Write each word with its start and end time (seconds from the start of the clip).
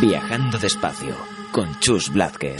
Viajando 0.00 0.58
despacio 0.58 1.16
con 1.50 1.78
Chus 1.80 2.10
Blázquez. 2.12 2.56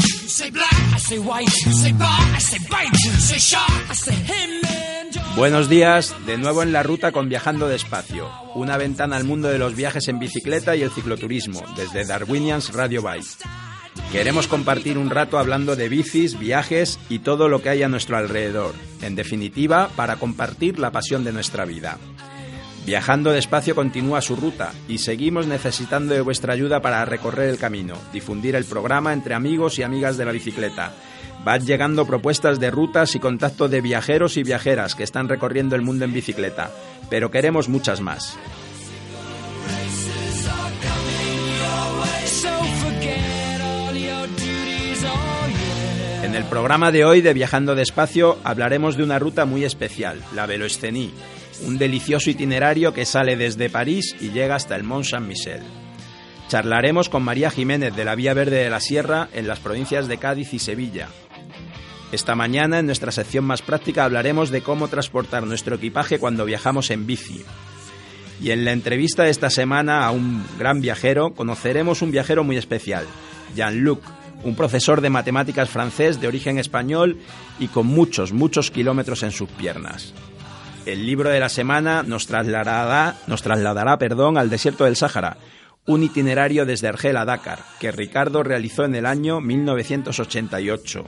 Buenos 5.36 5.68
días, 5.68 6.14
de 6.26 6.38
nuevo 6.38 6.62
en 6.62 6.73
la 6.73 6.82
ruta 6.82 7.12
con 7.12 7.28
Viajando 7.28 7.68
Despacio, 7.68 8.30
una 8.54 8.76
ventana 8.76 9.16
al 9.16 9.24
mundo 9.24 9.48
de 9.48 9.59
los 9.59 9.76
viajes 9.76 10.09
en 10.09 10.18
bicicleta 10.18 10.74
y 10.74 10.82
el 10.82 10.90
cicloturismo, 10.90 11.62
desde 11.76 12.04
Darwinians 12.04 12.73
Radio 12.73 13.02
Bike. 13.02 13.26
Queremos 14.12 14.46
compartir 14.46 14.98
un 14.98 15.10
rato 15.10 15.38
hablando 15.38 15.76
de 15.76 15.88
bicis, 15.88 16.38
viajes 16.38 16.98
y 17.09 17.21
todo 17.21 17.48
lo 17.48 17.62
que 17.62 17.68
hay 17.68 17.82
a 17.82 17.88
nuestro 17.88 18.16
alrededor, 18.16 18.74
en 19.02 19.15
definitiva, 19.15 19.90
para 19.96 20.16
compartir 20.16 20.78
la 20.78 20.90
pasión 20.93 21.24
de 21.24 21.32
nuestra 21.32 21.65
vida. 21.65 21.98
Viajando 22.87 23.32
despacio 23.32 23.74
continúa 23.74 24.21
su 24.21 24.34
ruta 24.34 24.73
y 24.88 24.98
seguimos 24.98 25.46
necesitando 25.46 26.15
de 26.15 26.23
vuestra 26.23 26.54
ayuda 26.54 26.80
para 26.80 27.04
recorrer 27.04 27.51
el 27.51 27.59
camino, 27.59 27.95
difundir 28.12 28.57
el 28.57 28.65
programa 28.65 29.12
entre 29.12 29.34
amigos 29.34 29.79
y 29.79 29.82
amigas 29.82 30.16
de 30.16 30.24
la 30.24 30.32
bicicleta. 30.32 30.93
Van 31.45 31.65
llegando 31.65 32.06
propuestas 32.06 32.59
de 32.59 32.71
rutas 32.71 33.15
y 33.15 33.21
contactos 33.21 33.71
de 33.71 33.80
viajeros 33.80 34.37
y 34.37 34.43
viajeras 34.43 34.95
que 34.95 35.04
están 35.04 35.29
recorriendo 35.29 35.76
el 35.76 35.82
mundo 35.82 36.04
en 36.04 36.12
bicicleta, 36.12 36.71
pero 37.10 37.30
queremos 37.30 37.68
muchas 37.68 38.01
más. 38.01 38.38
En 46.23 46.34
el 46.34 46.45
programa 46.45 46.93
de 46.93 47.04
hoy 47.04 47.23
de 47.23 47.32
Viajando 47.32 47.74
Despacio 47.74 48.38
hablaremos 48.45 48.96
de 48.96 49.02
una 49.02 49.18
ruta 49.18 49.45
muy 49.46 49.65
especial, 49.65 50.23
la 50.34 50.45
Veloestení, 50.45 51.12
un 51.66 51.78
delicioso 51.78 52.30
itinerario 52.30 52.95
que 52.95 53.04
sale 53.04 53.37
desde 53.37 53.70
París 53.70 54.16
y 54.20 54.30
llega 54.30 54.54
hasta 54.54 54.76
el 54.76 54.84
Mont 54.84 55.04
Saint-Michel. 55.04 55.62
Charlaremos 56.48 57.09
con 57.09 57.23
María 57.23 57.50
Jiménez 57.50 57.95
de 57.95 58.04
la 58.04 58.15
Vía 58.15 58.32
Verde 58.32 58.62
de 58.62 58.70
la 58.70 58.80
Sierra 58.80 59.28
en 59.34 59.46
las 59.46 59.60
provincias 59.60 60.09
de 60.09 60.18
Cádiz 60.18 60.54
y 60.54 60.59
Sevilla. 60.59 61.09
Esta 62.10 62.34
mañana 62.34 62.78
en 62.78 62.87
nuestra 62.87 63.12
sección 63.12 63.45
más 63.45 63.60
práctica 63.60 64.04
hablaremos 64.04 64.50
de 64.50 64.62
cómo 64.62 64.88
transportar 64.88 65.47
nuestro 65.47 65.76
equipaje 65.76 66.19
cuando 66.19 66.47
viajamos 66.47 66.91
en 66.91 67.06
bici. 67.06 67.44
Y 68.41 68.50
en 68.53 68.65
la 68.65 68.72
entrevista 68.72 69.25
de 69.25 69.31
esta 69.31 69.50
semana 69.50 70.06
a 70.06 70.10
un 70.10 70.43
gran 70.59 70.81
viajero 70.81 71.34
conoceremos 71.34 72.00
un 72.00 72.10
viajero 72.10 72.44
muy 72.44 72.56
especial, 72.56 73.04
Jean-Luc, 73.54 74.00
un 74.44 74.54
profesor 74.54 75.00
de 75.00 75.10
matemáticas 75.10 75.69
francés 75.69 76.21
de 76.21 76.28
origen 76.28 76.59
español 76.59 77.19
y 77.59 77.69
con 77.69 77.87
muchos, 77.87 78.33
muchos 78.33 78.71
kilómetros 78.71 79.22
en 79.22 79.33
sus 79.33 79.50
piernas. 79.50 80.15
El 80.88 81.04
libro 81.04 81.28
de 81.28 81.38
la 81.38 81.50
semana 81.50 82.03
nos 82.03 82.26
trasladará, 82.26 83.15
nos 83.26 83.43
trasladará 83.43 83.99
perdón, 83.99 84.38
al 84.38 84.49
desierto 84.49 84.84
del 84.84 84.97
Sáhara, 84.97 85.37
un 85.84 86.03
itinerario 86.03 86.65
desde 86.65 86.88
Argel 86.88 87.19
a 87.19 87.26
Dakar, 87.26 87.59
que 87.78 87.93
Ricardo 87.93 88.43
realizó 88.43 88.87
en 88.87 88.94
el 88.94 89.04
año 89.04 89.43
1988. 89.43 91.04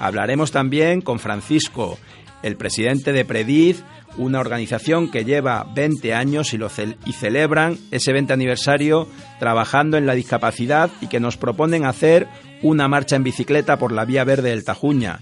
Hablaremos 0.00 0.50
también 0.50 1.02
con 1.02 1.20
Francisco, 1.20 2.00
el 2.42 2.56
presidente 2.56 3.12
de 3.12 3.24
Prediz, 3.24 3.84
una 4.16 4.40
organización 4.40 5.08
que 5.08 5.24
lleva 5.24 5.64
20 5.72 6.12
años 6.12 6.52
y, 6.52 6.58
y 7.04 7.12
celebran 7.12 7.78
ese 7.92 8.12
20 8.12 8.32
aniversario 8.32 9.06
trabajando 9.38 9.98
en 9.98 10.06
la 10.06 10.14
discapacidad 10.14 10.90
y 11.00 11.06
que 11.06 11.20
nos 11.20 11.36
proponen 11.36 11.84
hacer 11.84 12.26
una 12.60 12.88
marcha 12.88 13.14
en 13.14 13.22
bicicleta 13.22 13.78
por 13.78 13.92
la 13.92 14.04
vía 14.04 14.24
verde 14.24 14.50
del 14.50 14.64
Tajuña, 14.64 15.20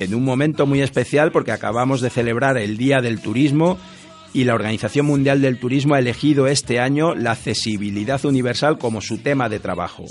en 0.00 0.14
un 0.14 0.24
momento 0.24 0.66
muy 0.66 0.82
especial 0.82 1.30
porque 1.30 1.52
acabamos 1.52 2.00
de 2.00 2.10
celebrar 2.10 2.58
el 2.58 2.76
Día 2.76 3.00
del 3.00 3.20
Turismo 3.20 3.78
y 4.32 4.44
la 4.44 4.54
Organización 4.54 5.06
Mundial 5.06 5.40
del 5.40 5.58
Turismo 5.58 5.94
ha 5.94 5.98
elegido 5.98 6.46
este 6.46 6.80
año 6.80 7.14
la 7.14 7.32
accesibilidad 7.32 8.24
universal 8.24 8.78
como 8.78 9.00
su 9.00 9.18
tema 9.18 9.48
de 9.48 9.60
trabajo. 9.60 10.04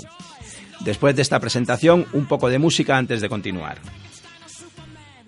Después 0.80 1.14
de 1.16 1.22
esta 1.22 1.40
presentación, 1.40 2.06
un 2.12 2.26
poco 2.26 2.48
de 2.48 2.58
música 2.58 2.96
antes 2.96 3.20
de 3.20 3.28
continuar. 3.28 3.78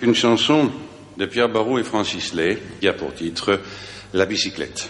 Une 0.00 0.14
chanson 0.14 0.70
de 1.16 1.28
Pierre 1.28 1.52
Barrault 1.52 1.80
et 1.80 1.84
Francis 1.84 2.34
Lay 2.34 2.58
qui 2.80 2.88
a 2.88 2.96
pour 2.96 3.12
titre 3.14 3.60
La 4.12 4.24
bicyclette. 4.24 4.88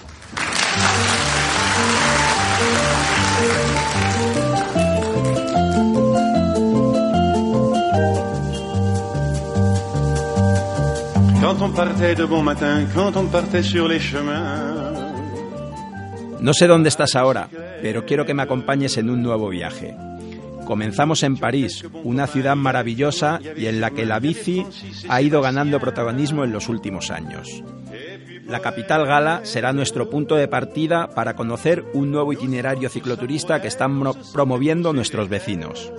No 16.40 16.54
sé 16.54 16.66
dónde 16.66 16.88
estás 16.88 17.14
ahora, 17.14 17.48
pero 17.82 18.04
quiero 18.04 18.26
que 18.26 18.34
me 18.34 18.42
acompañes 18.42 18.96
en 18.96 19.10
un 19.10 19.22
nuevo 19.22 19.48
viaje. 19.48 19.94
Comenzamos 20.66 21.22
en 21.22 21.36
París, 21.36 21.84
una 22.04 22.26
ciudad 22.26 22.56
maravillosa 22.56 23.40
y 23.56 23.66
en 23.66 23.80
la 23.80 23.90
que 23.90 24.06
la 24.06 24.18
bici 24.20 24.64
ha 25.08 25.20
ido 25.20 25.40
ganando 25.42 25.78
protagonismo 25.80 26.44
en 26.44 26.52
los 26.52 26.68
últimos 26.68 27.10
años. 27.10 27.62
La 28.48 28.60
capital 28.60 29.06
gala 29.06 29.40
será 29.44 29.72
nuestro 29.72 30.10
punto 30.10 30.34
de 30.36 30.48
partida 30.48 31.08
para 31.14 31.34
conocer 31.36 31.84
un 31.94 32.10
nuevo 32.10 32.32
itinerario 32.32 32.88
cicloturista 32.88 33.60
que 33.62 33.68
están 33.68 33.92
mo- 33.94 34.16
promoviendo 34.32 34.92
nuestros 34.92 35.28
vecinos. 35.28 35.92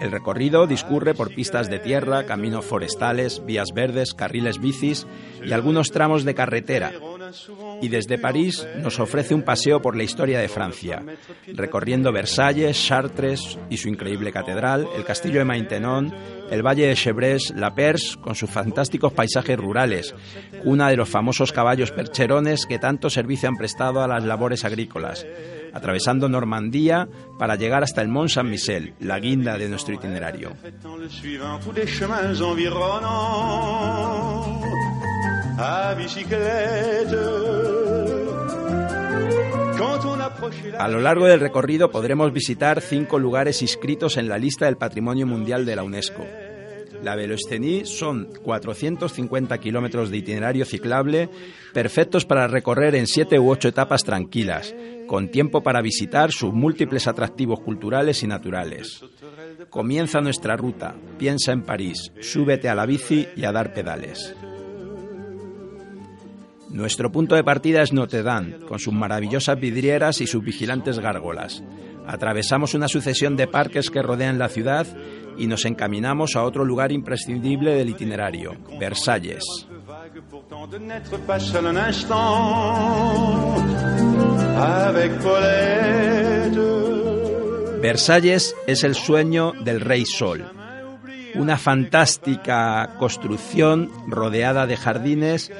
El 0.00 0.12
recorrido 0.12 0.66
discurre 0.66 1.14
por 1.14 1.34
pistas 1.34 1.68
de 1.68 1.80
tierra, 1.80 2.24
caminos 2.24 2.64
forestales, 2.64 3.44
vías 3.44 3.70
verdes, 3.74 4.14
carriles 4.14 4.60
bicis 4.60 5.06
y 5.44 5.52
algunos 5.52 5.90
tramos 5.90 6.24
de 6.24 6.34
carretera. 6.34 6.92
Y 7.82 7.88
desde 7.88 8.18
París 8.18 8.66
nos 8.82 9.00
ofrece 9.00 9.34
un 9.34 9.42
paseo 9.42 9.82
por 9.82 9.96
la 9.96 10.04
historia 10.04 10.38
de 10.38 10.48
Francia, 10.48 11.02
recorriendo 11.48 12.12
Versalles, 12.12 12.82
Chartres 12.86 13.58
y 13.68 13.76
su 13.76 13.88
increíble 13.88 14.32
catedral, 14.32 14.88
el 14.96 15.04
castillo 15.04 15.40
de 15.40 15.44
Maintenon, 15.44 16.14
el 16.50 16.62
valle 16.62 16.86
de 16.86 16.94
Chevreuse, 16.94 17.54
la 17.54 17.74
Perse 17.74 18.18
con 18.18 18.34
sus 18.34 18.50
fantásticos 18.50 19.12
paisajes 19.12 19.58
rurales, 19.58 20.14
una 20.64 20.88
de 20.88 20.96
los 20.96 21.08
famosos 21.08 21.52
caballos 21.52 21.90
percherones 21.90 22.66
que 22.66 22.78
tanto 22.78 23.10
servicio 23.10 23.48
han 23.48 23.56
prestado 23.56 24.02
a 24.02 24.08
las 24.08 24.24
labores 24.24 24.64
agrícolas, 24.64 25.26
atravesando 25.78 26.28
Normandía 26.28 27.08
para 27.38 27.56
llegar 27.56 27.82
hasta 27.82 28.02
el 28.02 28.08
Mont 28.08 28.28
Saint-Michel, 28.28 28.94
la 29.00 29.18
guinda 29.18 29.56
de 29.56 29.68
nuestro 29.68 29.94
itinerario. 29.94 30.52
A 40.78 40.88
lo 40.88 41.00
largo 41.00 41.26
del 41.26 41.40
recorrido 41.40 41.90
podremos 41.90 42.32
visitar 42.32 42.80
cinco 42.80 43.18
lugares 43.18 43.62
inscritos 43.62 44.16
en 44.16 44.28
la 44.28 44.38
lista 44.38 44.66
del 44.66 44.76
Patrimonio 44.76 45.26
Mundial 45.26 45.64
de 45.64 45.76
la 45.76 45.82
UNESCO. 45.82 46.24
La 47.02 47.14
Veloestení 47.14 47.84
son 47.84 48.28
450 48.42 49.58
kilómetros 49.58 50.10
de 50.10 50.16
itinerario 50.16 50.64
ciclable 50.64 51.28
perfectos 51.72 52.24
para 52.24 52.48
recorrer 52.48 52.94
en 52.96 53.06
siete 53.06 53.38
u 53.38 53.50
ocho 53.50 53.68
etapas 53.68 54.02
tranquilas, 54.02 54.74
con 55.08 55.30
tiempo 55.30 55.62
para 55.62 55.82
visitar 55.82 56.30
sus 56.30 56.52
múltiples 56.52 57.08
atractivos 57.08 57.58
culturales 57.60 58.22
y 58.22 58.28
naturales. 58.28 59.02
Comienza 59.70 60.20
nuestra 60.20 60.56
ruta, 60.56 60.94
piensa 61.18 61.50
en 61.50 61.62
París, 61.62 62.12
súbete 62.20 62.68
a 62.68 62.76
la 62.76 62.86
bici 62.86 63.26
y 63.34 63.44
a 63.44 63.50
dar 63.50 63.72
pedales. 63.72 64.36
Nuestro 66.70 67.10
punto 67.10 67.34
de 67.34 67.42
partida 67.42 67.82
es 67.82 67.92
Notre 67.92 68.22
Dame, 68.22 68.58
con 68.68 68.78
sus 68.78 68.92
maravillosas 68.92 69.58
vidrieras 69.58 70.20
y 70.20 70.26
sus 70.26 70.44
vigilantes 70.44 70.98
gárgolas. 70.98 71.64
Atravesamos 72.06 72.74
una 72.74 72.88
sucesión 72.88 73.36
de 73.36 73.46
parques 73.46 73.90
que 73.90 74.02
rodean 74.02 74.38
la 74.38 74.48
ciudad 74.48 74.86
y 75.38 75.46
nos 75.46 75.64
encaminamos 75.64 76.36
a 76.36 76.42
otro 76.42 76.64
lugar 76.64 76.92
imprescindible 76.92 77.74
del 77.74 77.90
itinerario, 77.90 78.56
Versalles. 78.78 79.44
Versalles 87.80 88.56
es 88.66 88.84
el 88.84 88.94
sueño 88.94 89.52
del 89.64 89.80
rey 89.80 90.04
Sol, 90.04 90.44
una 91.34 91.56
fantástica 91.56 92.94
construcción 92.98 93.90
rodeada 94.08 94.66
de 94.66 94.76
jardines 94.76 95.52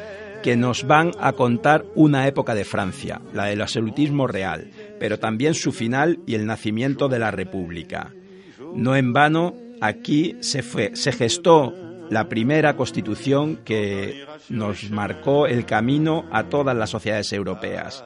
que 0.42 0.56
nos 0.56 0.86
van 0.86 1.12
a 1.20 1.32
contar 1.32 1.84
una 1.94 2.26
época 2.26 2.54
de 2.54 2.64
Francia, 2.64 3.20
la 3.32 3.46
del 3.46 3.62
absolutismo 3.62 4.26
real, 4.26 4.70
pero 4.98 5.18
también 5.18 5.54
su 5.54 5.72
final 5.72 6.18
y 6.26 6.34
el 6.34 6.46
nacimiento 6.46 7.08
de 7.08 7.18
la 7.18 7.30
República. 7.30 8.12
No 8.74 8.96
en 8.96 9.12
vano, 9.12 9.54
aquí 9.80 10.36
se, 10.40 10.62
fue, 10.62 10.90
se 10.94 11.12
gestó 11.12 11.72
la 12.10 12.28
primera 12.28 12.76
constitución 12.76 13.60
que 13.64 14.24
nos 14.48 14.90
marcó 14.90 15.46
el 15.46 15.64
camino 15.64 16.24
a 16.32 16.44
todas 16.44 16.76
las 16.76 16.90
sociedades 16.90 17.32
europeas. 17.32 18.04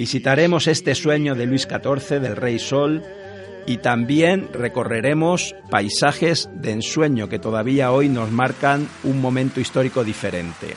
Visitaremos 0.00 0.66
este 0.66 0.94
sueño 0.94 1.34
de 1.34 1.44
Luis 1.44 1.68
XIV, 1.68 2.22
del 2.22 2.34
Rey 2.34 2.58
Sol, 2.58 3.02
y 3.66 3.76
también 3.76 4.48
recorreremos 4.50 5.54
paisajes 5.68 6.48
de 6.54 6.72
ensueño 6.72 7.28
que 7.28 7.38
todavía 7.38 7.92
hoy 7.92 8.08
nos 8.08 8.30
marcan 8.30 8.88
un 9.04 9.20
momento 9.20 9.60
histórico 9.60 10.02
diferente. 10.02 10.68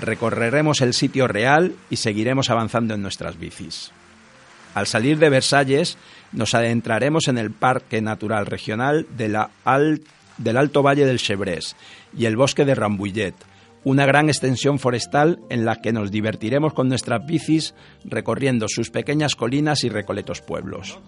Recorreremos 0.00 0.80
el 0.80 0.94
sitio 0.94 1.28
real 1.28 1.74
y 1.90 1.96
seguiremos 1.96 2.48
avanzando 2.48 2.94
en 2.94 3.02
nuestras 3.02 3.38
bicis. 3.38 3.90
Al 4.74 4.86
salir 4.86 5.18
de 5.18 5.28
Versalles, 5.28 5.98
nos 6.32 6.54
adentraremos 6.54 7.28
en 7.28 7.36
el 7.36 7.50
Parque 7.50 8.00
Natural 8.00 8.46
Regional 8.46 9.06
del 9.18 10.56
Alto 10.56 10.82
Valle 10.82 11.04
del 11.04 11.18
Chebrés 11.18 11.76
y 12.16 12.24
el 12.24 12.38
Bosque 12.38 12.64
de 12.64 12.74
Rambouillet, 12.74 13.34
una 13.84 14.06
gran 14.06 14.28
extensión 14.28 14.78
forestal 14.78 15.40
en 15.50 15.64
la 15.64 15.76
que 15.76 15.92
nos 15.92 16.10
divertiremos 16.10 16.72
con 16.72 16.88
nuestras 16.88 17.24
bicis 17.26 17.74
recorriendo 18.04 18.66
sus 18.68 18.90
pequeñas 18.90 19.34
colinas 19.34 19.84
y 19.84 19.88
recoletos 19.88 20.40
pueblos. 20.40 20.98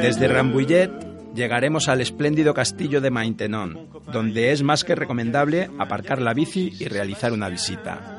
Desde 0.00 0.28
Rambouillet 0.28 0.90
llegaremos 1.34 1.88
al 1.88 2.00
espléndido 2.00 2.54
castillo 2.54 3.00
de 3.00 3.10
Maintenon, 3.10 3.88
donde 4.10 4.52
es 4.52 4.62
más 4.62 4.84
que 4.84 4.94
recomendable 4.94 5.70
aparcar 5.78 6.20
la 6.22 6.32
bici 6.32 6.72
y 6.78 6.86
realizar 6.86 7.32
una 7.32 7.48
visita. 7.48 8.16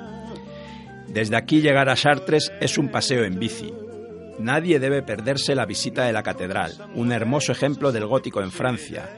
Desde 1.08 1.36
aquí 1.36 1.62
llegar 1.62 1.90
a 1.90 1.96
Chartres 1.96 2.52
es 2.62 2.78
un 2.78 2.90
paseo 2.90 3.24
en 3.24 3.40
bici. 3.40 3.74
Nadie 4.40 4.80
debe 4.80 5.02
perderse 5.02 5.56
la 5.56 5.66
visita 5.66 6.06
de 6.06 6.14
la 6.14 6.24
catedral, 6.24 6.74
un 6.96 7.12
hermoso 7.12 7.52
ejemplo 7.52 7.92
del 7.92 8.06
gótico 8.06 8.42
en 8.42 8.52
Francia, 8.52 9.10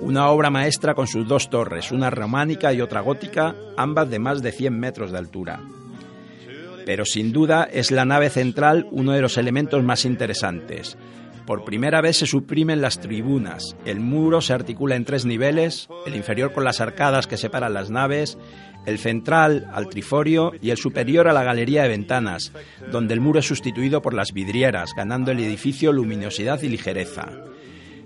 una 0.00 0.28
obra 0.28 0.50
maestra 0.50 0.94
con 0.94 1.06
sus 1.06 1.26
dos 1.26 1.50
torres, 1.50 1.90
una 1.90 2.10
románica 2.10 2.72
y 2.72 2.80
otra 2.80 3.00
gótica, 3.00 3.54
ambas 3.76 4.08
de 4.10 4.18
más 4.18 4.42
de 4.42 4.52
100 4.52 4.78
metros 4.78 5.10
de 5.10 5.18
altura 5.18 5.60
pero 6.88 7.04
sin 7.04 7.34
duda 7.34 7.68
es 7.70 7.90
la 7.90 8.06
nave 8.06 8.30
central 8.30 8.88
uno 8.90 9.12
de 9.12 9.20
los 9.20 9.36
elementos 9.36 9.84
más 9.84 10.06
interesantes. 10.06 10.96
Por 11.44 11.62
primera 11.62 12.00
vez 12.00 12.16
se 12.16 12.26
suprimen 12.26 12.80
las 12.80 12.98
tribunas, 12.98 13.76
el 13.84 14.00
muro 14.00 14.40
se 14.40 14.54
articula 14.54 14.96
en 14.96 15.04
tres 15.04 15.26
niveles, 15.26 15.86
el 16.06 16.16
inferior 16.16 16.54
con 16.54 16.64
las 16.64 16.80
arcadas 16.80 17.26
que 17.26 17.36
separan 17.36 17.74
las 17.74 17.90
naves, 17.90 18.38
el 18.88 18.98
central 18.98 19.68
al 19.72 19.88
triforio 19.88 20.52
y 20.62 20.70
el 20.70 20.78
superior 20.78 21.28
a 21.28 21.32
la 21.32 21.44
galería 21.44 21.82
de 21.82 21.88
ventanas, 21.88 22.52
donde 22.90 23.14
el 23.14 23.20
muro 23.20 23.38
es 23.38 23.46
sustituido 23.46 24.00
por 24.00 24.14
las 24.14 24.32
vidrieras, 24.32 24.94
ganando 24.96 25.30
el 25.30 25.40
edificio 25.40 25.92
luminosidad 25.92 26.62
y 26.62 26.68
ligereza. 26.68 27.28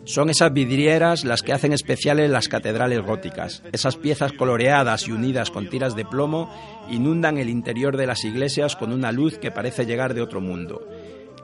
Son 0.05 0.31
esas 0.31 0.53
vidrieras 0.53 1.25
las 1.25 1.43
que 1.43 1.53
hacen 1.53 1.73
especiales 1.73 2.29
las 2.29 2.49
catedrales 2.49 3.03
góticas. 3.03 3.63
Esas 3.71 3.97
piezas 3.97 4.33
coloreadas 4.33 5.07
y 5.07 5.13
unidas 5.13 5.53
con 5.53 5.71
tiras 5.71 5.95
de 5.95 6.05
plomo 6.05 6.53
inundan 6.91 7.39
el 7.39 7.49
interior 7.49 7.97
de 7.97 8.09
las 8.09 8.25
iglesias 8.25 8.75
con 8.75 8.93
una 8.93 9.13
luz 9.13 9.39
que 9.39 9.53
parece 9.53 9.87
llegar 9.87 10.15
de 10.15 10.23
otro 10.23 10.41
mundo. 10.41 10.85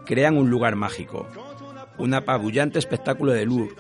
Crean 0.05 0.37
un 0.37 0.50
lugar 0.50 0.75
mágico, 0.75 1.29
un 1.99 2.14
apabullante 2.14 2.81
espectáculo 2.81 3.32
de 3.32 3.44
luz, 3.44 3.70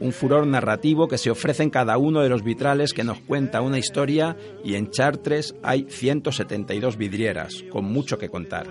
un 0.00 0.12
furor 0.12 0.46
narrativo 0.46 1.08
que 1.08 1.18
se 1.18 1.30
ofrece 1.30 1.62
en 1.62 1.70
cada 1.70 1.98
uno 1.98 2.20
de 2.20 2.28
los 2.28 2.42
vitrales 2.42 2.92
que 2.92 3.04
nos 3.04 3.20
cuenta 3.20 3.60
una 3.60 3.78
historia 3.78 4.36
y 4.64 4.74
en 4.74 4.90
Chartres 4.90 5.54
hay 5.62 5.86
172 5.88 6.96
vidrieras, 6.96 7.64
con 7.70 7.84
mucho 7.84 8.18
que 8.18 8.28
contar. 8.28 8.66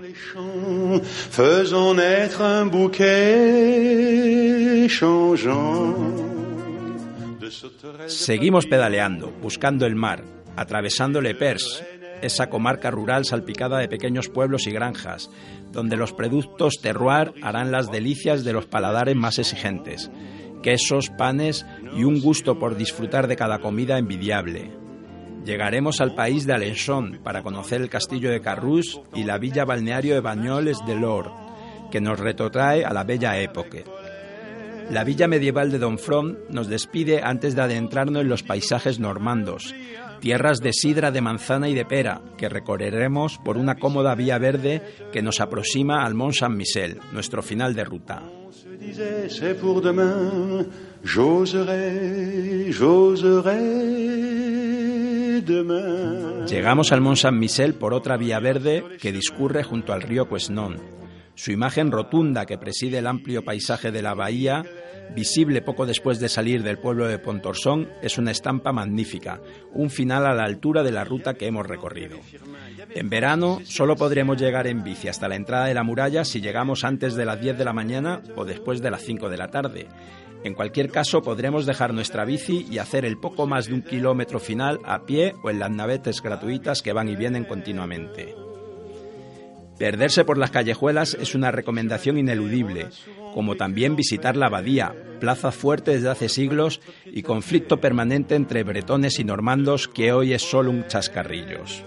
Seguimos 8.07 8.65
pedaleando, 8.65 9.31
buscando 9.41 9.85
el 9.85 9.95
mar, 9.95 10.23
atravesando 10.55 11.21
Le 11.21 11.35
Pers, 11.35 11.83
esa 12.21 12.49
comarca 12.49 12.89
rural 12.89 13.25
salpicada 13.25 13.79
de 13.79 13.89
pequeños 13.89 14.29
pueblos 14.29 14.65
y 14.67 14.71
granjas, 14.71 15.29
donde 15.71 15.97
los 15.97 16.13
productos 16.13 16.75
terroir 16.81 17.33
harán 17.41 17.71
las 17.71 17.91
delicias 17.91 18.43
de 18.43 18.53
los 18.53 18.65
paladares 18.65 19.15
más 19.15 19.39
exigentes 19.39 20.09
quesos, 20.63 21.11
panes 21.11 21.67
y 21.95 22.03
un 22.03 22.19
gusto 22.19 22.57
por 22.57 22.75
disfrutar 22.75 23.27
de 23.27 23.35
cada 23.35 23.59
comida 23.59 23.99
envidiable. 23.99 24.71
Llegaremos 25.45 26.01
al 26.01 26.15
país 26.15 26.47
de 26.47 26.53
Alençon 26.53 27.19
para 27.21 27.43
conocer 27.43 27.81
el 27.81 27.89
castillo 27.89 28.31
de 28.31 28.41
Carrús 28.41 29.01
y 29.13 29.25
la 29.25 29.37
villa 29.37 29.65
balneario 29.65 30.15
de 30.15 30.21
Bañoles 30.21 30.77
de 30.87 30.95
Lord, 30.95 31.31
que 31.91 32.01
nos 32.01 32.19
retrotrae 32.19 32.85
a 32.85 32.93
la 32.93 33.03
bella 33.03 33.37
época. 33.37 33.79
La 34.89 35.03
villa 35.03 35.27
medieval 35.27 35.71
de 35.71 35.79
Domfront 35.79 36.49
nos 36.49 36.67
despide 36.67 37.21
antes 37.23 37.55
de 37.55 37.61
adentrarnos 37.61 38.21
en 38.21 38.29
los 38.29 38.43
paisajes 38.43 38.99
normandos, 38.99 39.75
tierras 40.19 40.59
de 40.59 40.71
sidra, 40.71 41.11
de 41.11 41.21
manzana 41.21 41.67
y 41.67 41.73
de 41.73 41.85
pera, 41.85 42.21
que 42.37 42.49
recorreremos 42.49 43.37
por 43.43 43.57
una 43.57 43.75
cómoda 43.75 44.15
vía 44.15 44.37
verde 44.37 44.81
que 45.11 45.21
nos 45.21 45.41
aproxima 45.41 46.05
al 46.05 46.15
Mont 46.15 46.35
Saint-Michel, 46.35 46.99
nuestro 47.11 47.41
final 47.43 47.75
de 47.75 47.83
ruta. 47.83 48.23
Llegamos 56.47 56.91
al 56.91 57.01
Mont 57.01 57.17
Saint-Michel 57.17 57.73
por 57.73 57.93
otra 57.93 58.17
vía 58.17 58.39
verde 58.39 58.83
que 59.01 59.11
discurre 59.11 59.63
junto 59.63 59.93
al 59.93 60.01
río 60.01 60.27
Quesnon. 60.29 61.02
Su 61.35 61.51
imagen 61.51 61.91
rotunda 61.91 62.45
que 62.45 62.57
preside 62.57 62.99
el 62.99 63.07
amplio 63.07 63.43
paisaje 63.43 63.91
de 63.91 64.01
la 64.01 64.13
bahía 64.13 64.63
visible 65.13 65.61
poco 65.61 65.85
después 65.85 66.19
de 66.19 66.29
salir 66.29 66.63
del 66.63 66.79
pueblo 66.79 67.07
de 67.07 67.19
Pontorsón, 67.19 67.89
es 68.01 68.17
una 68.17 68.31
estampa 68.31 68.71
magnífica, 68.71 69.41
un 69.73 69.89
final 69.89 70.25
a 70.25 70.33
la 70.33 70.43
altura 70.43 70.83
de 70.83 70.91
la 70.91 71.03
ruta 71.03 71.35
que 71.35 71.47
hemos 71.47 71.67
recorrido. 71.67 72.17
En 72.89 73.09
verano 73.09 73.59
solo 73.63 73.95
podremos 73.95 74.39
llegar 74.39 74.67
en 74.67 74.83
bici 74.83 75.07
hasta 75.07 75.27
la 75.27 75.35
entrada 75.35 75.65
de 75.65 75.73
la 75.73 75.83
muralla 75.83 76.25
si 76.25 76.41
llegamos 76.41 76.83
antes 76.83 77.15
de 77.15 77.25
las 77.25 77.39
10 77.39 77.57
de 77.57 77.65
la 77.65 77.73
mañana 77.73 78.21
o 78.35 78.45
después 78.45 78.81
de 78.81 78.91
las 78.91 79.01
5 79.03 79.29
de 79.29 79.37
la 79.37 79.49
tarde. 79.49 79.87
En 80.43 80.55
cualquier 80.55 80.89
caso, 80.89 81.21
podremos 81.21 81.65
dejar 81.65 81.93
nuestra 81.93 82.25
bici 82.25 82.67
y 82.69 82.77
hacer 82.79 83.05
el 83.05 83.17
poco 83.17 83.47
más 83.47 83.67
de 83.67 83.75
un 83.75 83.81
kilómetro 83.81 84.39
final 84.41 84.79
a 84.83 85.05
pie 85.05 85.33
o 85.41 85.49
en 85.49 85.59
las 85.59 85.71
navetes 85.71 86.21
gratuitas 86.21 86.81
que 86.81 86.91
van 86.91 87.07
y 87.07 87.15
vienen 87.15 87.45
continuamente. 87.45 88.35
Perderse 89.83 90.23
por 90.23 90.37
las 90.37 90.49
callejuelas 90.49 91.13
es 91.19 91.35
una 91.35 91.51
recomendación 91.51 92.17
ineludible, 92.17 92.87
como 93.33 93.57
también 93.57 93.97
visitar 93.97 94.37
la 94.37 94.45
abadía, 94.45 94.95
plaza 95.19 95.51
fuerte 95.51 95.91
desde 95.91 96.09
hace 96.09 96.29
siglos 96.29 96.79
y 97.05 97.21
conflicto 97.21 97.81
permanente 97.81 98.35
entre 98.35 98.63
bretones 98.63 99.19
y 99.19 99.25
normandos 99.25 99.89
que 99.89 100.13
hoy 100.13 100.31
es 100.31 100.41
solo 100.41 100.71
un 100.71 100.87
chascarrillos. 100.87 101.83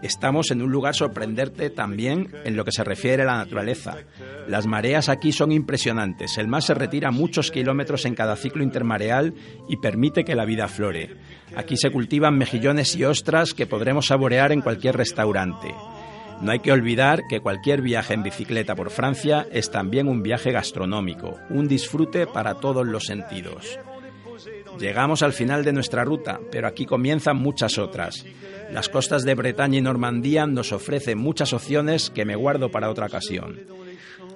Estamos 0.00 0.52
en 0.52 0.62
un 0.62 0.70
lugar 0.70 0.94
sorprendente 0.94 1.70
también 1.70 2.32
en 2.44 2.54
lo 2.54 2.64
que 2.64 2.70
se 2.70 2.84
refiere 2.84 3.24
a 3.24 3.26
la 3.26 3.38
naturaleza. 3.38 3.96
Las 4.46 4.68
mareas 4.68 5.08
aquí 5.08 5.32
son 5.32 5.50
impresionantes. 5.50 6.38
El 6.38 6.46
mar 6.46 6.62
se 6.62 6.74
retira 6.74 7.10
muchos 7.10 7.50
kilómetros 7.50 8.04
en 8.04 8.14
cada 8.14 8.36
ciclo 8.36 8.62
intermareal 8.62 9.34
y 9.68 9.78
permite 9.78 10.24
que 10.24 10.36
la 10.36 10.44
vida 10.44 10.68
flore. 10.68 11.16
Aquí 11.56 11.76
se 11.76 11.90
cultivan 11.90 12.38
mejillones 12.38 12.94
y 12.94 13.04
ostras 13.04 13.54
que 13.54 13.66
podremos 13.66 14.06
saborear 14.06 14.52
en 14.52 14.60
cualquier 14.60 14.96
restaurante. 14.96 15.74
No 16.40 16.52
hay 16.52 16.60
que 16.60 16.72
olvidar 16.72 17.26
que 17.28 17.40
cualquier 17.40 17.82
viaje 17.82 18.14
en 18.14 18.22
bicicleta 18.22 18.74
por 18.74 18.90
Francia 18.90 19.46
es 19.52 19.70
también 19.70 20.08
un 20.08 20.22
viaje 20.22 20.52
gastronómico, 20.52 21.38
un 21.50 21.68
disfrute 21.68 22.26
para 22.26 22.54
todos 22.54 22.86
los 22.86 23.04
sentidos. 23.04 23.78
Llegamos 24.78 25.22
al 25.22 25.34
final 25.34 25.64
de 25.64 25.74
nuestra 25.74 26.04
ruta, 26.04 26.40
pero 26.50 26.66
aquí 26.66 26.86
comienzan 26.86 27.36
muchas 27.36 27.76
otras. 27.76 28.24
Las 28.72 28.88
costas 28.88 29.24
de 29.24 29.34
Bretaña 29.34 29.78
y 29.78 29.82
Normandía 29.82 30.46
nos 30.46 30.72
ofrecen 30.72 31.18
muchas 31.18 31.52
opciones 31.52 32.08
que 32.08 32.24
me 32.24 32.36
guardo 32.36 32.70
para 32.70 32.88
otra 32.88 33.06
ocasión. 33.06 33.60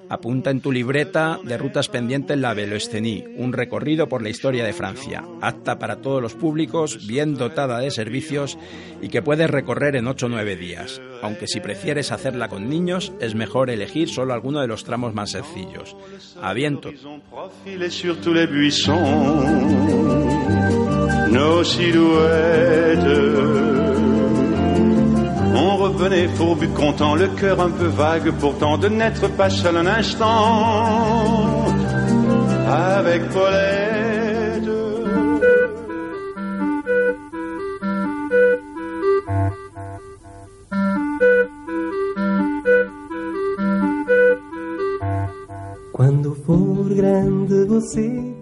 Apunta 0.09 0.51
en 0.51 0.61
tu 0.61 0.71
libreta 0.71 1.39
de 1.43 1.57
rutas 1.57 1.89
pendientes 1.89 2.37
la 2.37 2.53
Velocení, 2.53 3.23
un 3.37 3.53
recorrido 3.53 4.07
por 4.07 4.21
la 4.21 4.29
historia 4.29 4.63
de 4.63 4.73
Francia, 4.73 5.23
apta 5.41 5.79
para 5.79 5.97
todos 5.97 6.21
los 6.21 6.35
públicos, 6.35 7.07
bien 7.07 7.35
dotada 7.35 7.79
de 7.79 7.89
servicios 7.89 8.57
y 9.01 9.09
que 9.09 9.21
puedes 9.21 9.49
recorrer 9.49 9.95
en 9.95 10.07
8 10.07 10.27
o 10.27 10.29
9 10.29 10.55
días. 10.55 11.01
Aunque 11.21 11.47
si 11.47 11.59
prefieres 11.59 12.11
hacerla 12.11 12.49
con 12.49 12.69
niños, 12.69 13.13
es 13.19 13.33
mejor 13.33 13.69
elegir 13.69 14.09
solo 14.09 14.33
alguno 14.33 14.61
de 14.61 14.67
los 14.67 14.83
tramos 14.83 15.13
más 15.13 15.31
sencillos. 15.31 15.95
A 16.41 16.53
viento. 16.53 16.91
On 25.67 25.77
revenait 25.77 26.27
fourbu 26.27 26.67
content, 26.69 27.15
le 27.15 27.27
cœur 27.27 27.59
un 27.59 27.71
peu 27.71 27.87
vague 27.87 28.29
pourtant 28.39 28.77
de 28.77 28.87
n'être 28.87 29.27
pas 29.29 29.49
seul 29.49 29.77
un 29.77 29.87
instant 29.87 31.65
avec 32.67 33.27
Paulette. 33.29 34.05
Quando 45.91 46.35
for 46.45 46.89
grande 46.89 47.65
você 47.67 48.34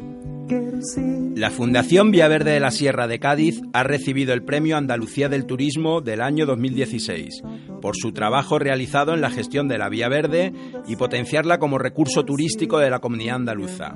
La 1.35 1.49
Fundación 1.49 2.11
Vía 2.11 2.27
Verde 2.27 2.51
de 2.51 2.59
la 2.59 2.71
Sierra 2.71 3.07
de 3.07 3.19
Cádiz 3.19 3.61
ha 3.73 3.83
recibido 3.83 4.33
el 4.33 4.43
Premio 4.43 4.77
Andalucía 4.77 5.29
del 5.29 5.45
Turismo 5.45 6.01
del 6.01 6.21
año 6.21 6.45
2016 6.45 7.41
por 7.81 7.95
su 7.95 8.11
trabajo 8.13 8.59
realizado 8.59 9.13
en 9.13 9.21
la 9.21 9.29
gestión 9.29 9.67
de 9.67 9.77
la 9.77 9.89
Vía 9.89 10.09
Verde 10.09 10.53
y 10.87 10.95
potenciarla 10.95 11.59
como 11.59 11.77
recurso 11.77 12.23
turístico 12.23 12.79
de 12.79 12.89
la 12.89 12.99
comunidad 12.99 13.35
andaluza. 13.35 13.95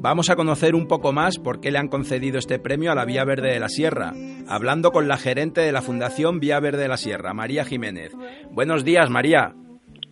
Vamos 0.00 0.30
a 0.30 0.36
conocer 0.36 0.74
un 0.74 0.86
poco 0.86 1.12
más 1.12 1.38
por 1.38 1.60
qué 1.60 1.70
le 1.70 1.78
han 1.78 1.88
concedido 1.88 2.38
este 2.38 2.58
premio 2.58 2.92
a 2.92 2.94
la 2.94 3.04
Vía 3.04 3.24
Verde 3.24 3.52
de 3.52 3.60
la 3.60 3.68
Sierra, 3.68 4.12
hablando 4.46 4.92
con 4.92 5.08
la 5.08 5.16
gerente 5.16 5.60
de 5.60 5.72
la 5.72 5.82
Fundación 5.82 6.38
Vía 6.38 6.60
Verde 6.60 6.82
de 6.82 6.88
la 6.88 6.96
Sierra, 6.96 7.34
María 7.34 7.64
Jiménez. 7.64 8.12
Buenos 8.52 8.84
días, 8.84 9.10
María. 9.10 9.54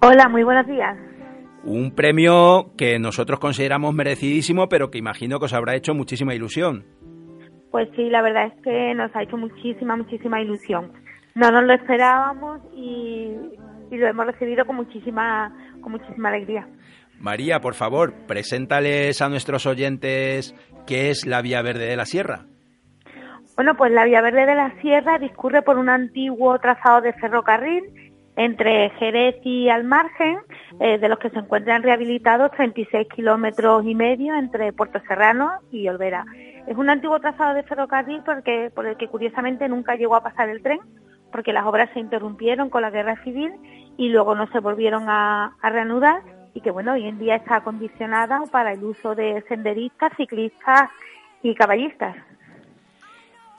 Hola, 0.01 0.29
muy 0.29 0.43
buenos 0.43 0.67
días. 0.67 1.16
Un 1.67 1.91
premio 1.91 2.71
que 2.79 3.01
nosotros 3.01 3.41
consideramos 3.41 3.93
merecidísimo, 3.93 4.69
pero 4.69 4.89
que 4.89 4.99
imagino 4.99 5.41
que 5.41 5.47
os 5.47 5.53
habrá 5.53 5.75
hecho 5.75 5.95
muchísima 5.95 6.33
ilusión. 6.33 6.85
Pues 7.73 7.89
sí, 7.97 8.09
la 8.09 8.23
verdad 8.23 8.47
es 8.47 8.63
que 8.63 8.95
nos 8.95 9.15
ha 9.17 9.25
hecho 9.25 9.37
muchísima, 9.37 9.97
muchísima 9.97 10.41
ilusión. 10.41 10.93
No 11.35 11.51
nos 11.51 11.65
lo 11.65 11.75
esperábamos 11.75 12.61
y, 12.73 13.33
lo 13.91 14.07
hemos 14.07 14.27
recibido 14.27 14.65
con 14.65 14.77
muchísima, 14.77 15.53
con 15.81 15.91
muchísima 15.91 16.29
alegría. 16.29 16.69
María, 17.19 17.61
por 17.61 17.75
favor, 17.75 18.15
preséntales 18.29 19.21
a 19.21 19.29
nuestros 19.29 19.67
oyentes 19.67 20.55
qué 20.87 21.11
es 21.11 21.27
la 21.27 21.43
Vía 21.43 21.63
Verde 21.63 21.87
de 21.87 21.97
la 21.97 22.05
Sierra. 22.05 22.47
Bueno, 23.57 23.75
pues 23.77 23.91
la 23.91 24.05
Vía 24.05 24.23
Verde 24.23 24.47
de 24.47 24.55
la 24.55 24.73
Sierra 24.81 25.19
discurre 25.19 25.63
por 25.63 25.79
un 25.79 25.89
antiguo 25.89 26.57
trazado 26.61 27.01
de 27.01 27.13
ferrocarril 27.15 28.06
entre 28.37 28.91
Jerez 28.91 29.37
y 29.43 29.71
Almargen, 29.71 30.39
eh, 30.79 30.99
de 30.99 31.09
los 31.09 31.19
que 31.19 31.31
se 31.31 31.39
encuentran 31.39 31.83
rehabilitados 31.83 32.51
36 32.53 33.09
kilómetros 33.15 33.85
y 33.85 33.95
medio 33.95 34.35
entre 34.37 34.73
Puerto 34.73 35.01
Serrano 35.09 35.53
y 35.73 35.89
Olvera. 35.89 36.25
Es 36.67 36.77
un 36.77 36.91
antiguo 36.91 37.19
trazado 37.19 37.55
de 37.55 37.63
ferrocarril 37.63 38.23
porque, 38.25 38.71
por 38.75 38.87
el 38.87 38.97
que 38.97 39.09
curiosamente 39.09 39.69
nunca 39.69 39.97
llegó 39.97 40.17
a 40.17 40.23
pasar 40.23 40.51
el 40.51 40.63
tren, 40.63 40.81
porque 41.33 41.53
las 41.53 41.65
obras 41.65 41.89
se 41.95 42.01
interrumpieron 42.01 42.71
con 42.71 42.83
la 42.83 42.91
guerra 42.91 43.23
civil 43.25 43.53
y 43.97 44.11
luego 44.11 44.35
no 44.35 44.47
se 44.49 44.61
volvieron 44.61 45.09
a, 45.09 45.57
a 45.61 45.71
reanudar 45.71 46.23
y 46.53 46.61
que 46.61 46.71
bueno, 46.71 46.93
hoy 46.93 47.07
en 47.07 47.19
día 47.19 47.37
está 47.37 47.57
acondicionada 47.57 48.41
para 48.51 48.73
el 48.73 48.83
uso 48.85 49.15
de 49.15 49.43
senderistas, 49.49 50.13
ciclistas 50.17 50.91
y 51.43 51.55
caballistas. 51.55 52.17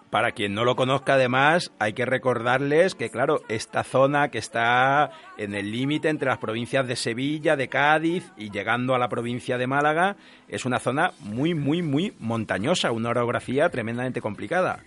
Para 0.09 0.31
quien 0.31 0.53
no 0.53 0.63
lo 0.63 0.77
conozca, 0.77 1.15
además, 1.15 1.73
hay 1.79 1.91
que 1.91 2.05
recordarles 2.05 2.95
que, 2.95 3.09
claro, 3.09 3.41
esta 3.49 3.83
zona 3.83 4.29
que 4.29 4.37
está 4.37 5.11
en 5.37 5.53
el 5.53 5.69
límite 5.71 6.07
entre 6.07 6.29
las 6.29 6.37
provincias 6.37 6.87
de 6.87 6.95
Sevilla, 6.95 7.57
de 7.57 7.67
Cádiz 7.67 8.31
y 8.37 8.49
llegando 8.49 8.95
a 8.95 8.99
la 8.99 9.09
provincia 9.09 9.57
de 9.57 9.67
Málaga, 9.67 10.15
es 10.47 10.65
una 10.65 10.79
zona 10.79 11.11
muy, 11.19 11.53
muy, 11.53 11.81
muy 11.81 12.13
montañosa, 12.19 12.93
una 12.93 13.09
orografía 13.09 13.69
tremendamente 13.69 14.21
complicada. 14.21 14.79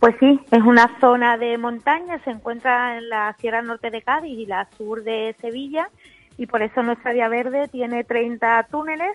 Pues 0.00 0.14
sí, 0.18 0.40
es 0.50 0.62
una 0.62 0.98
zona 0.98 1.36
de 1.36 1.58
montaña, 1.58 2.18
se 2.24 2.30
encuentra 2.30 2.96
en 2.96 3.10
la 3.10 3.34
Sierra 3.40 3.60
Norte 3.60 3.90
de 3.90 4.00
Cádiz 4.00 4.38
y 4.38 4.46
la 4.46 4.66
sur 4.78 5.04
de 5.04 5.36
Sevilla, 5.42 5.90
y 6.38 6.46
por 6.46 6.62
eso 6.62 6.82
nuestra 6.82 7.12
Vía 7.12 7.28
Verde 7.28 7.68
tiene 7.68 8.02
30 8.02 8.68
túneles 8.70 9.12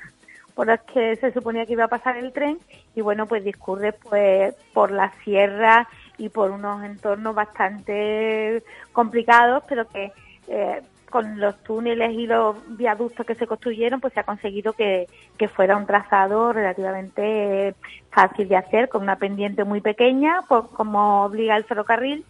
por 0.55 0.67
las 0.67 0.81
que 0.81 1.15
se 1.15 1.31
suponía 1.31 1.65
que 1.65 1.73
iba 1.73 1.85
a 1.85 1.89
pasar 1.89 2.17
el 2.17 2.31
tren 2.31 2.59
y 2.95 3.01
bueno 3.01 3.25
pues 3.25 3.43
discurre 3.43 3.93
pues 3.93 4.53
por 4.73 4.91
la 4.91 5.11
sierra 5.23 5.87
y 6.17 6.29
por 6.29 6.51
unos 6.51 6.83
entornos 6.83 7.35
bastante 7.35 8.63
complicados 8.91 9.63
pero 9.67 9.87
que 9.87 10.11
eh, 10.47 10.81
con 11.09 11.39
los 11.39 11.61
túneles 11.63 12.11
y 12.13 12.25
los 12.25 12.55
viaductos 12.75 13.25
que 13.25 13.35
se 13.35 13.45
construyeron 13.45 14.01
pues 14.01 14.13
se 14.13 14.19
ha 14.19 14.23
conseguido 14.23 14.73
que, 14.73 15.07
que 15.37 15.47
fuera 15.47 15.77
un 15.77 15.85
trazado 15.85 16.53
relativamente 16.53 17.75
fácil 18.09 18.47
de 18.47 18.55
hacer 18.55 18.89
con 18.89 19.03
una 19.03 19.17
pendiente 19.17 19.63
muy 19.63 19.79
pequeña 19.79 20.41
por, 20.47 20.71
como 20.71 21.23
obliga 21.23 21.55
el 21.55 21.65
ferrocarril 21.65 22.25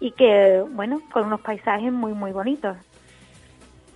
y 0.00 0.12
que 0.12 0.64
bueno 0.70 1.00
con 1.12 1.26
unos 1.26 1.40
paisajes 1.40 1.92
muy 1.92 2.12
muy 2.12 2.30
bonitos 2.30 2.76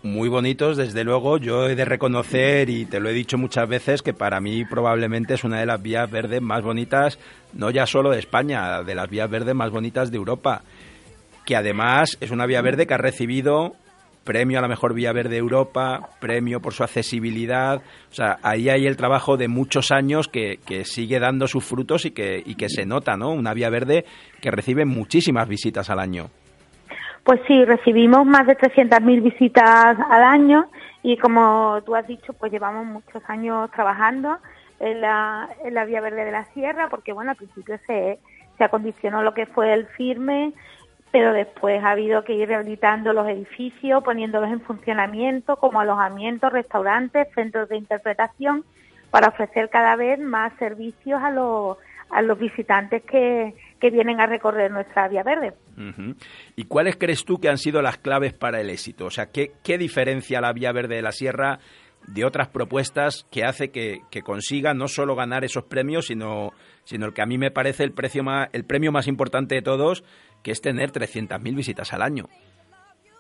muy 0.03 0.29
bonitos, 0.29 0.77
desde 0.77 1.05
luego. 1.05 1.39
Yo 1.39 1.69
he 1.69 1.75
de 1.75 1.85
reconocer, 1.85 2.69
y 2.71 2.85
te 2.87 3.01
lo 3.01 3.09
he 3.09 3.13
dicho 3.13 3.39
muchas 3.39 3.69
veces, 3.69 4.03
que 4.03 4.15
para 4.15 4.41
mí 4.41 4.65
probablemente 4.65 5.35
es 5.35 5.45
una 5.45 5.61
de 5.61 5.67
las 5.67 5.81
vías 5.83 6.11
verdes 6.11 6.43
más 6.43 6.63
bonitas, 6.63 7.19
no 7.53 7.71
ya 7.71 7.87
solo 7.87 8.11
de 8.11 8.19
España, 8.19 8.83
de 8.83 8.95
las 8.95 9.09
vías 9.09 9.31
verdes 9.31 9.55
más 9.55 9.71
bonitas 9.71 10.11
de 10.11 10.17
Europa. 10.17 10.63
Que 11.45 11.57
además 11.57 12.17
es 12.21 12.31
una 12.31 12.47
vía 12.47 12.63
verde 12.63 12.87
que 12.87 12.95
ha 12.95 12.99
recibido 12.99 13.75
premio 14.25 14.59
a 14.59 14.63
la 14.63 14.69
mejor 14.69 14.95
vía 14.95 15.13
verde 15.13 15.31
de 15.31 15.39
Europa, 15.39 16.11
premio 16.21 16.61
por 16.61 16.73
su 16.73 16.85
accesibilidad. 16.85 17.83
O 18.11 18.15
sea, 18.15 18.39
ahí 18.43 18.69
hay 18.69 18.87
el 18.87 18.97
trabajo 18.97 19.37
de 19.37 19.49
muchos 19.49 19.91
años 19.91 20.29
que, 20.29 20.61
que 20.65 20.85
sigue 20.85 21.19
dando 21.19 21.49
sus 21.49 21.65
frutos 21.65 22.05
y 22.05 22.13
que, 22.13 22.43
y 22.45 22.55
que 22.55 22.69
se 22.69 22.87
nota, 22.87 23.17
¿no? 23.17 23.33
Una 23.33 23.55
vía 23.55 23.71
verde 23.71 24.05
que 24.41 24.51
recibe 24.51 24.85
muchísimas 24.85 25.49
visitas 25.49 25.91
al 25.91 25.99
año. 25.99 26.31
Pues 27.25 27.41
sí, 27.47 27.65
recibimos 27.65 28.27
más 28.27 28.47
de 28.47 28.57
300.000 28.57 29.23
visitas 29.23 29.97
al 30.11 30.25
año 30.25 30.69
y 31.05 31.17
como 31.17 31.81
tú 31.87 31.95
has 31.95 32.07
dicho, 32.07 32.33
pues 32.33 32.51
llevamos 32.51 32.85
muchos 32.85 33.23
años 33.29 33.71
trabajando 33.71 34.39
en 34.81 35.01
la, 35.01 35.49
en 35.65 35.75
la 35.75 35.85
Vía 35.85 36.01
Verde 36.01 36.25
de 36.25 36.33
la 36.33 36.45
Sierra, 36.47 36.89
porque 36.89 37.13
bueno, 37.13 37.31
al 37.31 37.37
principio 37.37 37.79
se, 37.87 38.19
se 38.59 38.65
acondicionó 38.65 39.23
lo 39.23 39.35
que 39.35 39.47
fue 39.47 39.73
el 39.73 39.87
firme, 39.87 40.53
pero 41.13 41.33
después 41.33 41.85
ha 41.85 41.91
habido 41.91 42.25
que 42.25 42.35
ir 42.35 42.49
rehabilitando 42.49 43.13
los 43.13 43.29
edificios, 43.29 44.03
poniéndolos 44.03 44.51
en 44.51 44.61
funcionamiento 44.61 45.57
como 45.57 45.79
alojamientos, 45.79 46.53
restaurantes, 46.53 47.29
centros 47.35 47.69
de 47.69 47.77
interpretación, 47.77 48.65
para 49.11 49.29
ofrecer 49.29 49.69
cada 49.71 49.95
vez 49.95 50.19
más 50.19 50.53
servicios 50.59 51.23
a 51.23 51.31
los, 51.31 51.77
a 52.11 52.23
los 52.23 52.39
visitantes 52.39 53.03
que, 53.03 53.55
que 53.83 53.91
vienen 53.91 54.21
a 54.21 54.27
recorrer 54.27 54.71
nuestra 54.71 55.09
vía 55.09 55.25
verde. 55.25 55.55
¿Y 56.55 56.67
cuáles 56.67 56.95
crees 56.97 57.25
tú 57.25 57.41
que 57.41 57.49
han 57.49 57.59
sido 57.59 57.83
las 57.83 57.99
claves 57.99 58.33
para 58.33 58.61
el 58.61 58.71
éxito? 58.71 59.07
O 59.07 59.11
sea, 59.11 59.33
¿qué, 59.33 59.55
qué 59.65 59.77
diferencia 59.77 60.41
la 60.41 60.53
vía 60.53 60.71
verde 60.71 60.95
de 60.95 61.03
la 61.03 61.11
sierra 61.11 61.59
de 62.07 62.25
otras 62.25 62.47
propuestas 62.47 63.27
que 63.33 63.43
hace 63.43 63.73
que, 63.73 64.03
que, 64.09 64.23
consiga 64.23 64.73
no 64.73 64.87
solo 64.87 65.17
ganar 65.17 65.43
esos 65.43 65.65
premios, 65.65 66.07
sino, 66.07 66.53
sino 66.85 67.07
el 67.07 67.13
que 67.13 67.23
a 67.23 67.27
mí 67.27 67.39
me 67.39 67.51
parece 67.51 67.83
el, 67.83 67.93
precio 67.93 68.23
más, 68.23 68.51
el 68.53 68.65
premio 68.65 68.93
más 68.93 69.09
importante 69.09 69.57
de 69.57 69.63
todos, 69.63 70.05
que 70.45 70.53
es 70.53 70.61
tener 70.61 70.93
300.000 70.93 71.43
visitas 71.57 71.93
al 71.93 72.03
año? 72.03 72.27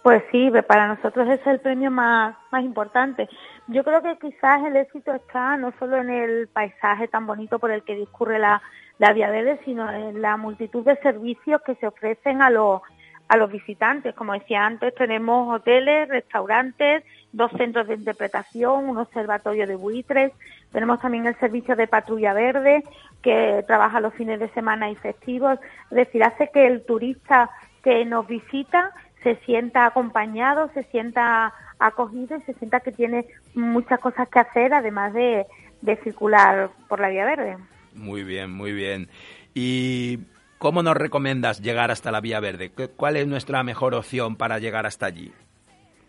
Pues 0.04 0.22
sí, 0.30 0.48
para 0.68 0.86
nosotros 0.86 1.28
es 1.28 1.44
el 1.44 1.58
premio 1.58 1.90
más, 1.90 2.36
más 2.52 2.62
importante. 2.62 3.28
Yo 3.66 3.82
creo 3.82 4.00
que 4.00 4.16
quizás 4.20 4.64
el 4.64 4.76
éxito 4.76 5.12
está 5.12 5.56
no 5.56 5.72
solo 5.80 5.96
en 5.96 6.10
el 6.10 6.46
paisaje 6.46 7.08
tan 7.08 7.26
bonito 7.26 7.58
por 7.58 7.72
el 7.72 7.82
que 7.82 7.96
discurre 7.96 8.38
la, 8.38 8.62
la 8.98 9.12
Vía 9.12 9.30
Verde, 9.30 9.58
sino 9.64 9.90
en 9.90 10.22
la 10.22 10.36
multitud 10.36 10.84
de 10.84 10.96
servicios 10.96 11.60
que 11.62 11.74
se 11.76 11.86
ofrecen 11.86 12.42
a 12.42 12.50
los, 12.50 12.82
a 13.28 13.36
los 13.36 13.50
visitantes. 13.50 14.14
Como 14.14 14.32
decía 14.32 14.64
antes, 14.64 14.94
tenemos 14.94 15.54
hoteles, 15.54 16.08
restaurantes, 16.08 17.04
dos 17.32 17.50
centros 17.52 17.88
de 17.88 17.94
interpretación, 17.94 18.88
un 18.88 18.98
observatorio 18.98 19.66
de 19.66 19.76
buitres, 19.76 20.32
tenemos 20.70 21.00
también 21.00 21.26
el 21.26 21.38
servicio 21.38 21.76
de 21.76 21.86
patrulla 21.86 22.32
verde 22.32 22.84
que 23.22 23.64
trabaja 23.66 24.00
los 24.00 24.14
fines 24.14 24.40
de 24.40 24.48
semana 24.50 24.90
y 24.90 24.96
festivos, 24.96 25.58
es 25.90 25.96
decir, 25.96 26.24
hace 26.24 26.50
que 26.52 26.66
el 26.66 26.84
turista 26.84 27.50
que 27.82 28.04
nos 28.04 28.26
visita 28.26 28.92
se 29.22 29.36
sienta 29.36 29.86
acompañado, 29.86 30.70
se 30.74 30.82
sienta 30.84 31.52
acogido 31.78 32.36
y 32.36 32.42
se 32.42 32.54
sienta 32.54 32.80
que 32.80 32.92
tiene 32.92 33.26
muchas 33.54 33.98
cosas 34.00 34.28
que 34.28 34.40
hacer 34.40 34.74
además 34.74 35.12
de, 35.12 35.46
de 35.80 35.96
circular 35.96 36.70
por 36.88 37.00
la 37.00 37.08
vía 37.08 37.24
verde. 37.24 37.56
Muy 37.94 38.24
bien, 38.24 38.50
muy 38.50 38.72
bien. 38.72 39.08
¿Y 39.54 40.20
cómo 40.58 40.82
nos 40.82 40.96
recomiendas 40.96 41.60
llegar 41.60 41.90
hasta 41.90 42.10
la 42.10 42.20
Vía 42.20 42.40
Verde? 42.40 42.70
¿Cuál 42.70 43.16
es 43.16 43.26
nuestra 43.26 43.62
mejor 43.62 43.94
opción 43.94 44.36
para 44.36 44.58
llegar 44.58 44.86
hasta 44.86 45.06
allí? 45.06 45.32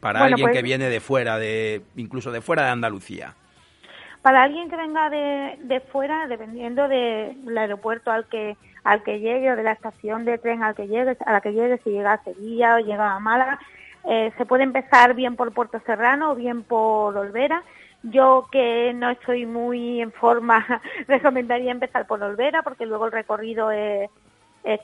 para 0.03 0.25
alguien 0.25 0.47
que 0.47 0.55
pues 0.55 0.63
viene 0.63 0.89
de 0.89 0.99
fuera, 0.99 1.39
de 1.39 1.81
incluso 1.95 2.29
de 2.33 2.41
fuera 2.41 2.63
de 2.63 2.71
Andalucía? 2.71 3.35
Para 4.21 4.43
alguien 4.43 4.69
que 4.69 4.75
venga 4.75 5.09
de, 5.09 5.57
de 5.61 5.79
fuera, 5.79 6.27
dependiendo 6.27 6.89
del 6.89 7.57
aeropuerto 7.57 8.11
al 8.11 8.25
que 8.25 8.57
al 8.83 9.01
que 9.01 9.21
llegue 9.21 9.49
o 9.49 9.55
de 9.55 9.63
la 9.63 9.71
estación 9.71 10.25
de 10.25 10.37
tren 10.37 10.61
al 10.61 10.75
que 10.75 10.87
llegue, 10.87 11.15
a 11.25 11.31
la 11.31 11.39
que 11.39 11.53
llegue, 11.53 11.79
si 11.85 11.91
llega 11.91 12.13
a 12.13 12.23
Sevilla 12.25 12.75
o 12.75 12.79
llega 12.79 13.13
a 13.13 13.19
Málaga, 13.21 13.59
eh, 14.03 14.33
se 14.37 14.45
puede 14.45 14.63
empezar 14.63 15.13
bien 15.13 15.37
por 15.37 15.53
Puerto 15.53 15.81
Serrano 15.85 16.31
o 16.31 16.35
bien 16.35 16.63
por 16.63 17.15
Olvera. 17.15 17.63
Yo 18.03 18.47
que 18.51 18.93
no 18.93 19.09
estoy 19.09 19.45
muy 19.45 20.01
en 20.01 20.11
forma, 20.11 20.65
recomendaría 21.07 21.71
empezar 21.71 22.05
por 22.05 22.21
Olvera 22.21 22.61
porque 22.61 22.85
luego 22.85 23.05
el 23.05 23.11
recorrido 23.11 23.71
es, 23.71 24.09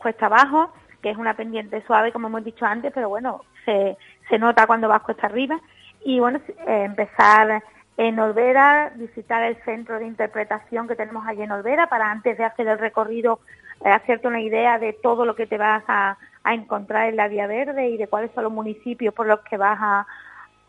cuesta 0.01 0.27
abajo, 0.27 0.71
que 1.01 1.09
es 1.11 1.17
una 1.17 1.35
pendiente 1.35 1.83
suave 1.85 2.11
como 2.11 2.27
hemos 2.27 2.43
dicho 2.43 2.65
antes, 2.65 2.91
pero 2.93 3.09
bueno, 3.09 3.41
se, 3.65 3.97
se 4.29 4.37
nota 4.39 4.67
cuando 4.67 4.87
vas 4.87 5.01
cuesta 5.01 5.27
arriba. 5.27 5.59
Y 6.03 6.19
bueno, 6.19 6.39
eh, 6.47 6.83
empezar 6.85 7.61
en 7.97 8.17
Olvera, 8.19 8.93
visitar 8.95 9.43
el 9.43 9.57
centro 9.63 9.99
de 9.99 10.05
interpretación 10.05 10.87
que 10.87 10.95
tenemos 10.95 11.27
allí 11.27 11.41
en 11.41 11.51
Olvera 11.51 11.87
para 11.87 12.09
antes 12.09 12.37
de 12.37 12.45
hacer 12.45 12.67
el 12.67 12.79
recorrido 12.79 13.41
eh, 13.83 13.89
hacerte 13.89 14.27
una 14.27 14.41
idea 14.41 14.77
de 14.77 14.93
todo 14.93 15.25
lo 15.25 15.35
que 15.35 15.47
te 15.47 15.57
vas 15.57 15.83
a, 15.87 16.17
encontrar 16.45 17.09
en 17.09 17.15
la 17.15 17.27
Vía 17.27 17.45
Verde 17.45 17.89
y 17.89 17.97
de 17.97 18.07
cuáles 18.07 18.31
son 18.31 18.45
los 18.45 18.51
municipios 18.51 19.13
por 19.13 19.27
los 19.27 19.41
que 19.41 19.57
vas 19.57 19.77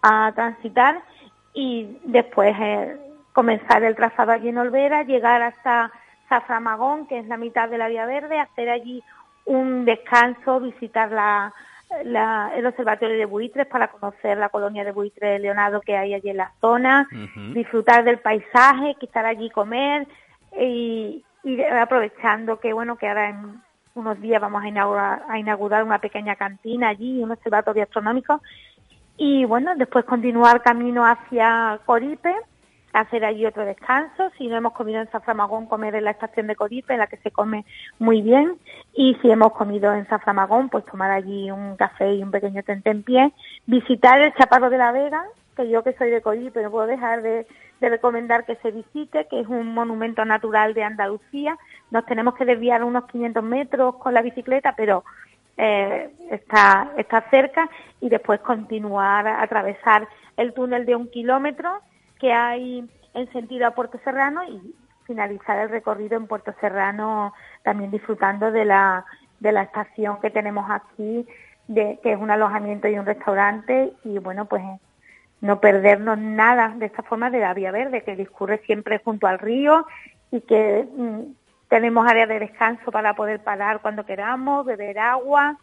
a, 0.02 0.33
transitar 0.35 1.00
y 1.54 1.99
después 2.04 2.54
eh, 2.59 2.97
comenzar 3.33 3.83
el 3.83 3.97
trazado 3.97 4.33
allí 4.33 4.49
en 4.49 4.59
Olvera, 4.59 5.02
llegar 5.02 5.42
hasta 5.42 5.90
Zaframagón, 6.28 7.07
que 7.07 7.19
es 7.19 7.26
la 7.26 7.37
mitad 7.37 7.69
de 7.69 7.78
la 7.78 7.88
Vía 7.88 8.07
Verde, 8.07 8.38
hacer 8.38 8.71
allí 8.71 9.02
un 9.45 9.85
descanso, 9.85 10.61
visitar 10.61 11.11
la, 11.11 11.52
el 12.54 12.66
observatorio 12.66 13.19
de 13.19 13.25
buitres 13.25 13.66
para 13.66 13.88
conocer 13.88 14.38
la 14.38 14.49
colonia 14.49 14.85
de 14.85 14.92
buitres 14.92 15.33
de 15.33 15.38
Leonardo 15.40 15.80
que 15.80 15.97
hay 15.97 16.14
allí 16.14 16.30
en 16.30 16.37
la 16.37 16.52
zona, 16.61 17.09
disfrutar 17.52 18.04
del 18.04 18.19
paisaje, 18.19 18.97
estar 19.00 19.26
allí 19.26 19.50
comer 19.50 20.07
y, 20.59 21.25
aprovechando 21.80 22.61
que 22.61 22.73
bueno 22.73 22.97
que 22.97 23.09
ahora 23.09 23.30
en 23.30 23.61
unos 23.95 24.21
días 24.21 24.40
vamos 24.40 24.62
a 24.62 24.69
inaugurar, 24.69 25.25
a 25.28 25.38
inaugurar 25.38 25.83
una 25.83 25.99
pequeña 25.99 26.37
cantina 26.37 26.90
allí, 26.90 27.23
un 27.23 27.33
observatorio 27.33 27.83
astronómico 27.83 28.40
y 29.22 29.44
bueno 29.44 29.72
después 29.76 30.06
continuar 30.06 30.62
camino 30.62 31.04
hacia 31.04 31.78
Coripe 31.84 32.34
hacer 32.94 33.24
allí 33.24 33.46
otro 33.46 33.64
descanso. 33.64 34.30
Si 34.36 34.48
no 34.48 34.56
hemos 34.56 34.72
comido 34.72 35.00
en 35.00 35.08
Zaframagón, 35.08 35.66
comer 35.66 35.94
en 35.94 36.04
la 36.04 36.12
estación 36.12 36.46
de 36.46 36.56
Coripe, 36.56 36.94
en 36.94 37.00
la 37.00 37.06
que 37.06 37.18
se 37.18 37.30
come 37.30 37.64
muy 37.98 38.22
bien. 38.22 38.56
Y 38.94 39.16
si 39.22 39.30
hemos 39.30 39.52
comido 39.52 39.94
en 39.94 40.06
Zaframagón, 40.06 40.70
pues 40.70 40.84
tomar 40.86 41.10
allí 41.10 41.50
un 41.50 41.76
café 41.76 42.14
y 42.14 42.22
un 42.22 42.30
pequeño 42.30 42.62
tente 42.62 42.90
en 42.90 43.02
pie. 43.02 43.32
Visitar 43.66 44.20
el 44.20 44.34
Chaparro 44.34 44.70
de 44.70 44.78
la 44.78 44.90
Vega, 44.90 45.22
que 45.54 45.68
yo 45.68 45.84
que 45.84 45.92
soy 45.92 46.10
de 46.10 46.22
Coripe 46.22 46.62
no 46.62 46.70
puedo 46.70 46.86
dejar 46.86 47.22
de, 47.22 47.46
recomendar 47.80 48.44
que 48.44 48.56
se 48.56 48.70
visite, 48.70 49.26
que 49.28 49.40
es 49.40 49.46
un 49.46 49.72
monumento 49.74 50.24
natural 50.24 50.74
de 50.74 50.82
Andalucía. 50.82 51.58
Nos 51.90 52.04
tenemos 52.06 52.34
que 52.34 52.44
desviar 52.44 52.82
unos 52.84 53.04
500 53.04 53.44
metros 53.44 53.96
con 53.96 54.14
la 54.14 54.22
bicicleta, 54.22 54.74
pero 54.76 55.04
eh, 55.62 56.10
está, 56.30 56.90
está 56.96 57.20
cerca 57.30 57.68
y 58.00 58.08
después 58.08 58.40
continuar 58.40 59.28
a 59.28 59.42
atravesar 59.42 60.08
el 60.38 60.54
túnel 60.54 60.86
de 60.86 60.96
un 60.96 61.10
kilómetro 61.10 61.80
que 62.18 62.32
hay 62.32 62.88
en 63.12 63.32
sentido 63.32 63.66
a 63.66 63.72
Puerto 63.72 64.00
Serrano 64.02 64.42
y 64.44 64.74
finalizar 65.04 65.58
el 65.58 65.68
recorrido 65.68 66.16
en 66.16 66.26
Puerto 66.26 66.54
Serrano 66.62 67.34
también 67.62 67.90
disfrutando 67.90 68.50
de 68.50 68.64
la, 68.64 69.04
de 69.40 69.52
la 69.52 69.64
estación 69.64 70.18
que 70.22 70.30
tenemos 70.30 70.64
aquí, 70.70 71.26
de, 71.68 71.98
que 72.02 72.12
es 72.12 72.18
un 72.18 72.30
alojamiento 72.30 72.88
y 72.88 72.98
un 72.98 73.04
restaurante 73.04 73.92
y 74.02 74.18
bueno, 74.18 74.46
pues 74.46 74.62
no 75.42 75.60
perdernos 75.60 76.16
nada 76.16 76.74
de 76.78 76.86
esta 76.86 77.02
forma 77.02 77.28
de 77.28 77.40
la 77.40 77.52
Vía 77.52 77.70
Verde, 77.70 78.02
que 78.02 78.16
discurre 78.16 78.62
siempre 78.64 78.98
junto 79.04 79.26
al 79.26 79.38
río 79.38 79.86
y 80.30 80.40
que 80.40 80.88
mm, 80.96 81.20
tenemos 81.70 82.06
áreas 82.06 82.28
de 82.28 82.40
descanso 82.40 82.90
para 82.90 83.14
poder 83.14 83.42
parar 83.42 83.80
cuando 83.80 84.04
queramos, 84.04 84.66
beber 84.66 84.98
agua, 84.98 85.56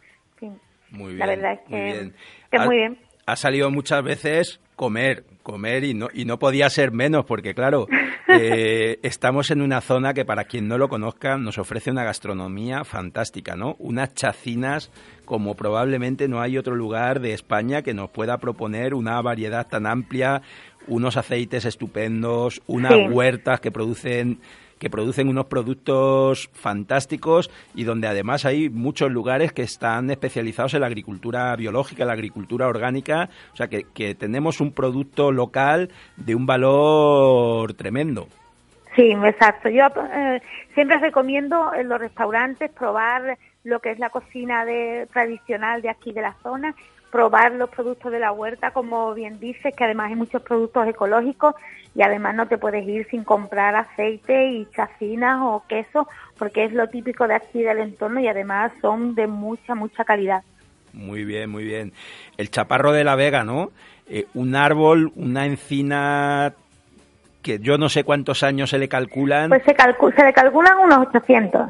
Muy 0.90 1.14
bien, 1.14 1.18
la 1.18 1.26
verdad 1.26 1.52
es 1.52 1.60
que, 1.68 2.12
que 2.50 2.58
muy 2.58 2.76
bien. 2.78 2.98
Ha 3.26 3.36
salido 3.36 3.70
muchas 3.70 4.02
veces 4.02 4.58
comer, 4.74 5.24
comer 5.42 5.84
y 5.84 5.92
no, 5.92 6.08
y 6.14 6.24
no 6.24 6.38
podía 6.38 6.70
ser 6.70 6.92
menos, 6.92 7.26
porque 7.26 7.52
claro, 7.52 7.86
eh, 8.28 8.98
estamos 9.02 9.50
en 9.50 9.60
una 9.60 9.82
zona 9.82 10.14
que 10.14 10.24
para 10.24 10.44
quien 10.44 10.66
no 10.66 10.78
lo 10.78 10.88
conozca 10.88 11.36
nos 11.36 11.58
ofrece 11.58 11.90
una 11.90 12.04
gastronomía 12.04 12.84
fantástica, 12.84 13.54
¿no? 13.54 13.76
Unas 13.78 14.14
chacinas 14.14 14.90
como 15.26 15.56
probablemente 15.56 16.26
no 16.26 16.40
hay 16.40 16.56
otro 16.56 16.74
lugar 16.74 17.20
de 17.20 17.34
España 17.34 17.82
que 17.82 17.92
nos 17.92 18.08
pueda 18.08 18.38
proponer 18.38 18.94
una 18.94 19.20
variedad 19.20 19.68
tan 19.68 19.86
amplia, 19.86 20.40
unos 20.86 21.18
aceites 21.18 21.66
estupendos, 21.66 22.62
unas 22.66 22.94
huertas 23.10 23.60
que 23.60 23.70
producen 23.70 24.40
que 24.78 24.90
producen 24.90 25.28
unos 25.28 25.46
productos 25.46 26.50
fantásticos 26.52 27.50
y 27.74 27.84
donde 27.84 28.06
además 28.06 28.44
hay 28.44 28.70
muchos 28.70 29.10
lugares 29.10 29.52
que 29.52 29.62
están 29.62 30.10
especializados 30.10 30.74
en 30.74 30.80
la 30.80 30.86
agricultura 30.86 31.54
biológica, 31.56 32.04
la 32.04 32.12
agricultura 32.12 32.66
orgánica, 32.68 33.28
o 33.52 33.56
sea 33.56 33.68
que, 33.68 33.84
tenemos 34.14 34.60
un 34.60 34.72
producto 34.72 35.32
local 35.32 35.90
de 36.16 36.34
un 36.34 36.46
valor 36.46 37.74
tremendo. 37.74 38.28
Sí, 38.96 39.12
exacto. 39.12 39.68
Yo 39.68 39.86
eh, 39.86 40.40
siempre 40.74 40.98
recomiendo 40.98 41.72
en 41.74 41.88
los 41.88 42.00
restaurantes 42.00 42.70
probar 42.72 43.38
lo 43.64 43.80
que 43.80 43.90
es 43.90 43.98
la 43.98 44.10
cocina 44.10 44.64
de, 44.64 45.06
tradicional 45.12 45.82
de 45.82 45.90
aquí 45.90 46.12
de 46.12 46.22
la 46.22 46.34
zona 46.42 46.74
probar 47.10 47.52
los 47.52 47.70
productos 47.70 48.12
de 48.12 48.18
la 48.18 48.32
huerta, 48.32 48.70
como 48.70 49.14
bien 49.14 49.40
dices, 49.40 49.74
que 49.74 49.84
además 49.84 50.08
hay 50.10 50.16
muchos 50.16 50.42
productos 50.42 50.86
ecológicos 50.86 51.54
y 51.94 52.02
además 52.02 52.34
no 52.34 52.46
te 52.46 52.58
puedes 52.58 52.86
ir 52.86 53.06
sin 53.10 53.24
comprar 53.24 53.74
aceite 53.74 54.50
y 54.50 54.66
chacinas 54.66 55.40
o 55.42 55.64
queso, 55.68 56.08
porque 56.38 56.64
es 56.64 56.72
lo 56.72 56.88
típico 56.88 57.26
de 57.26 57.34
aquí 57.34 57.62
del 57.62 57.78
entorno 57.78 58.20
y 58.20 58.28
además 58.28 58.72
son 58.80 59.14
de 59.14 59.26
mucha, 59.26 59.74
mucha 59.74 60.04
calidad. 60.04 60.42
Muy 60.92 61.24
bien, 61.24 61.50
muy 61.50 61.64
bien. 61.64 61.92
El 62.36 62.50
chaparro 62.50 62.92
de 62.92 63.04
la 63.04 63.14
Vega, 63.14 63.44
¿no? 63.44 63.70
Eh, 64.08 64.26
un 64.34 64.54
árbol, 64.56 65.12
una 65.16 65.46
encina 65.46 66.54
que 67.42 67.58
yo 67.58 67.78
no 67.78 67.88
sé 67.88 68.04
cuántos 68.04 68.42
años 68.42 68.70
se 68.70 68.78
le 68.78 68.88
calculan. 68.88 69.48
Pues 69.48 69.62
se, 69.64 69.74
se 69.74 70.24
le 70.24 70.32
calculan 70.32 70.78
unos 70.78 71.06
800. 71.08 71.68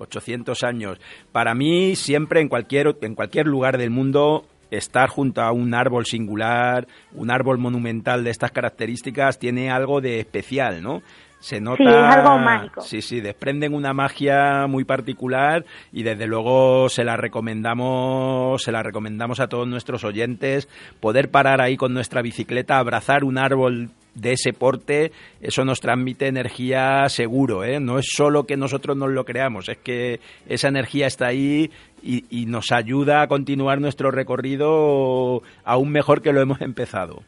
800 0.00 0.64
años. 0.64 1.00
Para 1.30 1.54
mí, 1.54 1.94
siempre 1.94 2.40
en 2.40 2.48
cualquier, 2.48 2.96
en 3.02 3.14
cualquier 3.14 3.46
lugar 3.46 3.76
del 3.76 3.90
mundo, 3.90 4.44
estar 4.70 5.08
junto 5.08 5.42
a 5.42 5.52
un 5.52 5.74
árbol 5.74 6.06
singular, 6.06 6.86
un 7.14 7.30
árbol 7.30 7.58
monumental 7.58 8.24
de 8.24 8.30
estas 8.30 8.50
características, 8.50 9.38
tiene 9.38 9.70
algo 9.70 10.00
de 10.00 10.20
especial, 10.20 10.82
¿no? 10.82 11.02
Se 11.40 11.58
nota, 11.58 11.82
sí, 11.82 11.88
es 11.88 12.16
algo 12.16 12.38
mágico. 12.38 12.80
Sí, 12.82 13.00
sí, 13.00 13.20
desprenden 13.22 13.72
una 13.74 13.94
magia 13.94 14.66
muy 14.66 14.84
particular 14.84 15.64
y 15.90 16.02
desde 16.02 16.26
luego 16.26 16.90
se 16.90 17.02
la 17.02 17.16
recomendamos, 17.16 18.62
se 18.62 18.70
la 18.70 18.82
recomendamos 18.82 19.40
a 19.40 19.48
todos 19.48 19.66
nuestros 19.66 20.04
oyentes 20.04 20.68
poder 21.00 21.30
parar 21.30 21.62
ahí 21.62 21.78
con 21.78 21.94
nuestra 21.94 22.20
bicicleta, 22.20 22.78
abrazar 22.78 23.24
un 23.24 23.38
árbol 23.38 23.88
de 24.14 24.32
ese 24.32 24.52
porte, 24.52 25.12
eso 25.40 25.64
nos 25.64 25.80
transmite 25.80 26.26
energía 26.26 27.08
seguro, 27.08 27.64
¿eh? 27.64 27.80
No 27.80 27.98
es 27.98 28.06
solo 28.10 28.44
que 28.44 28.56
nosotros 28.56 28.96
nos 28.96 29.10
lo 29.10 29.24
creamos, 29.24 29.68
es 29.68 29.78
que 29.78 30.20
esa 30.48 30.68
energía 30.68 31.06
está 31.06 31.26
ahí 31.28 31.70
y, 32.02 32.24
y 32.30 32.46
nos 32.46 32.72
ayuda 32.72 33.22
a 33.22 33.28
continuar 33.28 33.80
nuestro 33.80 34.10
recorrido 34.10 35.42
aún 35.64 35.92
mejor 35.92 36.22
que 36.22 36.32
lo 36.32 36.40
hemos 36.40 36.60
empezado. 36.60 37.22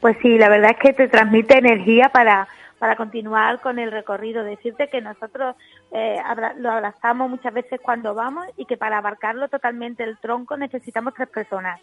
Pues 0.00 0.16
sí, 0.22 0.36
la 0.38 0.48
verdad 0.48 0.72
es 0.72 0.78
que 0.78 0.92
te 0.92 1.08
transmite 1.08 1.58
energía 1.58 2.10
para, 2.12 2.46
para 2.78 2.96
continuar 2.96 3.60
con 3.60 3.78
el 3.78 3.90
recorrido. 3.90 4.44
Decirte 4.44 4.88
que 4.88 5.00
nosotros 5.00 5.56
eh, 5.92 6.16
lo 6.58 6.70
abrazamos 6.70 7.30
muchas 7.30 7.54
veces 7.54 7.80
cuando 7.82 8.14
vamos 8.14 8.46
y 8.56 8.66
que 8.66 8.76
para 8.76 8.98
abarcarlo 8.98 9.48
totalmente 9.48 10.04
el 10.04 10.18
tronco 10.18 10.56
necesitamos 10.56 11.14
tres 11.14 11.28
personas. 11.28 11.80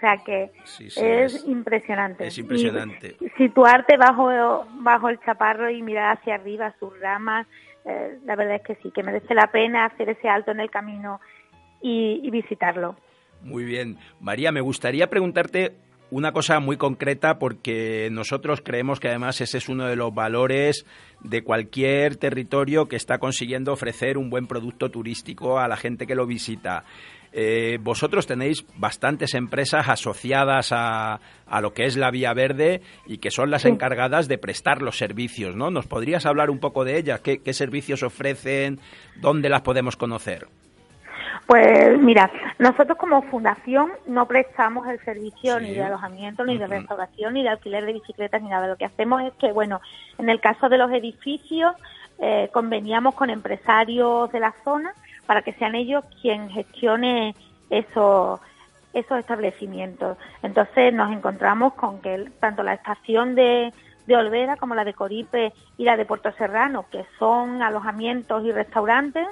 O 0.00 0.06
sea 0.06 0.16
que 0.24 0.50
es, 0.64 1.44
impresionante. 1.46 2.26
Es 2.26 2.38
impresionante. 2.38 3.16
situarte 3.36 3.98
bajo, 3.98 4.64
bajo 4.80 5.10
el 5.10 5.20
chaparro 5.20 5.68
y 5.70 5.82
mirar 5.82 6.16
hacia 6.16 6.36
arriba 6.36 6.74
sus 6.80 6.98
ramas, 7.00 7.46
eh, 7.84 8.18
la 8.24 8.34
verdad 8.34 8.56
es 8.56 8.62
que 8.62 8.76
sí, 8.76 8.90
que 8.92 9.02
merece 9.02 9.34
la 9.34 9.48
pena 9.48 9.84
hacer 9.84 10.08
ese 10.08 10.26
alto 10.26 10.52
en 10.52 10.60
el 10.60 10.70
camino 10.70 11.20
y, 11.82 12.18
y 12.22 12.30
visitarlo. 12.30 12.96
Muy 13.42 13.64
bien. 13.64 13.98
María, 14.20 14.52
me 14.52 14.62
gustaría 14.62 15.10
preguntarte 15.10 15.74
una 16.10 16.32
cosa 16.32 16.60
muy 16.60 16.76
concreta 16.76 17.38
porque 17.38 18.08
nosotros 18.10 18.60
creemos 18.64 19.00
que 19.00 19.08
además 19.08 19.40
ese 19.40 19.58
es 19.58 19.68
uno 19.68 19.86
de 19.86 19.96
los 19.96 20.14
valores 20.14 20.84
de 21.20 21.42
cualquier 21.42 22.16
territorio 22.16 22.86
que 22.86 22.96
está 22.96 23.18
consiguiendo 23.18 23.72
ofrecer 23.72 24.18
un 24.18 24.30
buen 24.30 24.46
producto 24.46 24.90
turístico 24.90 25.58
a 25.58 25.68
la 25.68 25.76
gente 25.76 26.06
que 26.06 26.14
lo 26.14 26.26
visita. 26.26 26.84
Eh, 27.32 27.78
vosotros 27.80 28.26
tenéis 28.26 28.66
bastantes 28.76 29.34
empresas 29.34 29.88
asociadas 29.88 30.72
a, 30.72 31.20
a, 31.46 31.60
lo 31.60 31.72
que 31.72 31.84
es 31.84 31.96
la 31.96 32.10
Vía 32.10 32.34
Verde 32.34 32.80
y 33.06 33.18
que 33.18 33.30
son 33.30 33.50
las 33.50 33.64
encargadas 33.64 34.26
de 34.26 34.36
prestar 34.38 34.82
los 34.82 34.98
servicios, 34.98 35.54
¿no? 35.54 35.70
¿Nos 35.70 35.86
podrías 35.86 36.26
hablar 36.26 36.50
un 36.50 36.58
poco 36.58 36.84
de 36.84 36.98
ellas? 36.98 37.20
¿Qué, 37.20 37.38
qué 37.38 37.52
servicios 37.52 38.02
ofrecen? 38.02 38.80
¿Dónde 39.20 39.48
las 39.48 39.60
podemos 39.60 39.96
conocer? 39.96 40.48
Pues 41.46 41.98
mira, 41.98 42.30
nosotros 42.58 42.96
como 42.96 43.22
fundación 43.22 43.90
no 44.06 44.26
prestamos 44.26 44.86
el 44.88 45.00
servicio 45.00 45.58
ni 45.58 45.74
de 45.74 45.82
alojamiento, 45.82 46.44
ni 46.44 46.58
de 46.58 46.66
restauración, 46.66 47.34
ni 47.34 47.42
de 47.42 47.48
alquiler 47.48 47.86
de 47.86 47.94
bicicletas, 47.94 48.42
ni 48.42 48.48
nada. 48.48 48.68
Lo 48.68 48.76
que 48.76 48.84
hacemos 48.84 49.22
es 49.22 49.32
que, 49.34 49.50
bueno, 49.52 49.80
en 50.18 50.28
el 50.28 50.40
caso 50.40 50.68
de 50.68 50.78
los 50.78 50.92
edificios, 50.92 51.74
eh, 52.18 52.50
conveníamos 52.52 53.14
con 53.14 53.30
empresarios 53.30 54.30
de 54.30 54.40
la 54.40 54.54
zona 54.62 54.92
para 55.30 55.42
que 55.42 55.52
sean 55.52 55.76
ellos 55.76 56.02
quien 56.20 56.50
gestione 56.50 57.36
esos, 57.70 58.40
esos 58.92 59.16
establecimientos. 59.16 60.18
Entonces 60.42 60.92
nos 60.92 61.12
encontramos 61.12 61.74
con 61.74 62.00
que 62.00 62.28
tanto 62.40 62.64
la 62.64 62.74
estación 62.74 63.36
de, 63.36 63.72
de 64.08 64.16
Olvera 64.16 64.56
como 64.56 64.74
la 64.74 64.84
de 64.84 64.92
Coripe 64.92 65.52
y 65.78 65.84
la 65.84 65.96
de 65.96 66.04
Puerto 66.04 66.32
Serrano, 66.32 66.86
que 66.90 67.06
son 67.20 67.62
alojamientos 67.62 68.44
y 68.44 68.50
restaurantes, 68.50 69.24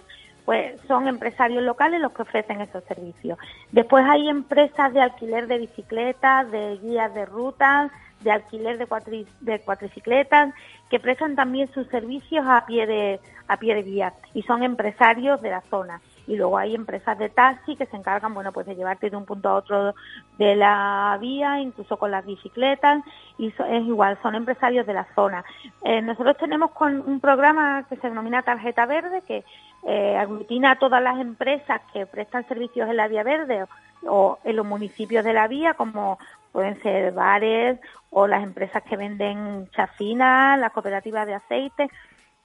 pues 0.45 0.81
son 0.87 1.09
empresarios 1.09 1.65
locales 1.65 2.01
los 2.01 2.13
que 2.13 2.23
ofrecen 2.23 2.61
esos 2.61 2.85
servicios. 2.85 3.37
Después 3.73 4.05
hay 4.09 4.29
empresas 4.29 4.95
de 4.95 5.01
alquiler 5.01 5.49
de 5.49 5.59
bicicletas, 5.59 6.49
de 6.53 6.79
guías 6.81 7.13
de 7.13 7.27
rutas, 7.27 7.91
de 8.21 8.31
alquiler 8.31 8.79
de, 8.79 9.27
de 9.41 9.61
cuatricicletas, 9.61 10.55
que 10.91 11.01
prestan 11.01 11.37
también 11.37 11.71
sus 11.73 11.87
servicios 11.89 12.45
a 12.47 12.67
pie 12.67 12.87
de 12.87 13.21
a 13.47 13.57
pie 13.57 13.75
de 13.75 13.83
vía 13.83 14.13
y 14.35 14.43
son 14.43 14.63
empresarios 14.63 15.41
de 15.41 15.51
la 15.51 15.63
zona 15.63 16.01
y 16.29 16.37
luego 16.37 16.59
hay 16.59 16.75
empresas 16.75 17.19
de 17.19 17.31
taxi 17.31 17.75
que 17.75 17.87
se 17.87 17.97
encargan, 17.97 18.35
bueno, 18.35 18.53
pues 18.53 18.67
de 18.67 18.77
llevarte 18.77 19.09
de 19.09 19.17
un 19.17 19.25
punto 19.25 19.49
a 19.49 19.55
otro 19.55 19.95
de 20.37 20.57
la 20.57 21.17
vía, 21.19 21.59
incluso 21.59 21.97
con 21.97 22.11
las 22.11 22.25
bicicletas, 22.25 23.03
y 23.39 23.49
es 23.49 23.83
igual, 23.87 24.19
son 24.23 24.35
empresarios 24.35 24.87
de 24.87 24.93
la 24.93 25.07
zona. 25.15 25.43
Eh, 25.83 26.03
nosotros 26.03 26.37
tenemos 26.37 26.73
con 26.73 27.01
un 27.01 27.19
programa 27.21 27.87
que 27.89 27.97
se 27.97 28.11
denomina 28.11 28.43
Tarjeta 28.43 28.85
Verde, 28.85 29.23
que 29.27 29.43
eh, 29.87 30.17
aglutina 30.19 30.73
a 30.73 30.79
todas 30.79 31.03
las 31.03 31.19
empresas 31.19 31.81
que 31.95 32.05
prestan 32.05 32.47
servicios 32.47 32.91
en 32.91 32.99
la 32.99 33.09
vía 33.09 33.23
verde 33.23 33.65
o, 34.07 34.39
en 34.45 34.55
los 34.55 34.67
municipios 34.67 35.25
de 35.25 35.33
la 35.33 35.49
vía, 35.49 35.75
como 35.75 36.19
pueden 36.53 36.81
ser 36.83 37.13
bares 37.13 37.79
o 38.11 38.27
las 38.27 38.43
empresas 38.43 38.83
que 38.83 38.97
venden 38.97 39.69
chacinas, 39.71 40.59
las 40.59 40.73
cooperativas 40.73 41.27
de 41.27 41.35
aceite. 41.35 41.89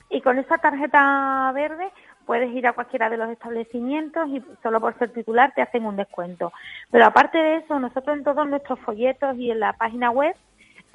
Y 0.09 0.21
con 0.21 0.37
esa 0.37 0.57
tarjeta 0.57 1.51
verde 1.53 1.91
puedes 2.25 2.51
ir 2.51 2.67
a 2.67 2.73
cualquiera 2.73 3.09
de 3.09 3.17
los 3.17 3.29
establecimientos 3.29 4.27
y 4.29 4.43
solo 4.61 4.79
por 4.79 4.97
ser 4.97 5.11
titular 5.11 5.53
te 5.55 5.61
hacen 5.61 5.85
un 5.85 5.95
descuento. 5.95 6.53
Pero 6.91 7.05
aparte 7.05 7.37
de 7.37 7.55
eso, 7.57 7.79
nosotros 7.79 8.17
en 8.17 8.23
todos 8.23 8.47
nuestros 8.47 8.79
folletos 8.79 9.35
y 9.37 9.51
en 9.51 9.59
la 9.59 9.73
página 9.73 10.11
web 10.11 10.35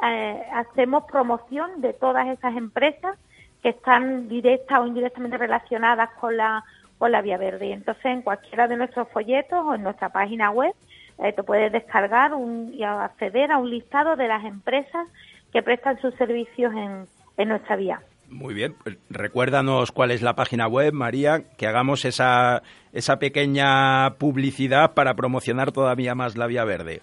eh, 0.05 0.43
hacemos 0.53 1.05
promoción 1.05 1.81
de 1.81 1.93
todas 1.93 2.29
esas 2.29 2.57
empresas 2.57 3.19
que 3.63 3.71
están 3.71 4.29
directas 4.29 4.79
o 4.79 4.87
indirectamente 4.87 5.37
relacionadas 5.37 6.11
con 6.21 6.37
la, 6.37 6.65
con 6.99 7.11
la 7.11 7.23
Vía 7.23 7.39
Verde. 7.39 7.67
Y 7.67 7.73
entonces 7.73 8.05
en 8.05 8.23
cualquiera 8.23 8.69
de 8.69 8.77
nuestros 8.77 9.09
folletos 9.09 9.65
o 9.65 9.75
en 9.75 9.83
nuestra 9.83 10.11
página 10.11 10.51
web 10.51 10.75
eh, 11.19 11.33
te 11.33 11.43
puedes 11.43 11.73
descargar 11.73 12.35
un, 12.35 12.73
y 12.73 12.85
acceder 12.85 13.53
a 13.53 13.59
un 13.59 13.71
listado 13.71 14.17
de 14.17 14.29
las 14.29 14.45
empresas 14.45 15.09
que 15.53 15.63
prestan 15.63 16.01
sus 16.01 16.15
servicios 16.15 16.73
en, 16.75 17.07
en 17.37 17.49
nuestra 17.49 17.77
vía. 17.77 18.01
Muy 18.31 18.53
bien, 18.53 18.75
pues 18.83 18.99
recuérdanos 19.09 19.91
cuál 19.91 20.11
es 20.11 20.21
la 20.21 20.35
página 20.35 20.69
web, 20.69 20.93
María, 20.93 21.45
que 21.57 21.67
hagamos 21.67 22.05
esa, 22.05 22.61
esa 22.93 23.19
pequeña 23.19 24.17
publicidad 24.19 24.93
para 24.93 25.15
promocionar 25.15 25.73
todavía 25.73 26.15
más 26.15 26.37
la 26.37 26.47
Vía 26.47 26.65
Verde. 26.65 27.01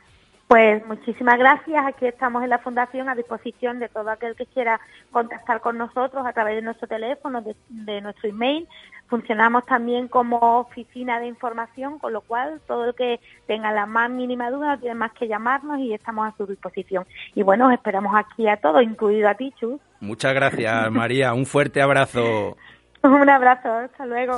Pues 0.50 0.84
muchísimas 0.88 1.38
gracias. 1.38 1.86
Aquí 1.86 2.08
estamos 2.08 2.42
en 2.42 2.50
la 2.50 2.58
Fundación 2.58 3.08
a 3.08 3.14
disposición 3.14 3.78
de 3.78 3.88
todo 3.88 4.10
aquel 4.10 4.36
que 4.36 4.48
quiera 4.48 4.82
contactar 5.12 5.62
con 5.62 5.78
nosotros 5.78 6.26
a 6.26 6.34
través 6.34 6.56
de 6.56 6.64
nuestro 6.64 6.88
teléfono, 6.88 7.44
de, 7.70 8.02
nuestro 8.02 8.30
email. 8.30 8.68
Funcionamos 9.10 9.66
también 9.66 10.08
como 10.08 10.38
oficina 10.60 11.20
de 11.20 11.28
información, 11.28 11.98
con 12.00 12.14
lo 12.14 12.22
cual 12.22 12.62
todo 12.68 12.86
el 12.86 12.96
que 12.96 13.20
tenga 13.48 13.72
la 13.72 13.86
más 13.86 14.10
mínima 14.10 14.52
duda 14.52 14.78
tiene 14.78 14.96
más 14.96 15.12
que 15.14 15.28
llamarnos 15.28 15.80
y 15.80 15.94
estamos 15.94 16.28
a 16.28 16.38
su 16.38 16.46
disposición. 16.46 17.06
Y 17.34 17.44
bueno, 17.44 17.72
esperamos 17.72 18.16
aquí 18.16 18.48
a 18.48 18.58
todos, 18.58 18.84
incluido 18.84 19.28
a 19.28 19.34
ti, 19.34 19.52
Chus. 19.60 19.82
Muchas 20.00 20.34
gracias, 20.34 20.92
María. 20.92 21.34
Un 21.34 21.46
fuerte 21.46 21.82
abrazo. 21.82 22.56
Un 23.04 23.30
abrazo. 23.30 23.70
Hasta 23.70 24.06
luego. 24.06 24.38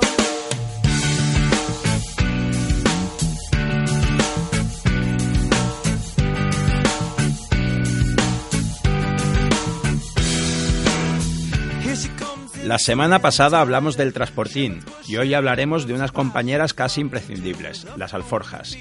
La 12.65 12.77
semana 12.77 13.19
pasada 13.19 13.59
hablamos 13.59 13.97
del 13.97 14.13
transportín 14.13 14.81
y 15.07 15.17
hoy 15.17 15.33
hablaremos 15.33 15.87
de 15.87 15.93
unas 15.93 16.11
compañeras 16.11 16.73
casi 16.73 17.01
imprescindibles, 17.01 17.87
las 17.97 18.13
alforjas. 18.13 18.77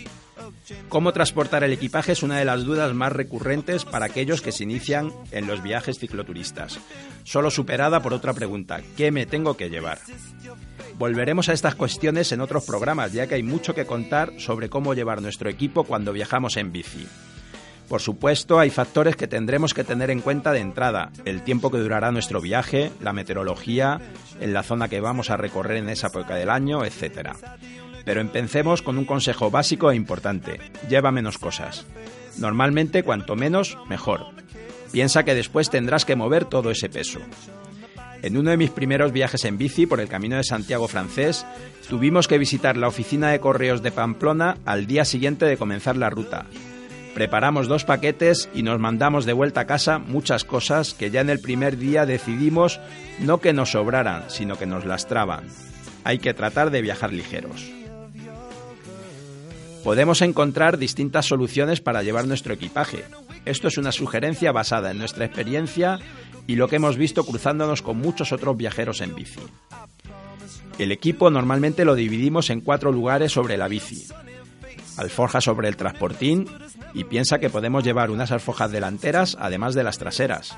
Cómo 0.88 1.12
transportar 1.12 1.64
el 1.64 1.73
equipaje 1.73 2.12
es 2.12 2.23
una 2.23 2.38
de 2.38 2.45
las 2.45 2.64
dudas 2.64 2.93
más 2.95 3.12
recurrentes 3.12 3.85
para 3.85 4.07
aquellos 4.07 4.43
que 4.43 4.53
se 4.53 4.64
inician 4.64 5.12
en 5.33 5.47
los 5.47 5.62
viajes 5.62 5.99
cicloturistas, 5.99 6.79
solo 7.25 7.51
superada 7.51 8.01
por 8.03 8.12
otra 8.12 8.35
pregunta, 8.35 8.81
¿qué 8.97 9.11
me 9.11 9.27
tengo 9.27 9.57
que 9.57 9.71
llevar? 9.71 9.99
Volveremos 10.99 11.49
a 11.49 11.55
estas 11.55 11.75
cuestiones 11.75 12.31
en 12.33 12.43
otros 12.43 12.64
programas, 12.64 13.12
ya 13.12 13.27
que 13.27 13.37
hay 13.37 13.43
mucho 13.43 13.75
que 13.75 13.87
contar 13.87 14.33
sobre 14.38 14.69
cómo 14.69 14.93
llevar 14.93 15.23
nuestro 15.23 15.49
equipo 15.49 15.85
cuando 15.85 16.12
viajamos 16.12 16.59
en 16.59 16.71
bici. 16.71 17.09
Por 17.90 18.00
supuesto, 18.00 18.61
hay 18.61 18.70
factores 18.70 19.16
que 19.16 19.26
tendremos 19.26 19.74
que 19.74 19.83
tener 19.83 20.12
en 20.12 20.20
cuenta 20.20 20.53
de 20.53 20.61
entrada, 20.61 21.11
el 21.24 21.42
tiempo 21.42 21.72
que 21.72 21.79
durará 21.79 22.12
nuestro 22.12 22.40
viaje, 22.40 22.92
la 23.00 23.12
meteorología, 23.12 24.00
en 24.40 24.53
la 24.53 24.62
zona 24.62 24.87
que 24.87 25.00
vamos 25.00 25.29
a 25.29 25.37
recorrer 25.37 25.79
en 25.79 25.88
esa 25.88 26.07
época 26.07 26.37
del 26.37 26.50
año, 26.50 26.85
etc. 26.85 27.31
Pero 28.05 28.20
empecemos 28.20 28.83
con 28.83 28.96
un 28.96 29.07
consejo 29.07 29.50
básico 29.50 29.90
e 29.90 29.96
importante, 29.96 30.61
lleva 30.88 31.11
menos 31.11 31.37
cosas. 31.37 31.85
Normalmente 32.38 33.03
cuanto 33.03 33.35
menos, 33.35 33.76
mejor. 33.88 34.20
Piensa 34.92 35.24
que 35.24 35.35
después 35.35 35.68
tendrás 35.68 36.05
que 36.05 36.14
mover 36.14 36.44
todo 36.44 36.70
ese 36.70 36.90
peso. 36.90 37.18
En 38.22 38.37
uno 38.37 38.53
de 38.53 38.57
mis 38.57 38.70
primeros 38.70 39.11
viajes 39.11 39.44
en 39.44 39.59
bici 39.59 39.87
por 39.87 39.98
el 39.98 40.09
Camino 40.09 40.37
de 40.37 40.44
Santiago 40.44 40.87
francés, 40.87 41.44
tuvimos 41.88 42.29
que 42.29 42.38
visitar 42.38 42.76
la 42.76 42.87
oficina 42.87 43.31
de 43.31 43.40
correos 43.40 43.83
de 43.83 43.90
Pamplona 43.90 44.59
al 44.64 44.87
día 44.87 45.05
siguiente 45.05 45.44
de 45.44 45.57
comenzar 45.57 45.96
la 45.96 46.11
ruta, 46.11 46.46
Preparamos 47.20 47.68
dos 47.68 47.85
paquetes 47.85 48.48
y 48.54 48.62
nos 48.62 48.80
mandamos 48.80 49.26
de 49.26 49.35
vuelta 49.35 49.61
a 49.61 49.66
casa 49.66 49.98
muchas 49.98 50.42
cosas 50.42 50.94
que 50.94 51.11
ya 51.11 51.20
en 51.20 51.28
el 51.28 51.38
primer 51.38 51.76
día 51.76 52.06
decidimos 52.06 52.80
no 53.18 53.42
que 53.42 53.52
nos 53.52 53.72
sobraran, 53.72 54.24
sino 54.28 54.56
que 54.56 54.64
nos 54.64 54.87
lastraban. 54.87 55.44
Hay 56.02 56.18
que 56.18 56.33
tratar 56.33 56.70
de 56.70 56.80
viajar 56.80 57.12
ligeros. 57.12 57.70
Podemos 59.85 60.22
encontrar 60.22 60.78
distintas 60.78 61.26
soluciones 61.26 61.83
para 61.83 62.02
llevar 62.02 62.26
nuestro 62.26 62.54
equipaje. 62.54 63.04
Esto 63.44 63.68
es 63.68 63.76
una 63.76 63.92
sugerencia 63.92 64.50
basada 64.50 64.90
en 64.90 64.96
nuestra 64.96 65.26
experiencia 65.26 65.98
y 66.46 66.56
lo 66.56 66.68
que 66.68 66.76
hemos 66.76 66.96
visto 66.96 67.26
cruzándonos 67.26 67.83
con 67.83 67.98
muchos 67.98 68.33
otros 68.33 68.56
viajeros 68.56 69.02
en 69.02 69.14
bici. 69.14 69.40
El 70.78 70.90
equipo 70.90 71.28
normalmente 71.28 71.85
lo 71.85 71.96
dividimos 71.96 72.48
en 72.48 72.62
cuatro 72.62 72.90
lugares 72.90 73.33
sobre 73.33 73.59
la 73.59 73.68
bici. 73.68 74.09
Alforja 75.00 75.40
sobre 75.40 75.66
el 75.66 75.76
transportín, 75.76 76.46
y 76.92 77.04
piensa 77.04 77.38
que 77.38 77.48
podemos 77.48 77.82
llevar 77.82 78.10
unas 78.10 78.32
alfojas 78.32 78.70
delanteras 78.70 79.36
además 79.40 79.74
de 79.74 79.82
las 79.82 79.98
traseras, 79.98 80.56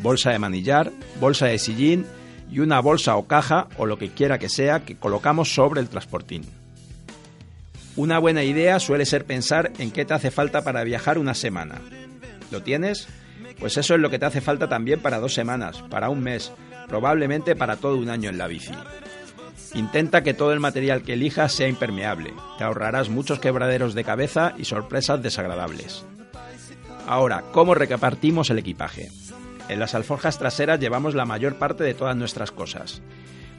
bolsa 0.00 0.30
de 0.30 0.38
manillar, 0.38 0.92
bolsa 1.20 1.46
de 1.46 1.58
sillín 1.58 2.06
y 2.48 2.60
una 2.60 2.80
bolsa 2.80 3.16
o 3.16 3.26
caja 3.26 3.66
o 3.78 3.86
lo 3.86 3.98
que 3.98 4.10
quiera 4.10 4.38
que 4.38 4.48
sea 4.48 4.84
que 4.84 4.96
colocamos 4.96 5.52
sobre 5.52 5.80
el 5.80 5.88
transportín. 5.88 6.44
Una 7.96 8.20
buena 8.20 8.44
idea 8.44 8.78
suele 8.78 9.04
ser 9.04 9.24
pensar 9.24 9.72
en 9.78 9.90
qué 9.90 10.04
te 10.04 10.14
hace 10.14 10.30
falta 10.30 10.62
para 10.62 10.84
viajar 10.84 11.18
una 11.18 11.34
semana. 11.34 11.80
¿Lo 12.50 12.62
tienes? 12.62 13.08
Pues 13.58 13.76
eso 13.76 13.94
es 13.94 14.00
lo 14.00 14.10
que 14.10 14.18
te 14.18 14.26
hace 14.26 14.40
falta 14.40 14.68
también 14.68 15.00
para 15.00 15.18
dos 15.18 15.34
semanas, 15.34 15.82
para 15.90 16.08
un 16.08 16.20
mes, 16.20 16.52
probablemente 16.88 17.56
para 17.56 17.76
todo 17.76 17.96
un 17.96 18.10
año 18.10 18.30
en 18.30 18.38
la 18.38 18.46
bici. 18.46 18.72
Intenta 19.74 20.22
que 20.22 20.34
todo 20.34 20.52
el 20.52 20.60
material 20.60 21.02
que 21.02 21.14
elijas 21.14 21.52
sea 21.52 21.68
impermeable. 21.68 22.34
Te 22.58 22.64
ahorrarás 22.64 23.08
muchos 23.08 23.38
quebraderos 23.38 23.94
de 23.94 24.04
cabeza 24.04 24.54
y 24.58 24.64
sorpresas 24.64 25.22
desagradables. 25.22 26.04
Ahora, 27.06 27.42
¿cómo 27.52 27.74
repartimos 27.74 28.50
el 28.50 28.58
equipaje? 28.58 29.10
en 29.72 29.80
las 29.80 29.94
alforjas 29.94 30.38
traseras 30.38 30.80
llevamos 30.80 31.14
la 31.14 31.24
mayor 31.24 31.56
parte 31.56 31.84
de 31.84 31.94
todas 31.94 32.16
nuestras 32.16 32.50
cosas. 32.50 33.00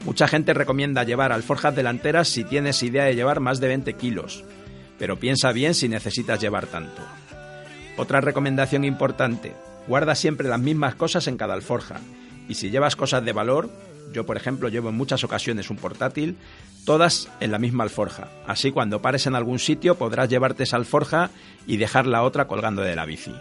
Mucha 0.04 0.28
gente 0.28 0.54
recomienda 0.54 1.04
llevar 1.04 1.32
alforjas 1.32 1.74
delanteras 1.74 2.28
si 2.28 2.44
tienes 2.44 2.82
idea 2.82 3.04
de 3.04 3.14
llevar 3.14 3.40
más 3.40 3.60
de 3.60 3.68
20 3.68 3.94
kilos, 3.94 4.44
pero 4.98 5.18
piensa 5.18 5.52
bien 5.52 5.74
si 5.74 5.88
necesitas 5.88 6.40
llevar 6.40 6.66
tanto. 6.66 7.02
Otra 7.96 8.20
recomendación 8.20 8.84
importante, 8.84 9.54
guarda 9.88 10.14
siempre 10.14 10.48
las 10.48 10.60
mismas 10.60 10.94
cosas 10.94 11.26
en 11.26 11.36
cada 11.36 11.54
alforja, 11.54 12.00
y 12.48 12.54
si 12.54 12.70
llevas 12.70 12.96
cosas 12.96 13.24
de 13.24 13.32
valor, 13.32 13.70
yo 14.12 14.24
por 14.26 14.36
ejemplo 14.36 14.68
llevo 14.68 14.90
en 14.90 14.96
muchas 14.96 15.24
ocasiones 15.24 15.70
un 15.70 15.76
portátil, 15.76 16.36
todas 16.84 17.28
en 17.40 17.50
la 17.50 17.58
misma 17.58 17.84
alforja. 17.84 18.28
Así 18.46 18.70
cuando 18.70 19.02
pares 19.02 19.26
en 19.26 19.34
algún 19.34 19.58
sitio 19.58 19.96
podrás 19.96 20.28
llevarte 20.28 20.62
esa 20.62 20.76
alforja 20.76 21.30
y 21.66 21.76
dejar 21.76 22.06
la 22.06 22.22
otra 22.22 22.46
colgando 22.46 22.82
de 22.82 22.96
la 22.96 23.06
bici. 23.06 23.34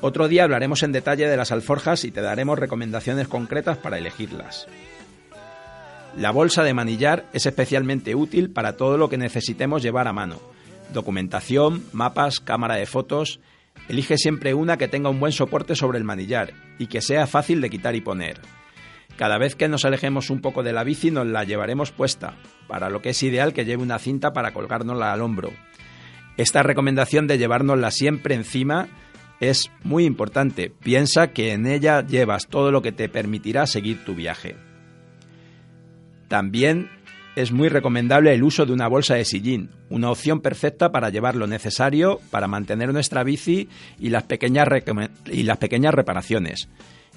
Otro 0.00 0.28
día 0.28 0.44
hablaremos 0.44 0.82
en 0.82 0.92
detalle 0.92 1.26
de 1.28 1.36
las 1.36 1.52
alforjas 1.52 2.04
y 2.04 2.10
te 2.10 2.20
daremos 2.20 2.58
recomendaciones 2.58 3.28
concretas 3.28 3.78
para 3.78 3.98
elegirlas. 3.98 4.66
La 6.16 6.30
bolsa 6.30 6.62
de 6.62 6.74
manillar 6.74 7.26
es 7.32 7.46
especialmente 7.46 8.14
útil 8.14 8.50
para 8.50 8.76
todo 8.76 8.98
lo 8.98 9.08
que 9.08 9.18
necesitemos 9.18 9.82
llevar 9.82 10.08
a 10.08 10.12
mano. 10.12 10.40
Documentación, 10.92 11.84
mapas, 11.92 12.40
cámara 12.40 12.76
de 12.76 12.86
fotos. 12.86 13.40
Elige 13.88 14.16
siempre 14.16 14.54
una 14.54 14.78
que 14.78 14.88
tenga 14.88 15.10
un 15.10 15.20
buen 15.20 15.32
soporte 15.32 15.74
sobre 15.74 15.98
el 15.98 16.04
manillar 16.04 16.52
y 16.78 16.86
que 16.86 17.02
sea 17.02 17.26
fácil 17.26 17.60
de 17.60 17.70
quitar 17.70 17.94
y 17.96 18.00
poner. 18.00 18.40
Cada 19.16 19.38
vez 19.38 19.54
que 19.54 19.68
nos 19.68 19.84
alejemos 19.84 20.30
un 20.30 20.40
poco 20.40 20.62
de 20.62 20.72
la 20.72 20.84
bici 20.84 21.10
nos 21.10 21.26
la 21.26 21.44
llevaremos 21.44 21.90
puesta, 21.90 22.34
para 22.68 22.90
lo 22.90 23.00
que 23.00 23.10
es 23.10 23.22
ideal 23.22 23.54
que 23.54 23.64
lleve 23.64 23.82
una 23.82 23.98
cinta 23.98 24.32
para 24.32 24.52
colgárnosla 24.52 25.12
al 25.12 25.22
hombro. 25.22 25.52
Esta 26.36 26.62
recomendación 26.62 27.26
de 27.26 27.38
llevárnosla 27.38 27.90
siempre 27.90 28.34
encima 28.34 28.88
es 29.40 29.70
muy 29.82 30.04
importante. 30.04 30.70
Piensa 30.82 31.28
que 31.28 31.52
en 31.52 31.66
ella 31.66 32.06
llevas 32.06 32.46
todo 32.46 32.70
lo 32.70 32.82
que 32.82 32.92
te 32.92 33.08
permitirá 33.08 33.66
seguir 33.66 34.04
tu 34.04 34.14
viaje. 34.14 34.56
También 36.28 36.90
es 37.36 37.52
muy 37.52 37.68
recomendable 37.68 38.34
el 38.34 38.42
uso 38.42 38.66
de 38.66 38.72
una 38.72 38.88
bolsa 38.88 39.14
de 39.14 39.24
sillín, 39.24 39.70
una 39.88 40.10
opción 40.10 40.40
perfecta 40.40 40.90
para 40.90 41.10
llevar 41.10 41.36
lo 41.36 41.46
necesario 41.46 42.20
para 42.30 42.48
mantener 42.48 42.92
nuestra 42.92 43.22
bici 43.24 43.68
y 43.98 44.10
las 44.10 44.24
pequeñas, 44.24 44.68
y 45.26 45.42
las 45.42 45.58
pequeñas 45.58 45.94
reparaciones. 45.94 46.68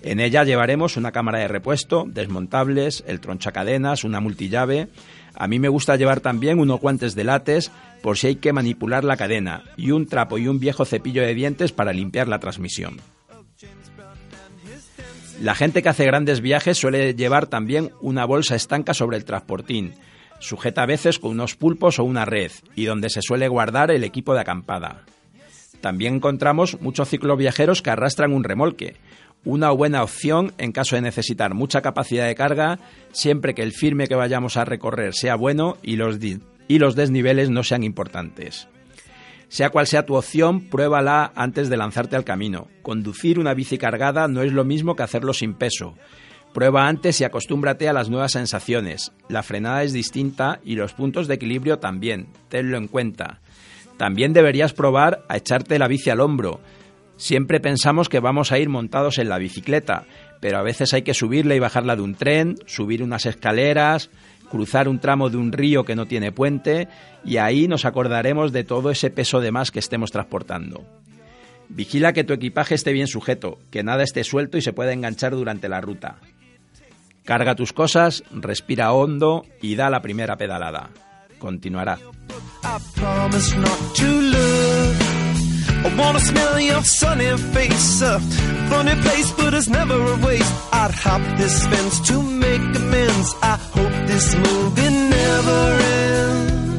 En 0.01 0.19
ella 0.19 0.43
llevaremos 0.43 0.97
una 0.97 1.11
cámara 1.11 1.39
de 1.39 1.47
repuesto, 1.47 2.05
desmontables, 2.07 3.03
el 3.07 3.19
tronchacadenas, 3.19 4.03
una 4.03 4.21
multillave. 4.21 4.87
A 5.35 5.47
mí 5.47 5.59
me 5.59 5.69
gusta 5.69 5.97
llevar 5.97 6.21
también 6.21 6.59
unos 6.59 6.79
guantes 6.79 7.15
de 7.15 7.25
látex 7.25 7.71
por 8.01 8.17
si 8.17 8.27
hay 8.27 8.35
que 8.35 8.53
manipular 8.53 9.03
la 9.03 9.17
cadena 9.17 9.63
y 9.75 9.91
un 9.91 10.07
trapo 10.07 10.37
y 10.37 10.47
un 10.47 10.59
viejo 10.59 10.85
cepillo 10.85 11.21
de 11.21 11.35
dientes 11.35 11.71
para 11.71 11.93
limpiar 11.93 12.27
la 12.27 12.39
transmisión. 12.39 12.97
La 15.41 15.55
gente 15.55 15.81
que 15.81 15.89
hace 15.89 16.05
grandes 16.05 16.41
viajes 16.41 16.77
suele 16.77 17.13
llevar 17.13 17.47
también 17.47 17.91
una 18.01 18.25
bolsa 18.25 18.55
estanca 18.55 18.93
sobre 18.93 19.15
el 19.15 19.23
transportín, 19.23 19.93
sujeta 20.39 20.83
a 20.83 20.85
veces 20.85 21.17
con 21.17 21.31
unos 21.31 21.55
pulpos 21.55 21.99
o 21.99 22.03
una 22.03 22.25
red, 22.25 22.51
y 22.75 22.85
donde 22.85 23.09
se 23.09 23.21
suele 23.21 23.47
guardar 23.47 23.91
el 23.91 24.03
equipo 24.03 24.33
de 24.33 24.41
acampada. 24.41 25.03
También 25.79 26.15
encontramos 26.15 26.81
muchos 26.81 27.09
cicloviajeros 27.09 27.81
que 27.81 27.89
arrastran 27.89 28.33
un 28.33 28.43
remolque, 28.43 28.97
una 29.45 29.71
buena 29.71 30.03
opción 30.03 30.53
en 30.57 30.71
caso 30.71 30.95
de 30.95 31.01
necesitar 31.01 31.53
mucha 31.53 31.81
capacidad 31.81 32.27
de 32.27 32.35
carga, 32.35 32.79
siempre 33.11 33.53
que 33.53 33.63
el 33.63 33.71
firme 33.71 34.07
que 34.07 34.15
vayamos 34.15 34.57
a 34.57 34.65
recorrer 34.65 35.13
sea 35.13 35.35
bueno 35.35 35.77
y 35.81 35.95
los, 35.95 36.17
y 36.67 36.79
los 36.79 36.95
desniveles 36.95 37.49
no 37.49 37.63
sean 37.63 37.83
importantes. 37.83 38.67
Sea 39.47 39.71
cual 39.71 39.87
sea 39.87 40.05
tu 40.05 40.15
opción, 40.15 40.61
pruébala 40.61 41.31
antes 41.35 41.69
de 41.69 41.77
lanzarte 41.77 42.15
al 42.15 42.23
camino. 42.23 42.67
Conducir 42.83 43.39
una 43.39 43.55
bici 43.55 43.79
cargada 43.79 44.27
no 44.27 44.43
es 44.43 44.53
lo 44.53 44.63
mismo 44.63 44.95
que 44.95 45.03
hacerlo 45.03 45.33
sin 45.33 45.55
peso. 45.55 45.95
Prueba 46.53 46.87
antes 46.87 47.19
y 47.21 47.23
acostúmbrate 47.23 47.89
a 47.89 47.93
las 47.93 48.09
nuevas 48.09 48.33
sensaciones. 48.33 49.11
La 49.27 49.43
frenada 49.43 49.83
es 49.83 49.93
distinta 49.93 50.59
y 50.63 50.75
los 50.75 50.93
puntos 50.93 51.27
de 51.27 51.35
equilibrio 51.35 51.79
también. 51.79 52.27
Tenlo 52.47 52.77
en 52.77 52.87
cuenta. 52.87 53.39
También 53.97 54.33
deberías 54.33 54.73
probar 54.73 55.23
a 55.29 55.37
echarte 55.37 55.77
la 55.79 55.87
bici 55.87 56.09
al 56.09 56.21
hombro. 56.21 56.59
Siempre 57.19 57.59
pensamos 57.59 58.07
que 58.07 58.21
vamos 58.21 58.53
a 58.53 58.59
ir 58.59 58.69
montados 58.69 59.17
en 59.17 59.27
la 59.27 59.37
bicicleta, 59.37 60.05
pero 60.39 60.57
a 60.57 60.63
veces 60.63 60.93
hay 60.93 61.01
que 61.01 61.13
subirla 61.13 61.53
y 61.53 61.59
bajarla 61.59 61.97
de 61.97 62.01
un 62.01 62.15
tren, 62.15 62.55
subir 62.65 63.03
unas 63.03 63.25
escaleras, 63.25 64.09
cruzar 64.49 64.87
un 64.87 64.99
tramo 64.99 65.29
de 65.29 65.35
un 65.35 65.51
río 65.51 65.83
que 65.83 65.97
no 65.97 66.05
tiene 66.05 66.31
puente 66.31 66.87
y 67.25 67.35
ahí 67.35 67.67
nos 67.67 67.83
acordaremos 67.83 68.53
de 68.53 68.63
todo 68.63 68.89
ese 68.89 69.09
peso 69.09 69.41
de 69.41 69.51
más 69.51 69.69
que 69.69 69.79
estemos 69.79 70.11
transportando. 70.11 70.85
Vigila 71.67 72.13
que 72.13 72.23
tu 72.23 72.31
equipaje 72.31 72.73
esté 72.73 72.93
bien 72.93 73.07
sujeto, 73.07 73.59
que 73.69 73.83
nada 73.83 74.03
esté 74.03 74.23
suelto 74.23 74.57
y 74.57 74.61
se 74.61 74.71
pueda 74.71 74.93
enganchar 74.93 75.33
durante 75.33 75.67
la 75.67 75.81
ruta. 75.81 76.19
Carga 77.25 77.53
tus 77.53 77.73
cosas, 77.73 78.23
respira 78.31 78.93
hondo 78.93 79.45
y 79.61 79.75
da 79.75 79.89
la 79.89 80.01
primera 80.01 80.37
pedalada. 80.37 80.89
Continuará. 81.37 81.99
Wanna 85.97 86.19
smell 86.19 86.59
your 86.59 86.83
sunny 86.83 87.37
face. 87.53 88.01
A 88.01 88.19
funny 88.69 88.95
place, 89.01 89.31
but 89.37 89.53
it's 89.53 89.69
never 89.69 89.95
a 89.95 90.17
waste. 90.25 90.53
I'd 90.73 90.91
hop 90.91 91.21
this 91.37 91.65
fence 91.67 91.99
to 92.09 92.21
make 92.21 92.61
amends. 92.75 93.35
I 93.41 93.55
hope 93.75 93.95
this 94.07 94.35
movie 94.35 94.89
never 95.17 95.61
ends. 95.81 96.69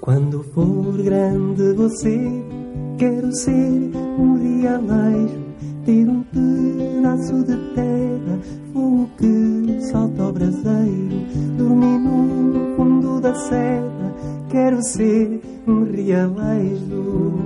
Quando 0.00 0.42
for 0.52 0.96
grande 1.02 1.74
você, 1.74 2.18
quero 2.98 3.32
ser 3.32 3.92
um 4.18 4.34
realejo 4.36 5.42
ter 5.42 5.51
um 5.90 6.24
terra, 7.74 8.38
fogo 8.72 9.10
que 9.18 9.80
salta 9.90 10.32
braseiro, 10.32 11.26
dormir 11.58 11.98
no 11.98 12.76
fundo 12.76 13.20
da 13.20 13.34
serra, 13.34 14.14
quero 14.50 14.82
ser 14.82 15.40
um 15.66 15.84
em. 15.84 17.42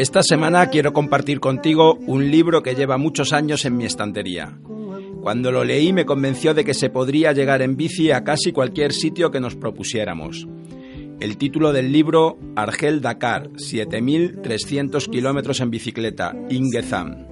Esta 0.00 0.22
semana 0.22 0.66
quiero 0.68 0.94
compartir 0.94 1.40
contigo 1.40 1.98
un 2.06 2.30
libro 2.30 2.62
que 2.62 2.74
lleva 2.74 2.96
muchos 2.96 3.34
años 3.34 3.66
en 3.66 3.76
mi 3.76 3.84
estantería. 3.84 4.58
Cuando 5.20 5.52
lo 5.52 5.62
leí 5.62 5.92
me 5.92 6.06
convenció 6.06 6.54
de 6.54 6.64
que 6.64 6.72
se 6.72 6.88
podría 6.88 7.34
llegar 7.34 7.60
en 7.60 7.76
bici 7.76 8.10
a 8.10 8.24
casi 8.24 8.50
cualquier 8.50 8.94
sitio 8.94 9.30
que 9.30 9.40
nos 9.40 9.56
propusiéramos. 9.56 10.48
El 11.20 11.36
título 11.36 11.74
del 11.74 11.92
libro, 11.92 12.38
Argel-Dakar, 12.56 13.50
7.300 13.50 15.10
kilómetros 15.10 15.60
en 15.60 15.70
bicicleta, 15.70 16.34
Ingezam. 16.48 17.26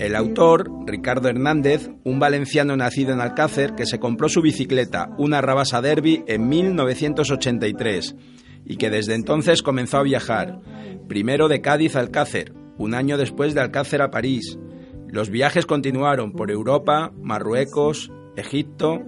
El 0.00 0.16
autor, 0.16 0.68
Ricardo 0.84 1.28
Hernández, 1.28 1.90
un 2.02 2.18
valenciano 2.18 2.76
nacido 2.76 3.12
en 3.12 3.20
Alcácer 3.20 3.76
que 3.76 3.86
se 3.86 4.00
compró 4.00 4.28
su 4.28 4.42
bicicleta, 4.42 5.10
una 5.16 5.40
Rabasa 5.40 5.80
Derby, 5.80 6.24
en 6.26 6.48
1983 6.48 8.16
y 8.64 8.76
que 8.76 8.90
desde 8.90 9.14
entonces 9.14 9.62
comenzó 9.62 9.98
a 9.98 10.02
viajar, 10.02 10.58
primero 11.08 11.46
de 11.46 11.60
Cádiz 11.60 11.94
a 11.94 12.00
Alcácer, 12.00 12.52
un 12.78 12.94
año 12.94 13.16
después 13.16 13.54
de 13.54 13.60
Alcácer 13.60 14.02
a 14.02 14.10
París. 14.10 14.58
Los 15.08 15.30
viajes 15.30 15.66
continuaron 15.66 16.32
por 16.32 16.50
Europa, 16.50 17.12
Marruecos, 17.22 18.10
Egipto, 18.38 19.02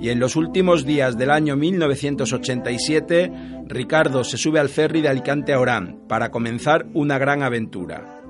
y 0.00 0.10
en 0.10 0.20
los 0.20 0.36
últimos 0.36 0.84
días 0.84 1.16
del 1.16 1.30
año 1.30 1.56
1987, 1.56 3.32
Ricardo 3.66 4.24
se 4.24 4.36
sube 4.36 4.60
al 4.60 4.68
ferry 4.68 5.02
de 5.02 5.08
Alicante 5.08 5.52
a 5.52 5.60
Orán 5.60 6.00
para 6.08 6.30
comenzar 6.30 6.86
una 6.94 7.18
gran 7.18 7.42
aventura. 7.42 8.22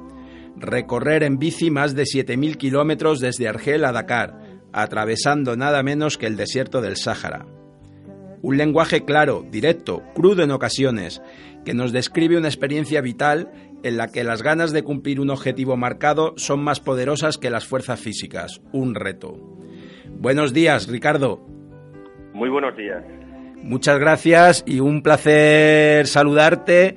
Recorrer 0.57 1.23
en 1.23 1.39
bici 1.39 1.71
más 1.71 1.95
de 1.95 2.05
7.000 2.05 2.57
kilómetros 2.57 3.21
desde 3.21 3.49
Argel 3.49 3.85
a 3.85 3.93
Dakar, 3.93 4.61
atravesando 4.73 5.57
nada 5.57 5.83
menos 5.83 6.19
que 6.19 6.27
el 6.27 6.37
desierto 6.37 6.81
del 6.81 6.97
Sáhara. 6.97 7.47
Un 8.43 8.57
lenguaje 8.57 9.05
claro, 9.05 9.45
directo, 9.51 10.03
crudo 10.15 10.43
en 10.43 10.51
ocasiones, 10.51 11.21
que 11.65 11.75
nos 11.75 11.93
describe 11.93 12.39
una 12.39 12.49
experiencia 12.49 13.01
vital 13.01 13.51
en 13.83 13.97
la 13.97 14.09
que 14.09 14.25
las 14.25 14.43
ganas 14.43 14.73
de 14.73 14.85
cumplir 14.85 15.21
un 15.21 15.31
objetivo 15.31 15.77
marcado 15.77 16.35
son 16.37 16.63
más 16.63 16.81
poderosas 16.81 17.39
que 17.39 17.51
las 17.51 17.67
fuerzas 17.67 18.01
físicas, 18.01 18.61
un 18.73 18.95
reto. 18.95 19.57
Buenos 20.19 20.53
días, 20.53 20.89
Ricardo. 20.91 21.41
Muy 22.33 22.49
buenos 22.49 22.77
días. 22.77 23.05
Muchas 23.63 23.99
gracias 23.99 24.65
y 24.67 24.81
un 24.81 25.03
placer 25.03 26.07
saludarte 26.07 26.95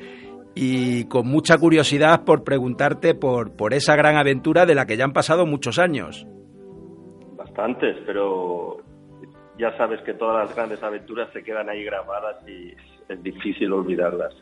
y 0.55 1.05
con 1.05 1.27
mucha 1.27 1.57
curiosidad 1.57 2.23
por 2.25 2.43
preguntarte 2.43 3.15
por, 3.15 3.55
por 3.55 3.73
esa 3.73 3.95
gran 3.95 4.17
aventura 4.17 4.65
de 4.65 4.75
la 4.75 4.85
que 4.85 4.97
ya 4.97 5.05
han 5.05 5.13
pasado 5.13 5.45
muchos 5.45 5.79
años. 5.79 6.25
Bastantes, 7.37 7.97
pero 8.05 8.77
ya 9.57 9.75
sabes 9.77 10.01
que 10.01 10.13
todas 10.13 10.47
las 10.47 10.55
grandes 10.55 10.81
aventuras 10.81 11.29
se 11.33 11.43
quedan 11.43 11.69
ahí 11.69 11.83
grabadas 11.83 12.37
y 12.47 12.73
es 13.11 13.23
difícil 13.23 13.71
olvidarlas. 13.73 14.33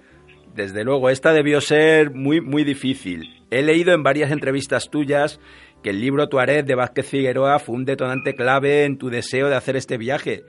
Desde 0.53 0.83
luego, 0.83 1.09
esta 1.09 1.33
debió 1.33 1.61
ser 1.61 2.11
muy, 2.11 2.41
muy 2.41 2.63
difícil. 2.63 3.23
He 3.49 3.61
leído 3.61 3.93
en 3.93 4.03
varias 4.03 4.31
entrevistas 4.31 4.89
tuyas 4.89 5.39
que 5.83 5.91
el 5.91 6.01
libro 6.01 6.27
Tuareg 6.27 6.65
de 6.65 6.75
Vázquez 6.75 7.09
Figueroa 7.09 7.59
fue 7.59 7.75
un 7.75 7.85
detonante 7.85 8.35
clave 8.35 8.85
en 8.85 8.97
tu 8.97 9.09
deseo 9.09 9.49
de 9.49 9.55
hacer 9.55 9.75
este 9.75 9.97
viaje 9.97 10.43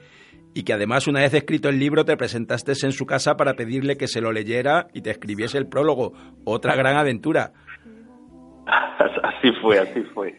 y 0.55 0.65
que 0.65 0.73
además 0.73 1.07
una 1.07 1.21
vez 1.21 1.35
escrito 1.35 1.69
el 1.69 1.79
libro 1.79 2.05
te 2.05 2.17
presentaste 2.17 2.73
en 2.83 2.93
su 2.93 3.07
casa 3.07 3.37
para 3.37 3.55
pedirle 3.55 3.97
que 3.97 4.09
se 4.09 4.21
lo 4.21 4.33
leyera 4.33 4.89
y 4.93 5.03
te 5.03 5.11
escribiese 5.11 5.59
el 5.59 5.69
prólogo. 5.69 6.13
Otra 6.45 6.75
gran 6.75 6.97
aventura. 6.97 7.53
Así 8.67 9.53
fue, 9.63 9.79
así 9.79 10.03
fue. 10.13 10.37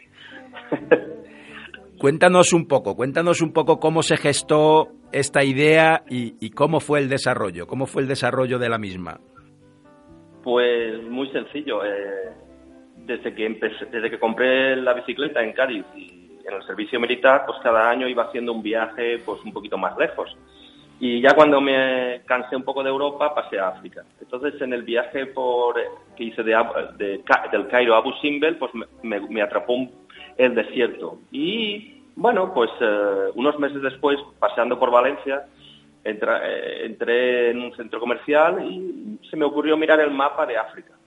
Cuéntanos 1.99 2.53
un 2.53 2.67
poco, 2.67 2.95
cuéntanos 2.95 3.41
un 3.41 3.53
poco 3.53 3.79
cómo 3.79 4.03
se 4.03 4.17
gestó 4.17 4.89
esta 5.11 5.43
idea 5.43 6.03
y, 6.09 6.49
cómo 6.51 6.79
fue 6.79 6.99
el 6.99 7.09
desarrollo, 7.09 7.67
cómo 7.67 7.87
fue 7.87 8.01
el 8.01 8.07
desarrollo 8.07 8.59
de 8.59 8.69
la 8.69 8.77
misma. 8.77 9.19
Pues 10.43 11.03
muy 11.09 11.29
sencillo. 11.31 11.83
Eh, 11.83 12.33
desde 13.05 13.33
que 13.33 13.49
desde 13.91 14.09
que 14.09 14.19
compré 14.19 14.75
la 14.75 14.93
bicicleta 14.93 15.41
en 15.41 15.53
Cádiz 15.53 15.85
y 15.95 16.37
en 16.45 16.53
el 16.53 16.63
servicio 16.63 16.99
militar, 16.99 17.43
pues 17.45 17.59
cada 17.61 17.89
año 17.89 18.07
iba 18.07 18.23
haciendo 18.23 18.53
un 18.53 18.63
viaje 18.63 19.19
pues 19.19 19.43
un 19.43 19.53
poquito 19.53 19.77
más 19.77 19.97
lejos. 19.97 20.35
Y 21.01 21.21
ya 21.21 21.33
cuando 21.33 21.61
me 21.61 22.21
cansé 22.25 22.55
un 22.55 22.63
poco 22.63 22.83
de 22.83 22.89
Europa, 22.89 23.33
pasé 23.33 23.57
a 23.57 23.69
África. 23.69 24.03
Entonces, 24.19 24.61
en 24.61 24.73
el 24.73 24.83
viaje 24.83 25.27
por, 25.27 25.75
que 26.17 26.25
hice 26.25 26.43
de, 26.43 26.53
del 27.51 27.67
Cairo 27.67 27.95
a 27.95 27.99
Abu 27.99 28.11
Simbel, 28.21 28.57
pues 28.57 28.71
me, 29.01 29.19
me 29.21 29.41
atrapó 29.41 29.87
el 30.37 30.55
desierto. 30.55 31.19
Y 31.31 32.03
bueno, 32.15 32.53
pues 32.53 32.69
eh, 32.81 33.29
unos 33.35 33.57
meses 33.59 33.81
después, 33.81 34.19
paseando 34.39 34.77
por 34.77 34.91
Valencia, 34.91 35.45
eh, 36.03 36.81
entré 36.83 37.51
en 37.51 37.61
un 37.61 37.73
centro 37.75 37.99
comercial 37.99 38.61
y 38.63 39.19
se 39.29 39.37
me 39.37 39.45
ocurrió 39.45 39.77
mirar 39.77 40.01
el 40.01 40.11
mapa 40.11 40.45
de 40.45 40.57
África. 40.57 40.98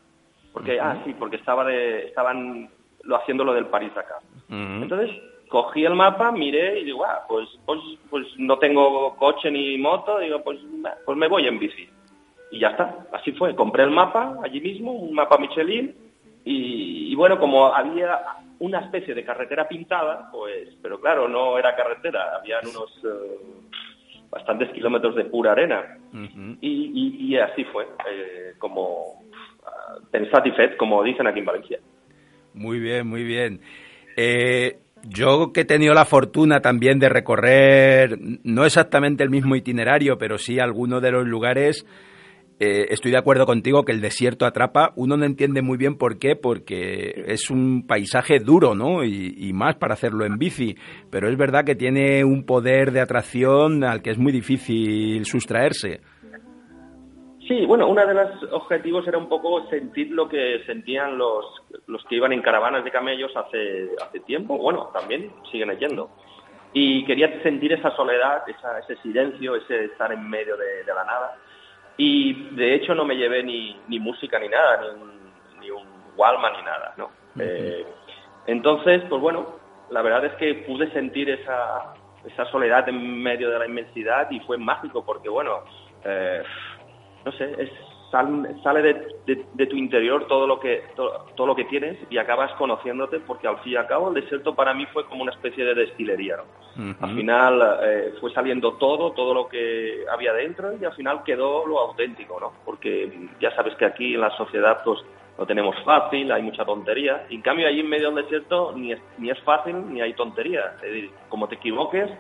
Porque, 0.53 0.79
ah, 0.81 1.01
sí, 1.05 1.15
porque 1.19 1.37
estaba 1.37 1.65
de, 1.65 2.07
estaban 2.07 2.69
lo 3.05 3.17
haciendo 3.17 3.45
lo 3.45 3.55
del 3.55 3.67
París-Dakar. 3.67 4.21
Entonces, 4.49 5.11
cogí 5.49 5.85
el 5.85 5.95
mapa, 5.95 6.31
miré 6.31 6.81
y 6.81 6.85
digo, 6.85 7.05
ah, 7.05 7.25
pues, 7.27 7.49
pues, 7.65 7.81
pues 8.11 8.27
no 8.39 8.59
tengo 8.59 9.17
coche 9.17 9.51
ni 9.51 9.79
moto, 9.79 10.19
digo, 10.19 10.43
pues, 10.43 10.59
pues 11.05 11.19
me 11.19 11.29
voy 11.29 11.47
en 11.47 11.59
bici. 11.59 11.89
Y 12.51 12.59
ya 12.59 12.69
está, 12.69 13.07
así 13.13 13.33
fue. 13.33 13.55
Compré 13.55 13.85
el 13.85 13.91
mapa 13.91 14.37
allí 14.45 14.61
mismo, 14.61 14.93
un 14.93 15.15
mapa 15.15 15.39
Michelin, 15.39 15.95
y, 16.45 17.15
bueno, 17.15 17.39
como 17.39 17.67
había 17.67 18.21
una 18.59 18.81
especie 18.81 19.15
de 19.15 19.25
carretera 19.25 19.69
pintada, 19.69 20.29
pues, 20.33 20.69
pero 20.83 21.01
claro, 21.01 21.29
no 21.29 21.59
era 21.59 21.77
carretera, 21.77 22.37
habían 22.37 22.67
unos 22.67 22.91
eh, 23.05 23.39
bastantes 24.29 24.71
kilómetros 24.73 25.15
de 25.15 25.25
pura 25.27 25.53
arena. 25.53 25.99
y, 26.61 27.37
así 27.37 27.65
fue, 27.65 27.87
eh, 28.11 28.55
como 28.59 29.23
uh, 30.03 30.77
como 30.77 31.03
dicen 31.03 31.27
aquí 31.27 31.41
en 31.41 31.45
Valencia. 31.45 31.79
Muy 32.55 32.81
bien, 32.81 33.07
muy 33.07 33.25
bien. 33.25 33.61
Eh, 34.17 34.79
yo 35.05 35.53
que 35.53 35.63
he 35.63 35.65
tenido 35.65 35.95
la 35.95 36.05
fortuna 36.05 36.61
también 36.61 36.99
de 36.99 37.09
recorrer, 37.09 38.19
no 38.45 38.65
exactamente 38.65 39.25
el 39.25 39.31
mismo 39.31 39.57
itinerario, 39.57 40.19
pero 40.19 40.39
sí 40.39 40.61
algunos 40.61 41.03
de 41.03 41.11
los 41.11 41.27
lugares, 41.27 41.87
eh, 42.61 42.87
estoy 42.91 43.11
de 43.11 43.19
acuerdo 43.19 43.45
contigo 43.45 43.85
que 43.85 43.91
el 43.91 44.01
desierto 44.01 44.47
atrapa. 44.47 44.93
Uno 44.95 45.17
no 45.17 45.25
entiende 45.25 45.63
muy 45.63 45.77
bien 45.77 45.97
por 45.97 46.21
qué, 46.21 46.37
porque 46.37 47.25
es 47.27 47.51
un 47.51 47.87
paisaje 47.89 48.39
duro, 48.39 48.77
¿no? 48.77 49.03
Y, 49.05 49.53
más 49.53 49.75
para 49.77 49.95
hacerlo 49.95 50.25
en 50.25 50.39
bici. 50.39 50.77
Pero 51.11 51.29
es 51.29 51.37
verdad 51.37 51.65
que 51.65 51.75
tiene 51.75 52.25
un 52.25 52.45
poder 52.45 52.93
de 52.93 53.01
atracción 53.01 53.83
al 53.83 54.01
que 54.03 54.11
es 54.11 54.19
muy 54.19 54.31
difícil 54.31 55.25
sustraerse. 55.25 56.01
Sí, 57.49 57.67
bueno, 57.67 57.89
uno 57.89 58.07
de 58.07 58.15
los 58.15 58.53
objetivos 58.53 59.07
era 59.09 59.19
un 59.19 59.29
poco 59.29 59.69
sentir 59.69 60.13
lo 60.13 60.29
que 60.29 60.63
sentían 60.65 61.19
los, 61.19 61.45
los 61.89 62.05
que 62.05 62.17
iban 62.17 62.33
en 62.33 62.43
caravanas 62.43 62.85
de 62.85 62.91
camellos 62.91 63.37
hace, 63.37 63.91
hace 64.01 64.21
tiempo, 64.21 64.57
bueno, 64.59 64.91
también 64.93 65.33
siguen 65.51 65.77
yendo. 65.77 66.11
Y 66.73 67.05
quería 67.05 67.43
sentir 67.43 67.73
esa 67.73 67.91
soledad, 67.97 68.45
ese 68.49 68.97
silencio, 69.03 69.57
ese 69.57 69.87
estar 69.87 70.13
en 70.13 70.29
medio 70.29 70.57
de, 70.57 70.85
la 70.87 71.05
nada. 71.05 71.37
Y 71.97 72.55
de 72.55 72.75
hecho 72.75 72.95
no 72.95 73.05
me 73.05 73.17
llevé 73.17 73.43
ni, 73.43 73.77
ni 73.89 73.99
música 73.99 74.39
ni 74.39 74.49
nada, 74.49 74.81
ni 74.81 75.03
un, 75.03 75.61
ni 75.61 75.71
un 75.71 75.87
Walman 76.17 76.53
ni 76.55 76.63
nada, 76.63 76.95
¿no? 76.97 77.11
Eh, 77.39 77.85
entonces, 78.47 79.03
pues 79.09 79.21
bueno, 79.21 79.59
la 79.91 80.01
verdad 80.03 80.25
es 80.27 80.33
que 80.35 80.55
pude 80.67 80.91
sentir 80.93 81.29
esa, 81.29 81.95
esa 82.25 82.45
soledad 82.47 82.89
en 82.89 83.23
medio 83.23 83.51
de 83.51 83.59
la 83.59 83.67
inmensidad 83.67 84.31
y 84.31 84.41
fue 84.41 84.57
mágico 84.57 85.05
porque, 85.05 85.29
bueno, 85.29 85.65
eh, 86.05 86.43
no 87.25 87.33
sé, 87.33 87.55
es, 87.59 87.71
sale 88.13 88.83
de, 88.83 89.67
tu 89.67 89.77
interior 89.77 90.27
todo 90.27 90.47
lo 90.47 90.61
que 90.61 90.83
todo, 90.95 91.47
lo 91.47 91.57
que 91.57 91.65
tienes 91.65 91.97
y 92.11 92.19
acabas 92.19 92.53
conociéndote 92.53 93.21
porque 93.21 93.49
al 93.49 93.59
fin 93.61 93.73
y 93.73 93.77
al 93.77 93.87
cabo 93.87 94.09
el 94.09 94.15
desierto 94.15 94.55
para 94.55 94.75
mí 94.75 94.85
fue 94.93 95.07
como 95.07 95.23
una 95.23 95.33
especie 95.33 95.65
de 95.65 95.75
destilería 95.75 96.37
al 97.01 97.15
final 97.15 97.81
eh, 97.83 98.15
fue 98.21 98.31
saliendo 98.35 98.75
todo 98.75 99.13
todo 99.13 99.33
lo 99.33 99.49
que 99.49 100.05
había 100.13 100.35
dentro 100.35 100.75
y 100.79 100.85
al 100.85 100.93
final 100.93 101.23
quedó 101.25 101.67
lo 101.67 101.81
auténtico 101.81 102.39
no 102.39 102.53
porque 102.67 103.11
ya 103.41 103.55
sabes 103.55 103.75
que 103.77 103.87
aquí 103.87 104.15
en 104.15 104.21
la 104.21 104.37
sociedad 104.37 104.83
pues 104.85 105.01
lo 105.39 105.47
tenemos 105.47 105.75
fácil 105.85 106.31
hay 106.31 106.43
mucha 106.43 106.65
tontería 106.65 107.25
y 107.31 107.37
en 107.37 107.43
cambio 107.43 107.67
allí 107.67 107.81
en 107.81 107.89
medio 107.89 108.11
del 108.11 108.25
desierto 108.25 108.73
ni 108.77 108.93
es, 108.93 109.01
ni 109.19 109.31
es 109.31 109.41
fácil 109.41 109.93
ni 109.93 110.03
hay 110.03 110.13
tontería. 110.13 110.75
Es 110.77 110.83
decir 110.83 111.11
como 111.29 111.49
te 111.49 111.55
equivoques 111.55 112.11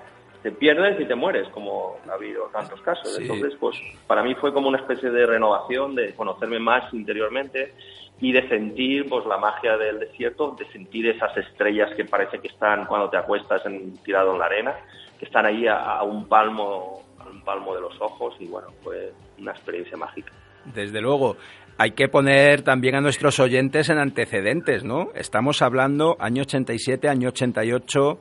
te 0.42 0.50
pierdes 0.50 1.00
y 1.00 1.04
te 1.04 1.14
mueres, 1.14 1.48
como 1.50 1.96
ha 2.08 2.14
habido 2.14 2.46
tantos 2.52 2.80
casos. 2.82 3.18
Entonces, 3.18 3.54
pues 3.60 3.76
para 4.06 4.22
mí 4.22 4.34
fue 4.34 4.52
como 4.52 4.68
una 4.68 4.78
especie 4.78 5.10
de 5.10 5.26
renovación, 5.26 5.94
de 5.94 6.14
conocerme 6.14 6.58
más 6.58 6.92
interiormente 6.92 7.74
y 8.20 8.32
de 8.32 8.48
sentir 8.48 9.08
pues 9.08 9.24
la 9.26 9.38
magia 9.38 9.76
del 9.76 10.00
desierto, 10.00 10.56
de 10.58 10.66
sentir 10.72 11.08
esas 11.08 11.36
estrellas 11.36 11.90
que 11.96 12.04
parece 12.04 12.38
que 12.38 12.48
están 12.48 12.86
cuando 12.86 13.08
te 13.08 13.16
acuestas 13.16 13.64
en, 13.66 13.96
tirado 13.98 14.32
en 14.32 14.38
la 14.38 14.46
arena, 14.46 14.74
que 15.18 15.26
están 15.26 15.46
ahí 15.46 15.66
a, 15.68 16.02
un 16.02 16.28
palmo, 16.28 17.02
a 17.18 17.28
un 17.28 17.42
palmo 17.42 17.74
de 17.74 17.80
los 17.80 18.00
ojos 18.00 18.34
y 18.40 18.46
bueno, 18.46 18.68
fue 18.82 19.12
una 19.38 19.52
experiencia 19.52 19.96
mágica. 19.96 20.32
Desde 20.74 21.00
luego, 21.00 21.36
hay 21.78 21.92
que 21.92 22.08
poner 22.08 22.62
también 22.62 22.96
a 22.96 23.00
nuestros 23.00 23.40
oyentes 23.40 23.88
en 23.88 23.98
antecedentes, 23.98 24.84
¿no? 24.84 25.08
Estamos 25.14 25.62
hablando 25.62 26.16
año 26.20 26.42
87, 26.42 27.08
año 27.08 27.28
88 27.28 28.20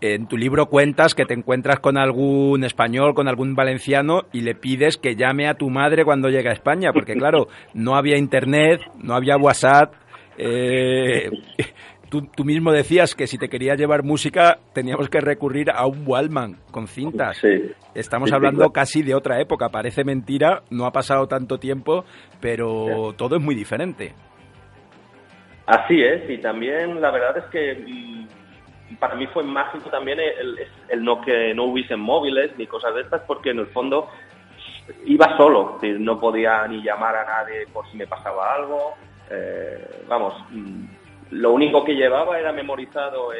en 0.00 0.26
tu 0.26 0.36
libro 0.36 0.66
cuentas 0.66 1.14
que 1.14 1.24
te 1.24 1.34
encuentras 1.34 1.80
con 1.80 1.98
algún 1.98 2.64
español, 2.64 3.14
con 3.14 3.28
algún 3.28 3.54
valenciano 3.54 4.22
y 4.32 4.42
le 4.42 4.54
pides 4.54 4.96
que 4.96 5.16
llame 5.16 5.48
a 5.48 5.54
tu 5.54 5.70
madre 5.70 6.04
cuando 6.04 6.28
llegue 6.28 6.48
a 6.48 6.52
España, 6.52 6.92
porque 6.92 7.14
claro, 7.16 7.48
no 7.74 7.96
había 7.96 8.16
internet, 8.16 8.80
no 9.02 9.14
había 9.14 9.36
WhatsApp. 9.36 9.94
Eh, 10.36 11.30
tú, 12.08 12.44
mismo 12.44 12.72
decías 12.72 13.14
que 13.14 13.26
si 13.26 13.38
te 13.38 13.48
querías 13.48 13.78
llevar 13.78 14.04
música 14.04 14.58
teníamos 14.72 15.08
que 15.08 15.20
recurrir 15.20 15.70
a 15.70 15.86
un 15.86 16.04
Wallman 16.06 16.56
con 16.70 16.86
cintas. 16.86 17.40
Estamos 17.94 18.32
hablando 18.32 18.70
casi 18.70 19.02
de 19.02 19.14
otra 19.14 19.40
época, 19.40 19.68
parece 19.68 20.04
mentira, 20.04 20.62
no 20.70 20.86
ha 20.86 20.92
pasado 20.92 21.26
tanto 21.26 21.58
tiempo, 21.58 22.04
pero 22.40 23.14
todo 23.16 23.36
es 23.36 23.42
muy 23.42 23.54
diferente. 23.54 24.14
Así 25.66 26.00
es, 26.00 26.30
y 26.30 26.38
también 26.38 26.98
la 26.98 27.10
verdad 27.10 27.36
es 27.36 27.44
que 27.50 27.74
mm, 27.74 28.26
para 28.98 29.14
mí 29.14 29.26
fue 29.28 29.42
mágico 29.42 29.90
también 29.90 30.18
el, 30.20 31.04
no 31.04 31.20
que 31.20 31.54
no 31.54 31.64
hubiesen 31.64 32.00
móviles 32.00 32.56
ni 32.56 32.66
cosas 32.66 32.94
de 32.94 33.02
estas, 33.02 33.22
porque 33.22 33.50
en 33.50 33.60
el 33.60 33.66
fondo 33.68 34.08
iba 35.04 35.36
solo, 35.36 35.78
no 35.82 36.18
podía 36.18 36.66
ni 36.66 36.82
llamar 36.82 37.16
a 37.16 37.24
nadie 37.24 37.66
por 37.72 37.88
si 37.90 37.96
me 37.96 38.06
pasaba 38.06 38.54
algo. 38.54 38.94
Eh, 39.30 40.04
vamos, 40.08 40.34
mm, 40.50 40.84
lo 41.32 41.52
único 41.52 41.84
que 41.84 41.94
llevaba 41.94 42.38
era 42.38 42.52
memorizado 42.52 43.30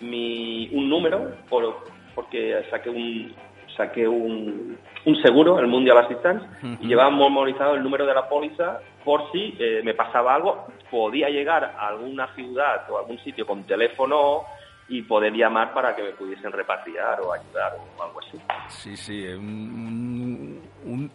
mi, 0.00 0.68
un 0.72 0.88
número, 0.88 1.32
por, 1.48 1.86
porque 2.14 2.64
saqué 2.70 2.90
un, 2.90 3.34
saqué 3.76 4.06
un, 4.06 4.78
un 5.04 5.22
seguro, 5.22 5.58
el 5.58 5.66
Mundial 5.66 5.98
Assistance, 5.98 6.46
y 6.80 6.86
llevaba 6.86 7.10
memorizado 7.10 7.74
el 7.74 7.82
número 7.82 8.06
de 8.06 8.14
la 8.14 8.28
póliza 8.28 8.80
por 9.04 9.30
si 9.32 9.54
eh, 9.58 9.82
me 9.84 9.94
pasaba 9.94 10.34
algo, 10.34 10.66
podía 10.90 11.28
llegar 11.28 11.64
a 11.64 11.88
alguna 11.88 12.34
ciudad 12.34 12.90
o 12.90 12.98
algún 12.98 13.18
sitio 13.18 13.46
con 13.46 13.64
teléfono 13.64 14.44
y 14.88 15.02
poder 15.02 15.32
llamar 15.32 15.72
para 15.72 15.96
que 15.96 16.02
me 16.02 16.10
pudiesen 16.10 16.52
repatriar 16.52 17.20
o 17.20 17.32
ayudar 17.32 17.72
o 17.98 18.02
algo 18.02 18.20
así. 18.20 18.38
Sí, 18.68 18.96
sí, 18.96 19.26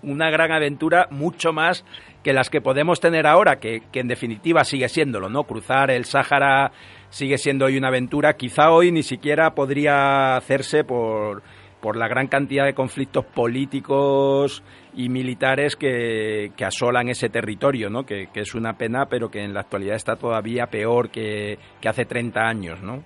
una 0.02 0.30
gran 0.32 0.52
aventura, 0.52 1.08
mucho 1.12 1.54
más 1.54 1.86
que 2.24 2.34
las 2.34 2.50
que 2.50 2.62
podemos 2.62 3.00
tener 3.00 3.28
ahora, 3.28 3.60
que, 3.60 3.84
que 3.91 4.00
en 4.00 4.08
definitiva 4.08 4.63
sigue 4.63 4.89
siéndolo, 4.89 5.30
¿no? 5.30 5.43
Cruzar 5.43 5.91
el 5.91 6.06
Sáhara 6.06 6.72
sigue 7.10 7.38
siendo 7.38 7.65
hoy 7.65 7.78
una 7.78 7.89
aventura, 7.89 8.34
quizá 8.34 8.72
hoy 8.72 8.91
ni 8.91 9.04
siquiera 9.04 9.51
podría 9.53 10.36
hacerse 10.36 10.84
por 10.84 11.43
por 11.82 11.95
la 11.95 12.07
gran 12.07 12.27
cantidad 12.27 12.65
de 12.65 12.73
conflictos 12.73 13.25
políticos 13.25 14.63
y 14.93 15.09
militares 15.09 15.75
que, 15.75 16.51
asolan 16.65 17.09
ese 17.09 17.30
territorio, 17.30 17.89
¿no? 17.89 18.05
Que, 18.05 18.27
es 18.34 18.55
una 18.55 18.77
pena, 18.77 19.05
pero 19.07 19.30
que 19.30 19.43
en 19.43 19.53
la 19.53 19.61
actualidad 19.61 19.95
está 19.95 20.15
todavía 20.15 20.67
peor 20.67 21.09
que, 21.09 21.57
hace 21.86 22.05
30 22.05 22.41
años, 22.41 22.82
¿no? 22.82 23.03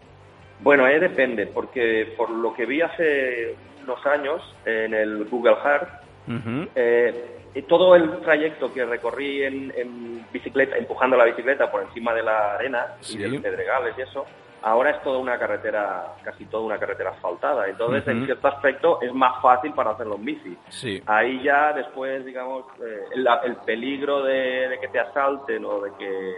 Bueno, 0.61 0.88
eh, 0.88 0.99
depende, 0.99 1.47
porque 1.47 2.13
por 2.17 2.30
lo 2.30 2.53
que 2.53 2.65
vi 2.65 2.82
hace 2.82 3.55
unos 3.84 4.05
años 4.05 4.41
en 4.65 4.93
el 4.93 5.26
Google 5.26 5.57
Earth, 5.63 5.89
eh, 6.76 7.63
todo 7.67 7.95
el 7.95 8.19
trayecto 8.21 8.74
que 8.74 8.86
recorrí 8.86 9.43
en, 9.43 9.74
en 9.76 10.26
bicicleta, 10.32 10.78
empujando 10.78 11.17
la 11.17 11.26
bicicleta 11.26 11.69
por 11.69 11.84
encima 11.84 12.13
de 12.13 12.24
la 12.24 12.55
arena 12.55 12.88
Sí. 13.01 13.17
y 13.17 13.21
de 13.21 13.28
los 13.30 13.41
pedregales 13.41 13.93
y 13.97 14.01
eso, 14.01 14.26
ahora 14.64 14.91
es 14.91 15.01
toda 15.03 15.18
una 15.20 15.38
carretera, 15.38 16.14
casi 16.24 16.45
toda 16.45 16.64
una 16.64 16.78
carretera 16.80 17.11
asfaltada. 17.11 17.68
Entonces, 17.68 18.07
en 18.07 18.26
cierto 18.26 18.47
aspecto, 18.47 18.99
es 19.01 19.14
más 19.14 19.41
fácil 19.41 19.74
para 19.74 19.91
hacerlo 19.91 20.16
en 20.16 20.26
bici. 20.26 20.57
Sí. 20.70 21.01
Ahí 21.05 21.43
ya 21.43 21.74
después, 21.74 22.26
digamos, 22.26 22.66
eh, 22.84 23.03
el, 23.16 23.28
el 23.43 23.55
peligro 23.57 24.24
de, 24.24 24.70
de 24.70 24.80
que 24.80 24.88
te 24.88 24.99
asalten 24.99 25.64
o 25.66 25.82
de 25.82 25.91
que... 25.99 26.34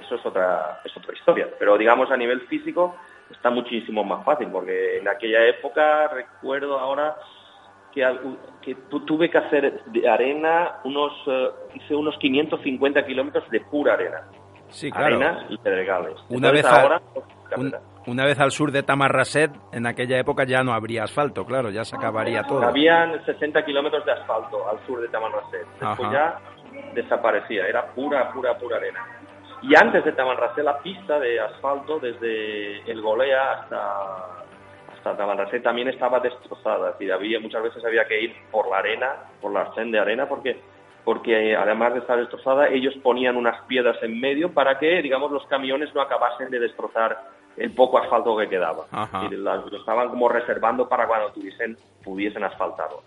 eso 0.00 0.14
es 0.16 0.26
otra, 0.26 0.80
es 0.84 0.96
otra 0.96 1.14
historia. 1.14 1.48
Pero 1.58 1.78
digamos 1.78 2.10
a 2.10 2.16
nivel 2.16 2.40
físico 2.48 2.96
está 3.30 3.48
muchísimo 3.50 4.04
más 4.04 4.24
fácil 4.24 4.48
porque 4.48 4.98
en 4.98 5.08
aquella 5.08 5.44
época 5.46 6.08
recuerdo 6.08 6.78
ahora 6.78 7.16
que, 7.92 8.04
que 8.60 8.74
tu- 8.90 9.00
tuve 9.06 9.30
que 9.30 9.38
hacer 9.38 9.84
de 9.84 10.08
arena 10.08 10.80
unos, 10.84 11.12
eh, 11.26 11.50
hice 11.74 11.94
unos 11.94 12.18
550 12.18 13.06
kilómetros 13.06 13.48
de 13.50 13.60
pura 13.60 13.94
arena. 13.94 14.22
Sí, 14.74 14.90
claro. 14.90 15.16
Arena 15.16 15.46
y 15.48 15.56
pedregales. 15.58 16.14
Una 16.28 16.48
Entonces, 16.48 16.52
vez, 16.52 16.64
a- 16.66 16.82
ahora, 16.82 17.02
un- 17.56 17.74
una 18.06 18.24
vez 18.24 18.38
al 18.40 18.50
sur 18.50 18.70
de 18.72 18.82
Tamarraset, 18.82 19.50
en 19.72 19.86
aquella 19.86 20.18
época 20.18 20.44
ya 20.44 20.62
no 20.62 20.72
habría 20.72 21.04
asfalto, 21.04 21.44
claro, 21.46 21.70
ya 21.70 21.84
se 21.84 21.96
acabaría 21.96 22.42
todo. 22.42 22.62
Habían 22.62 23.24
60 23.24 23.64
kilómetros 23.64 24.04
de 24.04 24.12
asfalto 24.12 24.68
al 24.68 24.84
sur 24.86 25.00
de 25.00 25.08
Tamanrasset. 25.08 25.66
Después 25.80 26.08
Ajá. 26.08 26.12
ya 26.12 26.92
desaparecía, 26.94 27.66
era 27.66 27.86
pura, 27.86 28.30
pura, 28.32 28.56
pura 28.58 28.76
arena. 28.76 29.00
Y 29.62 29.74
antes 29.76 30.04
de 30.04 30.12
Tamanrasset 30.12 30.64
la 30.64 30.78
pista 30.80 31.18
de 31.18 31.40
asfalto 31.40 31.98
desde 31.98 32.80
el 32.90 33.00
Golea 33.00 33.52
hasta, 33.52 34.42
hasta 34.94 35.16
Tamanrasset 35.16 35.62
también 35.62 35.88
estaba 35.88 36.20
destrozada. 36.20 36.90
Es 36.90 36.98
decir, 36.98 37.12
había, 37.12 37.40
muchas 37.40 37.62
veces 37.62 37.82
había 37.84 38.04
que 38.06 38.20
ir 38.20 38.34
por 38.50 38.68
la 38.68 38.78
arena, 38.78 39.08
por 39.40 39.52
la 39.52 39.60
arcén 39.62 39.90
de 39.90 39.98
arena, 40.00 40.26
porque 40.28 40.60
porque 41.04 41.52
eh, 41.52 41.56
además 41.56 41.92
de 41.94 42.00
estar 42.00 42.18
destrozada, 42.18 42.68
ellos 42.68 42.94
ponían 43.02 43.36
unas 43.36 43.60
piedras 43.66 43.96
en 44.02 44.18
medio 44.20 44.52
para 44.52 44.78
que, 44.78 45.02
digamos, 45.02 45.30
los 45.30 45.46
camiones 45.46 45.94
no 45.94 46.00
acabasen 46.00 46.50
de 46.50 46.58
destrozar 46.60 47.18
el 47.56 47.70
poco 47.72 47.98
asfalto 47.98 48.36
que 48.36 48.48
quedaba. 48.48 48.84
La- 49.36 49.56
lo 49.56 49.76
estaban 49.78 50.08
como 50.08 50.28
reservando 50.28 50.88
para 50.88 51.06
cuando 51.06 51.30
tuviesen, 51.32 51.76
pudiesen 52.02 52.42
asfaltarlo. 52.42 53.02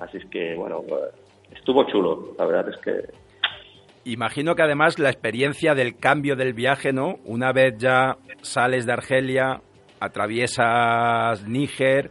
Así 0.00 0.16
es 0.16 0.24
que, 0.26 0.54
bueno, 0.56 0.80
eh, 0.88 1.54
estuvo 1.54 1.84
chulo, 1.84 2.34
la 2.38 2.44
verdad 2.46 2.68
es 2.70 2.76
que 2.80 3.22
Imagino 4.04 4.56
que 4.56 4.62
además 4.62 4.98
la 4.98 5.10
experiencia 5.10 5.76
del 5.76 5.96
cambio 5.96 6.34
del 6.34 6.54
viaje, 6.54 6.92
¿no? 6.92 7.18
Una 7.24 7.52
vez 7.52 7.74
ya 7.78 8.16
sales 8.40 8.84
de 8.84 8.92
Argelia, 8.94 9.60
atraviesas 10.00 11.46
Níger 11.46 12.10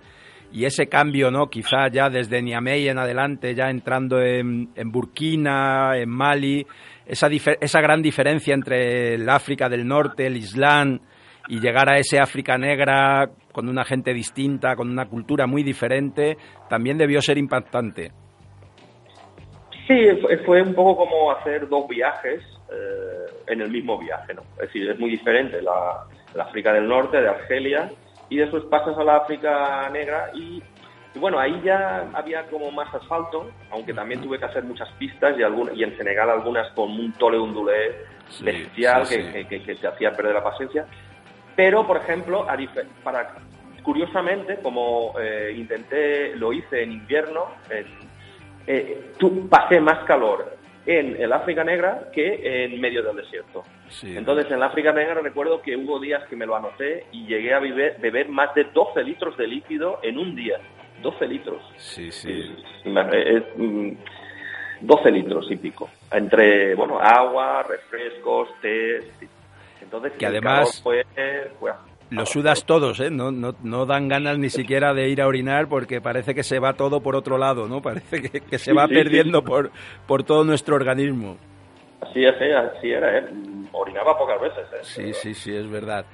y 0.52 0.66
ese 0.66 0.88
cambio, 0.88 1.32
¿no? 1.32 1.50
Quizá 1.50 1.88
ya 1.88 2.10
desde 2.10 2.42
Niamey 2.42 2.90
en 2.90 2.98
adelante, 2.98 3.56
ya 3.56 3.70
entrando 3.70 4.22
en, 4.22 4.70
Burkina, 4.86 5.98
en 5.98 6.10
Mali, 6.10 6.66
esa, 7.06 7.28
esa 7.28 7.82
gran 7.82 8.02
diferencia 8.02 8.54
entre 8.54 9.16
el 9.16 9.30
África 9.30 9.70
del 9.70 9.88
Norte, 9.88 10.28
el 10.28 10.38
Islam 10.38 11.00
y 11.48 11.60
llegar 11.60 11.90
a 11.90 11.98
ese 11.98 12.20
África 12.20 12.58
negra 12.58 13.30
con 13.52 13.68
una 13.68 13.84
gente 13.84 14.14
distinta, 14.14 14.76
con 14.76 14.90
una 14.90 15.08
cultura 15.08 15.48
muy 15.48 15.64
diferente, 15.64 16.38
también 16.70 16.98
debió 16.98 17.22
ser 17.22 17.38
impactante. 17.38 18.12
Sí, 19.88 20.08
fue 20.46 20.62
un 20.62 20.74
poco 20.74 21.06
como 21.06 21.32
hacer 21.32 21.68
dos 21.68 21.88
viajes 21.88 22.42
eh, 22.72 23.34
en 23.48 23.62
el 23.62 23.70
mismo 23.70 23.98
viaje, 23.98 24.34
¿no? 24.34 24.44
Es 24.54 24.68
decir, 24.68 24.90
es 24.90 25.00
muy 25.00 25.10
diferente 25.10 25.62
la, 25.62 26.06
la 26.34 26.44
África 26.44 26.72
del 26.72 26.88
Norte, 26.88 27.20
de 27.20 27.28
Argelia, 27.28 27.90
y 28.32 28.38
después 28.38 28.64
pasas 28.64 28.98
a 28.98 29.04
la 29.04 29.18
África 29.18 29.88
Negra 29.92 30.32
y, 30.34 30.64
y 31.14 31.20
bueno, 31.20 31.38
ahí 31.38 31.62
ya 31.64 32.10
había 32.14 32.46
como 32.48 32.72
más 32.72 32.92
asfalto, 32.96 33.52
aunque 33.70 33.94
también 33.94 34.22
tuve 34.22 34.40
que 34.40 34.46
hacer 34.46 34.64
muchas 34.64 34.90
pistas 34.94 35.38
y, 35.38 35.44
algún- 35.44 35.70
y 35.76 35.84
en 35.84 35.96
Senegal 35.98 36.30
algunas 36.30 36.72
con 36.72 36.90
un 36.92 37.12
tole 37.14 37.38
undulé 37.38 38.10
Sí, 38.30 38.46
bestial 38.46 39.06
sí, 39.06 39.18
que, 39.18 39.24
sí. 39.24 39.32
que- 39.34 39.48
que- 39.48 39.64
que 39.64 39.76
te 39.76 39.88
hacía 39.88 40.14
perder 40.16 40.36
la 40.36 40.44
paciencia. 40.44 40.86
Pero, 41.58 41.86
por 41.86 41.98
ejemplo, 41.98 42.50
a 42.50 42.56
para, 43.04 43.36
curiosamente, 43.84 44.60
como 44.64 45.14
eh, 45.20 45.54
intenté, 45.58 46.34
lo 46.38 46.54
hice 46.54 46.84
en 46.84 46.94
invierno, 46.94 47.48
en- 47.70 47.86
eh, 48.68 49.12
tú, 49.18 49.50
pasé 49.50 49.82
más 49.82 50.00
calor 50.06 50.56
en 50.86 51.22
el 51.22 51.32
África 51.34 51.64
Negra 51.64 52.10
que 52.14 52.66
en 52.66 52.80
medio 52.82 53.04
del 53.04 53.18
desierto. 53.18 53.64
Sí. 53.90 54.16
Entonces, 54.18 54.52
en 54.52 54.60
la 54.60 54.68
África 54.68 54.92
Negra 54.92 55.16
recuerdo 55.22 55.62
que 55.62 55.76
hubo 55.76 56.00
días 56.00 56.24
que 56.30 56.36
me 56.36 56.46
lo 56.46 56.56
anoté 56.56 57.06
y 57.12 57.26
llegué 57.28 57.54
a 57.54 57.60
beber, 57.60 57.98
beber 58.00 58.30
más 58.30 58.54
de 58.56 58.64
12 58.66 59.04
litros 59.04 59.38
de 59.38 59.48
líquido 59.48 60.00
en 60.02 60.18
un 60.18 60.36
día. 60.36 60.58
12 61.02 61.28
litros. 61.28 61.62
Sí, 61.78 62.12
sí. 62.12 62.56
Es, 62.86 63.44
mm, 63.58 63.92
12 64.82 65.12
litros 65.12 65.52
y 65.52 65.56
pico. 65.58 65.90
Entre, 66.12 66.74
bueno, 66.76 67.00
agua, 67.00 67.64
refrescos, 67.64 68.50
té. 68.62 69.00
Entonces, 69.82 70.14
Que 70.14 70.26
el 70.26 70.32
además- 70.32 70.82
fue 70.84 71.04
Lo 72.12 72.26
sudas 72.26 72.66
todos, 72.66 73.00
¿eh? 73.00 73.10
No, 73.10 73.32
no, 73.32 73.56
no 73.64 73.86
dan 73.86 74.10
ganas 74.10 74.38
ni 74.38 74.50
siquiera 74.50 74.94
de 74.94 75.10
ir 75.10 75.22
a 75.22 75.28
orinar 75.28 75.70
porque 75.70 76.02
parece 76.02 76.36
que 76.36 76.44
se 76.44 76.60
va 76.60 76.74
todo 76.74 77.02
por 77.02 77.16
otro 77.16 77.38
lado, 77.38 77.68
¿no? 77.70 77.82
Parece 77.82 78.22
que, 78.22 78.42
que 78.42 78.58
se 78.60 78.74
va 78.74 78.86
sí, 78.88 78.94
perdiendo 78.94 79.40
sí. 79.40 79.46
Por, 79.46 79.72
por 80.08 80.24
todo 80.24 80.44
nuestro 80.44 80.76
organismo. 80.76 81.38
Así 82.02 82.24
es, 82.26 82.36
eh, 82.42 82.54
así 82.54 82.90
era, 82.90 83.18
¿eh? 83.18 83.26
Orinaba 83.72 84.18
pocas 84.18 84.42
veces, 84.42 84.66
¿eh? 84.74 84.80
Sí, 84.82 85.14
sí, 85.14 85.34
sí, 85.34 85.56
es 85.56 85.70
verdad. 85.70 86.06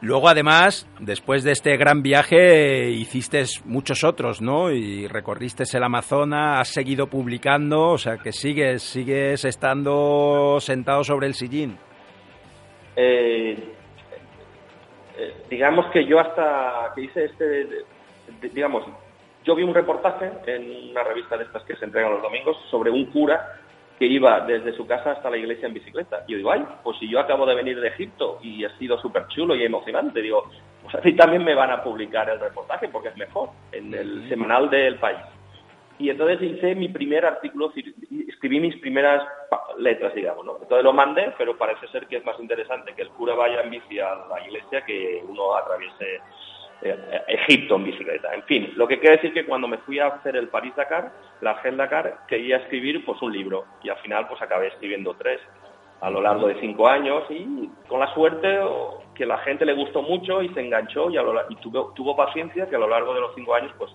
Luego, 0.00 0.28
además, 0.28 0.88
después 0.98 1.44
de 1.44 1.52
este 1.52 1.76
gran 1.76 2.02
viaje, 2.02 2.90
hiciste 2.90 3.44
muchos 3.64 4.04
otros, 4.04 4.42
¿no? 4.42 4.70
Y 4.70 5.06
recorriste 5.06 5.64
el 5.72 5.82
Amazonas, 5.82 6.60
has 6.60 6.68
seguido 6.68 7.06
publicando, 7.06 7.90
o 7.90 7.98
sea 7.98 8.18
que 8.18 8.32
sigues, 8.32 8.82
sigues 8.82 9.44
estando 9.44 10.58
sentado 10.60 11.04
sobre 11.04 11.28
el 11.28 11.34
sillín. 11.34 11.78
Eh, 12.96 13.72
eh, 15.16 15.34
digamos 15.48 15.86
que 15.86 16.04
yo 16.04 16.18
hasta 16.20 16.92
que 16.94 17.02
hice 17.02 17.24
este, 17.26 17.84
digamos, 18.52 18.84
yo 19.44 19.54
vi 19.54 19.62
un 19.62 19.74
reportaje 19.74 20.30
en 20.46 20.90
una 20.90 21.02
revista 21.02 21.36
de 21.36 21.44
estas 21.44 21.62
que 21.64 21.76
se 21.76 21.84
entregan 21.84 22.12
los 22.12 22.22
domingos 22.22 22.56
sobre 22.70 22.90
un 22.90 23.06
cura 23.06 23.60
que 23.98 24.06
iba 24.06 24.40
desde 24.40 24.72
su 24.72 24.86
casa 24.86 25.12
hasta 25.12 25.30
la 25.30 25.36
iglesia 25.36 25.68
en 25.68 25.74
bicicleta. 25.74 26.24
Y 26.26 26.32
yo 26.32 26.38
digo, 26.38 26.50
ay, 26.50 26.66
pues 26.82 26.98
si 26.98 27.08
yo 27.08 27.20
acabo 27.20 27.46
de 27.46 27.54
venir 27.54 27.80
de 27.80 27.88
Egipto 27.88 28.38
y 28.42 28.64
ha 28.64 28.76
sido 28.78 28.98
súper 28.98 29.28
chulo 29.28 29.54
y 29.54 29.64
emocionante, 29.64 30.20
digo, 30.20 30.50
pues 30.82 30.94
así 30.96 31.12
también 31.14 31.44
me 31.44 31.54
van 31.54 31.70
a 31.70 31.82
publicar 31.82 32.28
el 32.28 32.40
reportaje 32.40 32.88
porque 32.88 33.08
es 33.08 33.16
mejor, 33.16 33.50
en 33.70 33.94
el 33.94 34.28
semanal 34.28 34.68
del 34.68 34.96
país. 34.96 35.20
Y 35.98 36.10
entonces 36.10 36.42
hice 36.42 36.74
mi 36.74 36.88
primer 36.88 37.24
artículo, 37.24 37.72
escribí 38.28 38.58
mis 38.58 38.76
primeras 38.76 39.22
letras, 39.78 40.14
digamos, 40.14 40.44
¿no? 40.44 40.56
Entonces 40.60 40.82
lo 40.82 40.92
mandé, 40.92 41.32
pero 41.38 41.56
parece 41.56 41.86
ser 41.88 42.06
que 42.06 42.16
es 42.16 42.24
más 42.24 42.38
interesante 42.40 42.94
que 42.94 43.02
el 43.02 43.10
cura 43.10 43.34
vaya 43.34 43.62
en 43.62 43.70
bici 43.70 44.00
a 44.00 44.14
la 44.28 44.44
iglesia 44.44 44.84
que 44.84 45.22
uno 45.28 45.54
atraviese 45.54 46.20
eh, 46.82 47.22
Egipto 47.28 47.76
en 47.76 47.84
bicicleta. 47.84 48.34
En 48.34 48.42
fin, 48.42 48.72
lo 48.76 48.88
que 48.88 48.98
quiere 48.98 49.16
decir 49.16 49.32
que 49.32 49.46
cuando 49.46 49.68
me 49.68 49.78
fui 49.78 50.00
a 50.00 50.08
hacer 50.08 50.36
el 50.36 50.48
París-Dakar, 50.48 51.12
la 51.40 51.50
Argel-Dakar, 51.52 52.26
quería 52.26 52.56
escribir 52.58 53.04
pues 53.04 53.22
un 53.22 53.32
libro 53.32 53.64
y 53.82 53.88
al 53.88 53.96
final 53.98 54.26
pues 54.28 54.42
acabé 54.42 54.68
escribiendo 54.68 55.14
tres 55.14 55.40
a 56.00 56.10
lo 56.10 56.20
largo 56.20 56.48
de 56.48 56.60
cinco 56.60 56.88
años 56.88 57.24
y 57.30 57.70
con 57.88 58.00
la 58.00 58.12
suerte 58.12 58.58
que 59.14 59.24
la 59.24 59.38
gente 59.38 59.64
le 59.64 59.72
gustó 59.72 60.02
mucho 60.02 60.42
y 60.42 60.48
se 60.50 60.60
enganchó 60.60 61.08
y, 61.10 61.16
a 61.16 61.22
lo 61.22 61.34
y 61.48 61.56
tuvo, 61.56 61.92
tuvo 61.94 62.14
paciencia 62.16 62.68
que 62.68 62.76
a 62.76 62.80
lo 62.80 62.88
largo 62.88 63.14
de 63.14 63.20
los 63.20 63.34
cinco 63.34 63.54
años 63.54 63.72
pues 63.78 63.90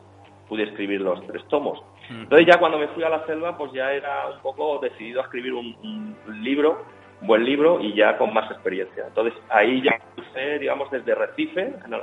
pude 0.50 0.64
escribir 0.64 1.00
los 1.02 1.26
tres 1.28 1.48
tomos. 1.48 1.82
Entonces 2.10 2.48
ya 2.48 2.60
cuando 2.60 2.80
me 2.80 2.88
fui 2.90 3.04
a 3.04 3.10
la 3.10 3.26
selva, 3.26 3.56
pues 3.56 3.72
ya 3.72 3.94
era 3.94 4.28
un 4.28 4.42
poco 4.42 4.80
decidido 4.80 5.22
a 5.22 5.24
escribir 5.26 5.54
un, 5.54 6.16
un 6.28 6.44
libro, 6.44 6.84
un 7.22 7.28
buen 7.28 7.46
libro 7.46 7.80
y 7.80 7.94
ya 7.94 8.18
con 8.18 8.34
más 8.34 8.50
experiencia. 8.52 9.06
Entonces 9.08 9.40
ahí 9.50 9.82
ya 9.84 10.00
crucé, 10.16 10.58
digamos, 10.58 10.90
desde 10.90 11.14
Recife, 11.14 11.62
en 11.62 11.94
el, 11.94 12.02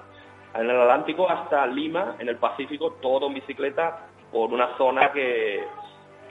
en 0.54 0.70
el 0.70 0.80
Atlántico, 0.80 1.28
hasta 1.28 1.66
Lima, 1.66 2.16
en 2.20 2.28
el 2.28 2.36
Pacífico, 2.36 2.92
todo 3.02 3.26
en 3.26 3.34
bicicleta 3.34 4.06
por 4.30 4.52
una 4.52 4.76
zona 4.76 5.10
que 5.12 5.64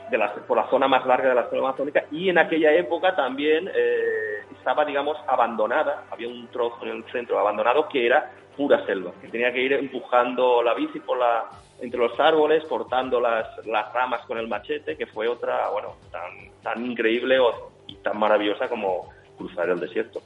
de 0.09 0.17
la, 0.17 0.33
por 0.33 0.57
la 0.57 0.69
zona 0.69 0.87
más 0.87 1.05
larga 1.05 1.29
de 1.29 1.35
la 1.35 1.49
selva 1.49 1.69
amazónica 1.69 2.05
y 2.11 2.29
en 2.29 2.37
aquella 2.37 2.71
época 2.73 3.15
también 3.15 3.69
eh, 3.73 4.34
estaba, 4.65 4.83
digamos, 4.83 5.15
abandonada, 5.27 6.05
había 6.09 6.27
un 6.27 6.47
trozo 6.47 6.79
en 6.85 6.89
el 6.89 7.03
centro 7.11 7.37
abandonado 7.37 7.87
que 7.87 8.07
era 8.07 8.31
pura 8.57 8.83
selva, 8.87 9.11
que 9.21 9.27
tenía 9.27 9.53
que 9.53 9.61
ir 9.61 9.73
empujando 9.73 10.63
la 10.63 10.73
bici 10.73 10.99
por 11.01 11.19
la, 11.19 11.45
entre 11.79 11.99
los 11.99 12.19
árboles, 12.19 12.63
cortando 12.67 13.21
las, 13.21 13.45
las 13.67 13.93
ramas 13.93 14.25
con 14.25 14.39
el 14.39 14.47
machete, 14.47 14.97
que 14.97 15.05
fue 15.05 15.27
otra, 15.27 15.69
bueno, 15.69 15.89
tan, 16.11 16.49
tan 16.63 16.83
increíble 16.83 17.37
y 17.85 17.95
tan 17.97 18.17
maravillosa 18.17 18.67
como 18.67 19.07
cruzar 19.37 19.69
el 19.69 19.79
desierto. 19.79 20.19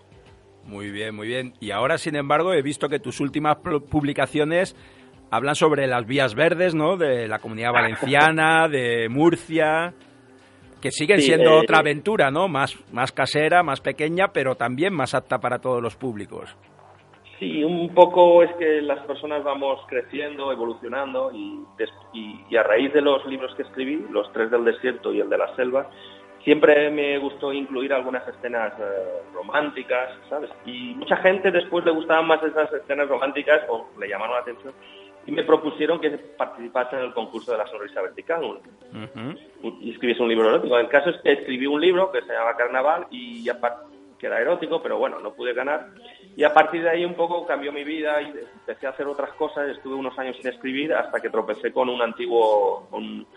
Muy 0.64 0.90
bien, 0.90 1.16
muy 1.16 1.28
bien. 1.28 1.54
Y 1.60 1.72
ahora, 1.72 1.98
sin 1.98 2.16
embargo, 2.16 2.54
he 2.54 2.62
visto 2.62 2.88
que 2.88 3.00
tus 3.00 3.20
últimas 3.20 3.58
pu- 3.58 3.84
publicaciones 3.84 4.74
hablan 5.32 5.56
sobre 5.56 5.86
las 5.88 6.06
vías 6.06 6.34
verdes, 6.34 6.76
¿no? 6.76 6.96
De 6.96 7.28
la 7.28 7.40
comunidad 7.40 7.74
valenciana, 7.74 8.70
de 8.70 9.10
Murcia, 9.10 9.94
que 10.82 10.92
siguen 10.92 11.20
Sí, 11.20 11.28
siendo 11.28 11.52
eh, 11.52 11.60
otra 11.64 11.80
aventura, 11.80 12.32
¿no? 12.32 12.48
Más, 12.48 12.78
más 12.92 13.12
casera, 13.12 13.64
más 13.64 13.82
pequeña, 13.82 14.30
pero 14.34 14.56
también 14.56 14.94
más 14.94 15.14
apta 15.14 15.40
para 15.40 15.60
todos 15.60 15.82
los 15.82 15.96
públicos. 15.96 16.56
Sí, 17.40 17.64
un 17.64 17.94
poco 17.94 18.44
es 18.44 18.54
que 18.56 18.82
las 18.82 19.00
personas 19.06 19.44
vamos 19.46 19.80
creciendo, 19.88 20.52
evolucionando 20.52 21.32
y, 21.34 21.64
y, 22.14 22.58
a 22.58 22.64
raíz 22.64 22.92
de 22.92 23.02
los 23.02 23.26
libros 23.28 23.56
que 23.56 23.64
escribí, 23.64 24.06
los 24.12 24.32
tres 24.34 24.52
del 24.52 24.66
desierto 24.66 25.14
y 25.14 25.22
el 25.22 25.30
de 25.30 25.38
la 25.38 25.56
selva, 25.56 25.90
siempre 26.44 26.90
me 26.90 27.18
gustó 27.18 27.54
incluir 27.54 27.94
algunas 27.94 28.28
escenas 28.28 28.74
eh, 28.78 29.22
románticas, 29.34 30.10
¿sabes? 30.30 30.50
Y 30.66 30.96
mucha 30.96 31.16
gente 31.18 31.50
después 31.50 31.86
le 31.86 31.92
gustaban 31.92 32.28
más 32.28 32.44
esas 32.44 32.74
escenas 32.74 33.08
románticas 33.08 33.62
o 33.70 33.88
le 33.98 34.10
llamaron 34.10 34.36
la 34.36 34.42
atención 34.42 34.74
y 35.30 35.32
me 35.32 35.44
propusieron 35.44 36.02
que 36.02 36.10
participase 36.10 36.96
en 36.96 37.04
el 37.04 37.14
concurso 37.14 37.52
de 37.52 37.60
la 37.60 37.68
sonrisa 37.68 38.02
vertical 38.02 38.60
y 39.80 39.92
escribiese 39.92 40.24
un 40.24 40.30
libro 40.30 40.50
erótico. 40.50 40.76
El 40.76 40.88
caso 40.88 41.12
es 41.12 41.22
que 41.22 41.34
escribí 41.34 41.68
un 41.68 41.80
libro 41.80 42.12
que 42.12 42.22
se 42.22 42.34
llama 42.34 42.56
Carnaval 42.58 43.06
y 43.12 43.44
ya 43.44 43.60
que 44.18 44.26
era 44.26 44.42
erótico, 44.42 44.82
pero 44.82 44.98
bueno, 44.98 45.20
no 45.20 45.34
pude 45.34 45.54
ganar. 45.54 45.90
Y 46.36 46.44
a 46.44 46.52
partir 46.52 46.82
de 46.82 46.90
ahí 46.90 47.06
un 47.06 47.14
poco 47.14 47.46
cambió 47.46 47.72
mi 47.72 47.84
vida 47.84 48.20
y 48.24 48.34
empecé 48.62 48.88
a 48.88 48.90
hacer 48.90 49.06
otras 49.06 49.32
cosas. 49.34 49.70
Estuve 49.70 49.94
unos 49.94 50.18
años 50.18 50.36
sin 50.38 50.48
escribir 50.48 50.96
hasta 50.96 51.20
que 51.20 51.30
tropecé 51.30 51.72
con 51.72 51.90
un 51.90 52.02
antiguo 52.02 52.88
un, 52.92 53.28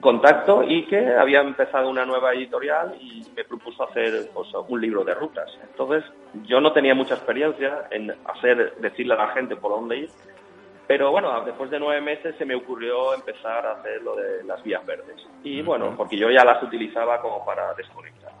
contacto 0.00 0.64
y 0.64 0.84
que 0.86 1.14
había 1.14 1.40
empezado 1.40 1.90
una 1.90 2.04
nueva 2.04 2.32
editorial 2.32 2.96
y 3.00 3.22
me 3.36 3.44
propuso 3.44 3.84
hacer 3.84 4.30
pues, 4.34 4.48
un 4.66 4.80
libro 4.80 5.04
de 5.04 5.14
rutas. 5.14 5.48
Entonces 5.62 6.04
yo 6.44 6.60
no 6.60 6.72
tenía 6.72 6.94
mucha 6.94 7.14
experiencia 7.14 7.86
en 7.92 8.12
hacer, 8.24 8.74
decirle 8.80 9.14
a 9.14 9.18
la 9.18 9.28
gente 9.28 9.54
por 9.54 9.70
dónde 9.70 9.98
ir. 9.98 10.10
Pero 10.88 11.12
bueno, 11.12 11.44
después 11.44 11.70
de 11.70 11.78
nueve 11.78 12.00
meses 12.00 12.34
se 12.38 12.46
me 12.46 12.54
ocurrió 12.54 13.14
empezar 13.14 13.66
a 13.66 13.72
hacer 13.72 14.02
lo 14.02 14.16
de 14.16 14.42
las 14.44 14.62
vías 14.62 14.84
verdes. 14.86 15.16
Y 15.44 15.60
bueno, 15.60 15.94
porque 15.94 16.16
yo 16.16 16.30
ya 16.30 16.44
las 16.44 16.62
utilizaba 16.62 17.20
como 17.20 17.44
para 17.44 17.74
desconectar. 17.74 18.32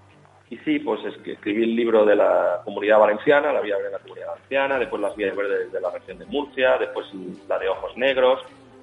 Y 0.48 0.56
sí, 0.58 0.78
pues 0.78 1.04
es 1.04 1.14
que 1.18 1.32
escribí 1.32 1.62
el 1.62 1.76
libro 1.76 2.06
de 2.06 2.16
la 2.16 2.62
comunidad 2.64 2.98
valenciana, 2.98 3.52
la 3.52 3.60
vía 3.60 3.76
verde 3.76 3.90
de 3.90 3.92
la 3.92 3.98
comunidad 3.98 4.28
valenciana, 4.28 4.78
después 4.78 5.02
las 5.02 5.14
vías 5.14 5.36
verdes 5.36 5.70
de 5.70 5.80
la 5.80 5.90
región 5.90 6.18
de 6.18 6.24
Murcia, 6.24 6.78
después 6.78 7.06
la 7.46 7.58
de 7.58 7.68
Ojos 7.68 7.94
Negros, 7.98 8.40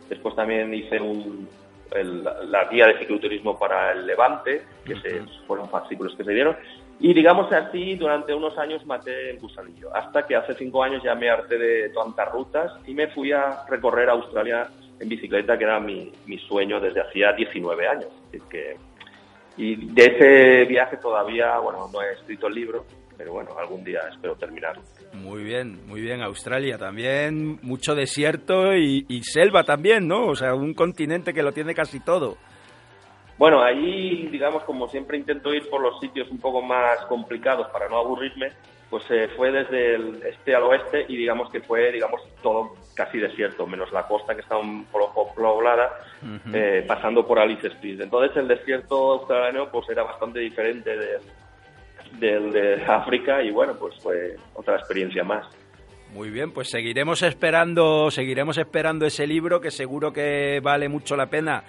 después 0.08 0.36
también 0.36 0.72
hice 0.72 1.02
un, 1.02 1.50
la 1.92 2.66
guía 2.66 2.86
de 2.86 3.00
cicloturismo 3.00 3.58
para 3.58 3.94
el 3.94 4.06
Levante, 4.06 4.64
que 4.86 4.96
se, 5.02 5.24
fueron 5.48 5.68
fascículos 5.70 6.16
que 6.16 6.24
se 6.24 6.34
dieron, 6.34 6.56
y 7.00 7.14
digamos 7.14 7.52
así, 7.52 7.96
durante 7.96 8.34
unos 8.34 8.58
años 8.58 8.86
maté 8.86 9.32
el 9.32 9.40
gusanillo, 9.40 9.96
hasta 9.96 10.26
que 10.26 10.36
hace 10.36 10.54
cinco 10.54 10.84
años 10.84 11.04
ya 11.04 11.16
me 11.16 11.30
harté 11.30 11.58
de 11.58 11.90
tantas 11.90 12.32
rutas 12.32 12.72
y 12.88 12.94
me 12.94 13.08
fui 13.08 13.32
a 13.32 13.66
recorrer 13.70 14.10
Australia 14.10 14.68
en 15.00 15.10
bicicleta, 15.10 15.58
que 15.58 15.66
era 15.66 15.80
mi, 15.80 16.12
mi 16.26 16.38
sueño 16.40 16.80
desde 16.80 17.02
hacía 17.02 17.34
19 17.34 17.88
años. 17.88 18.10
que 18.50 18.78
y 19.58 19.76
de 19.94 20.04
ese 20.04 20.66
viaje 20.66 20.98
todavía, 20.98 21.58
bueno, 21.60 21.90
no 21.92 22.02
he 22.02 22.12
escrito 22.14 22.48
el 22.48 22.56
libro, 22.56 22.86
pero 23.18 23.34
bueno, 23.34 23.52
algún 23.58 23.84
día 23.84 24.02
espero 24.12 24.36
terminarlo. 24.36 24.84
Muy 25.14 25.44
bien, 25.44 25.88
muy 25.88 26.02
bien. 26.02 26.22
Australia 26.22 26.78
también, 26.78 27.60
mucho 27.62 27.96
desierto 27.96 28.76
y, 28.76 29.22
selva 29.24 29.64
también, 29.64 30.08
¿no? 30.08 30.28
O 30.28 30.36
sea, 30.36 30.54
un 30.54 30.74
continente 30.74 31.34
que 31.34 31.44
lo 31.44 31.54
tiene 31.54 31.74
casi 31.74 32.02
todo. 32.02 32.38
Bueno, 33.38 33.62
ahí, 33.62 34.28
digamos, 34.32 34.64
como 34.64 34.88
siempre 34.88 35.18
intento 35.18 35.54
ir 35.54 35.70
por 35.70 35.82
los 35.82 36.00
sitios 36.00 36.30
un 36.30 36.40
poco 36.40 36.62
más 36.62 37.00
complicados 37.08 37.68
para 37.68 37.90
no 37.90 37.98
aburrirme, 37.98 38.54
pues 38.90 39.04
se 39.06 39.28
fue 39.30 39.52
desde 39.52 39.96
el 39.96 40.22
este 40.24 40.56
al 40.56 40.64
oeste 40.64 41.06
y 41.10 41.18
digamos 41.18 41.50
que 41.50 41.60
fue, 41.60 41.92
digamos, 41.92 42.22
todo 42.42 42.76
casi 42.96 43.18
desierto, 43.18 43.68
menos 43.68 43.92
la 43.92 44.08
costa 44.08 44.36
que 44.36 44.42
está 44.42 44.58
un 44.58 44.86
poco 44.86 45.34
poblada, 45.34 45.92
eh, 46.54 46.86
pasando 46.88 47.28
por 47.28 47.40
Alice 47.40 47.68
Springs. 47.68 48.00
Entonces 48.00 48.38
el 48.38 48.48
desierto 48.48 49.14
australiano 49.14 49.70
pues 49.70 49.90
era 49.90 50.04
bastante 50.04 50.40
diferente 50.40 50.96
de, 50.96 51.20
del 52.20 52.54
de 52.54 52.86
África 52.86 53.44
y 53.44 53.52
bueno, 53.52 53.74
pues 53.78 53.96
fue 54.02 54.38
otra 54.54 54.78
experiencia 54.78 55.24
más. 55.24 55.46
Muy 56.14 56.30
bien, 56.30 56.52
pues 56.54 56.70
seguiremos 56.70 57.24
esperando, 57.24 58.10
seguiremos 58.10 58.58
esperando 58.58 59.06
ese 59.06 59.28
libro 59.28 59.60
que 59.60 59.72
seguro 59.72 60.14
que 60.14 60.62
vale 60.64 60.88
mucho 60.88 61.18
la 61.18 61.26
pena 61.26 61.66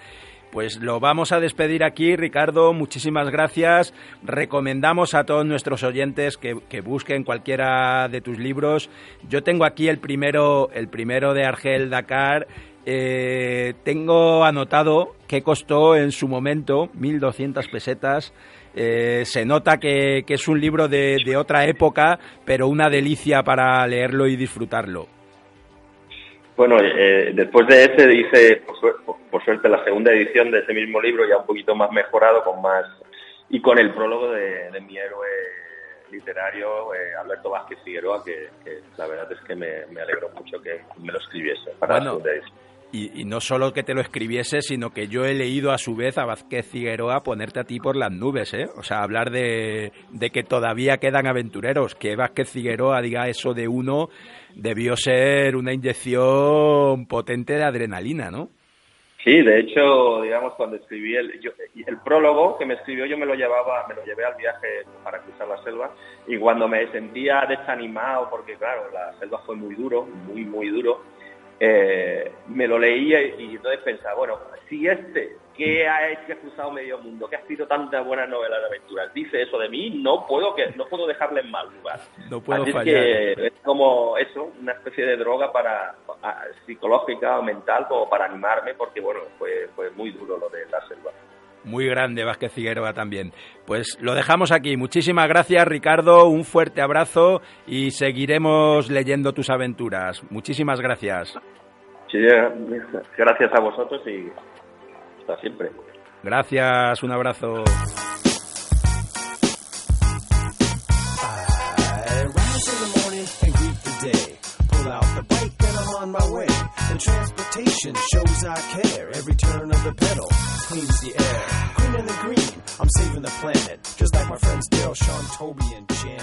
pues 0.50 0.78
lo 0.80 1.00
vamos 1.00 1.32
a 1.32 1.40
despedir 1.40 1.84
aquí, 1.84 2.16
Ricardo. 2.16 2.72
Muchísimas 2.72 3.30
gracias. 3.30 3.92
Recomendamos 4.22 5.14
a 5.14 5.24
todos 5.24 5.44
nuestros 5.44 5.82
oyentes 5.82 6.36
que, 6.36 6.80
busquen 6.80 7.24
cualquiera 7.24 8.08
de 8.08 8.20
tus 8.20 8.38
libros. 8.38 8.88
Yo 9.28 9.42
tengo 9.42 9.64
aquí 9.64 9.88
el 9.88 9.98
primero, 9.98 10.70
el 10.72 10.88
primero 10.88 11.34
de 11.34 11.44
Argel 11.44 11.90
Dakar. 11.90 12.46
Eh, 12.86 13.74
tengo 13.82 14.44
anotado 14.44 15.16
que 15.26 15.42
costó 15.42 15.96
en 15.96 16.12
su 16.12 16.28
momento 16.28 16.88
1.200 16.98 17.70
pesetas. 17.70 18.32
Eh, 18.74 19.22
se 19.24 19.44
nota 19.44 19.78
que, 19.78 20.24
es 20.26 20.48
un 20.48 20.60
libro 20.60 20.86
de, 20.86 21.18
de 21.24 21.36
otra 21.36 21.66
época, 21.66 22.18
pero 22.44 22.68
una 22.68 22.88
delicia 22.88 23.42
para 23.42 23.86
leerlo 23.86 24.28
y 24.28 24.36
disfrutarlo. 24.36 25.15
Bueno, 26.56 26.78
eh, 26.80 27.32
después 27.34 27.66
de 27.66 27.84
ese 27.84 28.14
hice, 28.14 28.62
por, 29.30 29.44
suerte, 29.44 29.68
la 29.68 29.84
segunda 29.84 30.12
edición 30.12 30.50
de 30.50 30.60
ese 30.60 30.72
mismo 30.72 31.00
libro, 31.02 31.28
ya 31.28 31.36
un 31.36 31.46
poquito 31.46 31.74
más 31.74 31.92
mejorado, 31.92 32.42
con 32.44 32.62
más 32.62 32.86
y 33.50 33.60
con 33.60 33.78
el 33.78 33.92
prólogo 33.92 34.30
de, 34.30 34.70
mi 34.80 34.96
héroe 34.96 35.28
literario, 36.10 36.94
eh, 36.94 37.14
Alberto 37.20 37.50
Vázquez 37.50 37.78
Figueroa, 37.84 38.24
que, 38.24 38.48
la 38.96 39.06
verdad 39.06 39.30
es 39.30 39.40
que 39.40 39.54
me, 39.54 40.00
alegró 40.00 40.30
mucho 40.30 40.60
que 40.62 40.80
me 40.98 41.12
lo 41.12 41.18
escribiese 41.18 41.72
para 41.78 41.96
bueno, 41.98 42.22
y, 42.92 43.20
y, 43.20 43.24
no 43.24 43.40
solo 43.40 43.72
que 43.72 43.82
te 43.82 43.94
lo 43.94 44.00
escribiese, 44.00 44.62
sino 44.62 44.90
que 44.90 45.08
yo 45.08 45.24
he 45.24 45.34
leído 45.34 45.72
a 45.72 45.78
su 45.78 45.96
vez 45.96 46.18
a 46.18 46.24
Vázquez 46.24 46.66
Figueroa 46.66 47.22
ponerte 47.22 47.60
a 47.60 47.64
ti 47.64 47.78
por 47.78 47.96
las 47.96 48.12
nubes, 48.12 48.54
¿eh? 48.54 48.66
O 48.76 48.82
sea, 48.82 49.02
hablar 49.02 49.30
de, 49.30 49.92
de 50.10 50.30
que 50.30 50.42
todavía 50.44 50.98
quedan 50.98 51.26
aventureros, 51.26 51.94
que 51.94 52.16
Vázquez 52.16 52.50
Figueroa 52.50 53.02
diga 53.02 53.28
eso 53.28 53.54
de 53.54 53.68
uno 53.68 54.08
debió 54.54 54.96
ser 54.96 55.56
una 55.56 55.72
inyección 55.72 57.06
potente 57.06 57.54
de 57.54 57.64
adrenalina, 57.64 58.30
¿no? 58.30 58.50
Sí, 59.26 59.42
de 59.42 59.58
hecho, 59.58 60.22
digamos, 60.22 60.54
cuando 60.54 60.76
escribí 60.76 61.16
el, 61.16 61.32
el 61.84 61.98
prólogo 62.04 62.56
que 62.56 62.64
me 62.64 62.74
escribió, 62.74 63.06
yo 63.06 63.18
me 63.18 63.26
lo 63.26 63.34
llevaba, 63.34 63.84
me 63.88 63.96
lo 63.96 64.04
llevé 64.04 64.24
al 64.24 64.36
viaje 64.36 64.84
para 65.02 65.18
cruzar 65.18 65.48
la 65.48 65.60
selva 65.64 65.90
y 66.28 66.38
cuando 66.38 66.68
me 66.68 66.86
sentía 66.92 67.44
desanimado, 67.48 68.30
porque 68.30 68.54
claro, 68.54 68.88
la 68.92 69.18
selva 69.18 69.42
fue 69.44 69.56
muy 69.56 69.74
duro, 69.74 70.04
muy, 70.04 70.44
muy 70.44 70.68
duro, 70.68 71.02
eh, 71.58 72.32
me 72.48 72.66
lo 72.66 72.78
leía 72.78 73.22
y, 73.22 73.56
entonces 73.56 73.80
pensaba, 73.82 74.14
bueno, 74.14 74.38
si 74.68 74.86
este 74.86 75.36
que 75.56 75.88
ha 75.88 76.10
hecho, 76.10 76.26
que 76.26 76.32
ha 76.34 76.40
cruzado 76.40 76.70
medio 76.70 76.98
mundo, 76.98 77.28
que 77.28 77.36
ha 77.36 77.38
escrito 77.38 77.66
tantas 77.66 78.04
buenas 78.04 78.28
novelas 78.28 78.60
de 78.60 78.66
aventuras, 78.66 79.14
dice 79.14 79.40
eso 79.40 79.58
de 79.58 79.70
mí, 79.70 79.88
no 79.88 80.26
puedo 80.26 80.54
que 80.54 80.68
no 80.76 80.86
puedo 80.86 81.06
dejarle 81.06 81.40
en 81.40 81.50
mal 81.50 81.66
lugar. 81.74 81.98
No 82.30 82.42
puedo 82.42 82.62
Así 82.62 82.72
fallar. 82.72 82.94
Es, 82.94 83.36
que 83.36 83.46
es 83.46 83.52
como 83.62 84.18
eso, 84.18 84.52
una 84.60 84.72
especie 84.72 85.06
de 85.06 85.16
droga 85.16 85.50
para, 85.52 85.94
psicológica 86.66 87.38
o 87.38 87.42
mental 87.42 87.88
como 87.88 88.08
para 88.08 88.26
animarme, 88.26 88.74
porque 88.74 89.00
bueno, 89.00 89.20
fue, 89.38 89.70
fue 89.74 89.90
muy 89.92 90.10
duro 90.10 90.36
lo 90.36 90.50
de 90.50 90.66
la 90.66 90.86
selva. 90.88 91.10
Muy 91.66 91.86
grande 91.86 92.24
Vázquez 92.24 92.52
Figueroa 92.52 92.92
también. 92.92 93.32
Pues 93.66 93.98
lo 94.00 94.14
dejamos 94.14 94.52
aquí. 94.52 94.76
Muchísimas 94.76 95.28
gracias, 95.28 95.66
Ricardo. 95.66 96.26
Un 96.28 96.44
fuerte 96.44 96.80
abrazo 96.80 97.42
y 97.66 97.90
seguiremos 97.90 98.88
leyendo 98.88 99.32
tus 99.32 99.50
aventuras. 99.50 100.22
Muchísimas 100.30 100.80
gracias. 100.80 101.36
Sí, 102.10 102.18
gracias 103.18 103.50
a 103.52 103.60
vosotros 103.60 104.00
y 104.06 104.30
hasta 105.20 105.40
siempre. 105.40 105.70
Gracias, 106.22 107.02
un 107.02 107.12
abrazo. 107.12 107.64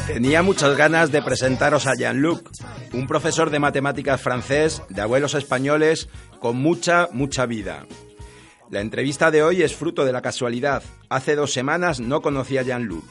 Tenía 0.07 0.41
muchas 0.41 0.75
ganas 0.75 1.11
de 1.11 1.21
presentaros 1.21 1.85
a 1.85 1.93
Jean-Luc, 1.95 2.49
un 2.93 3.07
profesor 3.07 3.49
de 3.49 3.59
matemáticas 3.59 4.21
francés, 4.21 4.81
de 4.89 5.01
abuelos 5.01 5.35
españoles, 5.35 6.09
con 6.39 6.57
mucha, 6.57 7.07
mucha 7.11 7.45
vida. 7.45 7.85
La 8.69 8.81
entrevista 8.81 9.29
de 9.29 9.43
hoy 9.43 9.61
es 9.61 9.75
fruto 9.75 10.05
de 10.05 10.13
la 10.13 10.21
casualidad. 10.21 10.83
Hace 11.09 11.35
dos 11.35 11.53
semanas 11.53 11.99
no 11.99 12.21
conocí 12.21 12.57
a 12.57 12.63
Jean-Luc. 12.63 13.05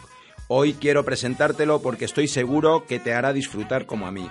Hoy 0.49 0.75
quiero 0.75 1.05
presentártelo 1.05 1.81
porque 1.81 2.05
estoy 2.05 2.29
seguro 2.29 2.87
que 2.87 2.99
te 2.99 3.15
hará 3.15 3.33
disfrutar 3.33 3.87
como 3.87 4.07
a 4.07 4.13
mí. 4.13 4.29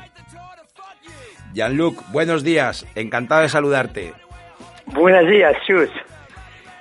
Jean-Luc, 1.53 2.01
buenos 2.11 2.43
días. 2.43 2.85
Encantado 2.95 3.41
de 3.41 3.49
saludarte. 3.49 4.13
Buenos 4.87 5.29
días, 5.29 5.55
Chus. 5.65 5.89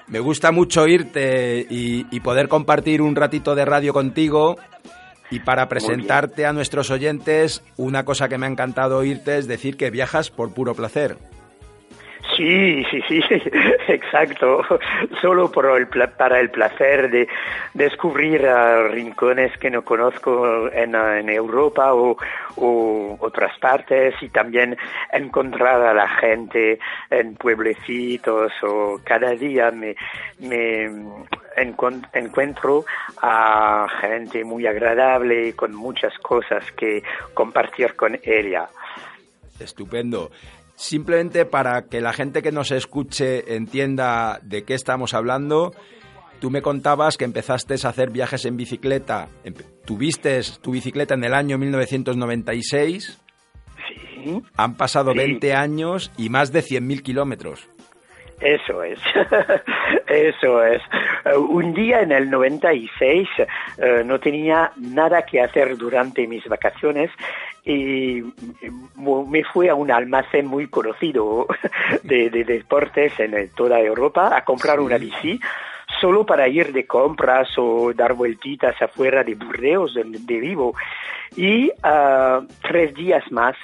Me 0.07 0.19
gusta 0.19 0.51
mucho 0.51 0.83
oírte 0.83 1.67
y, 1.71 2.21
poder 2.21 2.49
compartir 2.49 3.01
un 3.01 3.15
ratito 3.15 3.55
de 3.55 3.65
radio 3.65 3.93
contigo. 3.93 4.59
Y 5.31 5.39
para 5.41 5.69
presentarte 5.69 6.45
a 6.45 6.53
nuestros 6.53 6.91
oyentes, 6.91 7.63
una 7.77 8.05
cosa 8.05 8.29
que 8.29 8.37
me 8.37 8.47
ha 8.47 8.51
encantado 8.51 8.99
oírte 8.99 9.39
es 9.39 9.47
decir 9.47 9.77
que 9.77 9.91
viajas 9.91 10.31
por 10.31 10.53
puro 10.53 10.75
placer. 10.75 11.17
Sí, 12.37 12.85
sí, 12.91 13.01
sí, 13.09 13.21
exacto. 13.89 14.63
Solo 15.21 15.51
por 15.51 15.67
el, 15.67 15.89
para 15.89 16.41
el 16.41 16.51
placer 16.51 17.11
de 17.11 17.29
descubrir 17.75 18.43
rincones 18.91 19.57
que 19.59 19.71
no 19.71 19.83
conozco 19.83 20.69
en, 20.73 20.95
Europa 21.29 21.95
o, 21.95 22.17
o, 22.57 23.17
otras 23.21 23.59
partes 23.59 24.15
y 24.21 24.29
también 24.29 24.77
encontrar 25.13 25.83
a 25.83 25.95
la 25.95 26.09
gente 26.09 26.79
en 27.11 27.35
pueblecitos 27.35 28.53
o 28.63 29.01
cada 29.05 29.31
día 29.33 29.71
me, 29.71 29.95
me 30.39 30.91
encuentro 31.57 32.85
a 33.23 33.87
gente 34.01 34.45
muy 34.45 34.67
agradable 34.67 35.55
con 35.55 35.75
muchas 35.75 36.17
cosas 36.19 36.65
que 36.73 37.03
compartir 37.35 37.95
con 37.97 38.19
ella. 38.23 38.69
Estupendo. 39.59 40.31
Simplemente 40.81 41.45
para 41.45 41.83
que 41.89 42.01
la 42.01 42.15
gente 42.15 42.41
que 42.41 42.53
nos 42.53 42.71
escuche 42.71 43.55
entienda 43.55 44.41
de 44.43 44.65
qué 44.65 44.73
estamos 44.73 45.13
hablando, 45.13 45.75
tú 46.41 46.51
me 46.51 46.63
contabas 46.63 47.19
que 47.19 47.27
empezaste 47.27 47.75
a 47.75 47.91
hacer 47.91 48.09
viajes 48.09 48.47
en 48.47 48.57
bicicleta. 48.57 49.29
Tuviste 49.85 50.41
tu 50.63 50.71
bicicleta 50.71 51.13
en 51.13 51.25
el 51.25 51.35
año 51.35 51.59
1996. 51.59 53.19
Sí. 54.25 54.43
Han 54.57 54.75
pasado 54.79 55.13
20 55.15 55.53
años 55.53 56.13
y 56.17 56.31
más 56.31 56.51
de 56.51 56.63
100.000 56.63 57.03
kilómetros. 57.03 57.69
Eso 58.41 58.83
es, 58.83 58.99
eso 60.07 60.65
es. 60.65 60.83
un 61.37 61.75
día 61.75 62.01
en 62.01 62.11
el 62.13 62.31
96 62.31 63.29
uh, 63.39 64.05
no 64.05 64.19
tenía 64.19 64.73
nada 64.77 65.23
que 65.23 65.43
hacer 65.43 65.77
durante 65.77 66.27
mis 66.27 66.47
vacaciones 66.49 67.11
y 67.65 68.23
me 68.97 69.45
fui 69.45 69.69
a 69.69 69.75
un 69.75 69.91
almacén 69.91 70.47
muy 70.47 70.69
conocido 70.69 71.47
de, 72.03 72.31
de 72.31 72.45
deportes 72.45 73.13
en 73.21 73.51
toda 73.55 73.79
Europa 73.81 74.35
a 74.35 74.43
comprar 74.45 74.79
Sí. 74.79 74.85
una 74.85 74.97
bici 74.99 75.39
solo 76.01 76.25
para 76.25 76.49
ir 76.49 76.73
de 76.73 76.87
compras 76.87 77.49
o 77.59 77.93
dar 77.93 78.15
vueltitas 78.15 78.81
afuera 78.81 79.23
de 79.25 79.35
Burdeos, 79.35 79.95
donde 79.95 80.41
vivo. 80.41 80.75
Y 81.37 81.71
ah, 81.83 82.41
tres 82.63 82.95
días 82.95 83.25
más, 83.31 83.57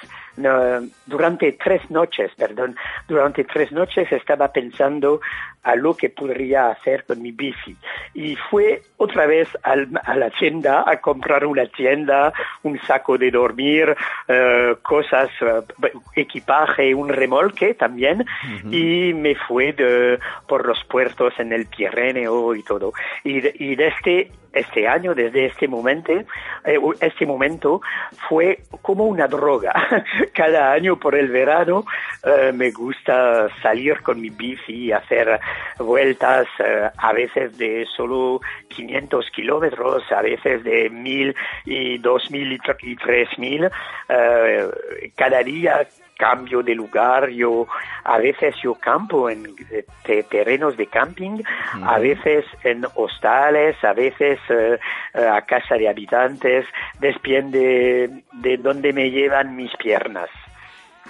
durante 1.07 1.53
tres 1.53 1.91
noches, 1.91 2.30
perdón, 2.37 2.76
durante 3.09 3.45
tres 3.45 3.72
noches 3.72 4.11
estaba 4.12 4.53
pensando 4.53 5.20
a 5.66 5.74
lo 5.74 5.94
que 5.94 6.10
podría 6.10 6.68
hacer 6.68 7.04
con 7.04 7.20
mi 7.20 7.32
bici. 7.32 7.76
Y 8.14 8.36
fue 8.50 8.82
otra 8.98 9.26
vez 9.26 9.48
al- 9.64 9.88
a 10.04 10.14
la 10.16 10.30
tienda 10.30 10.84
a 10.86 11.00
comprar 11.00 11.44
una 11.44 11.66
tienda, 11.66 12.32
un 12.62 12.78
saco 12.82 13.18
de 13.18 13.30
dormir, 13.32 13.94
eh, 14.28 14.76
cosas, 14.82 15.28
eh, 15.40 15.92
equipaje, 16.14 16.94
un 16.94 17.08
remolque 17.08 17.74
también, 17.74 18.24
y 18.70 19.12
me 19.12 19.34
fue 19.34 19.72
de, 19.72 20.18
por 20.46 20.66
los 20.66 20.82
puertos 20.84 21.34
en 21.38 21.52
el 21.52 21.66
Pirineo 21.66 22.54
y 22.54 22.62
todo. 22.62 22.92
Y, 23.24 23.38
y 23.64 23.74
desde 23.74 24.30
este 24.52 24.88
año, 24.88 25.14
desde 25.14 25.46
este 25.46 25.68
momento, 25.68 26.12
eh, 26.12 26.78
este 27.00 27.26
momento 27.26 27.82
fue 28.28 28.60
como 28.80 29.04
una 29.04 29.26
droga. 29.28 29.74
Cada 30.32 30.72
año 30.72 30.96
por 30.98 31.14
el 31.14 31.28
verano 31.28 31.84
eh, 32.24 32.52
me 32.54 32.70
gusta 32.70 33.48
salir 33.62 34.00
con 34.00 34.18
mi 34.18 34.30
bici 34.30 34.72
y 34.86 34.92
hacer 34.92 35.38
vueltas, 35.78 36.46
eh, 36.59 36.90
a 36.96 37.12
veces 37.12 37.57
de 37.59 37.86
solo 37.96 38.40
500 38.68 39.30
kilómetros, 39.30 40.02
a 40.12 40.22
veces 40.22 40.64
de 40.64 40.90
1000 40.90 41.34
y 41.64 41.98
2000 41.98 42.52
y 42.52 42.59
tr- 42.59 42.76
y 42.82 42.96
3000. 42.96 43.70
eh, 44.09 44.68
cada 45.16 45.42
día 45.42 45.86
cambio 46.18 46.62
de 46.62 46.74
lugar, 46.74 47.28
yo 47.28 47.66
a 48.04 48.16
veces 48.18 48.54
yo 48.62 48.74
campo 48.74 49.28
en 49.28 49.54
eh, 49.70 49.84
te- 50.02 50.22
terrenos 50.22 50.74
de 50.78 50.86
camping, 50.86 51.42
a 51.84 51.98
veces 51.98 52.46
en 52.64 52.86
hostales, 52.94 53.76
a 53.84 53.92
veces 53.92 54.38
eh, 54.48 54.78
a 55.14 55.42
casa 55.42 55.74
de 55.74 55.88
habitantes, 55.90 56.64
depende 57.00 58.09
de 58.32 58.57
dónde 58.57 58.94
me 58.94 59.11
llevan 59.11 59.57
mis 59.57 59.76
piernas. 59.76 60.30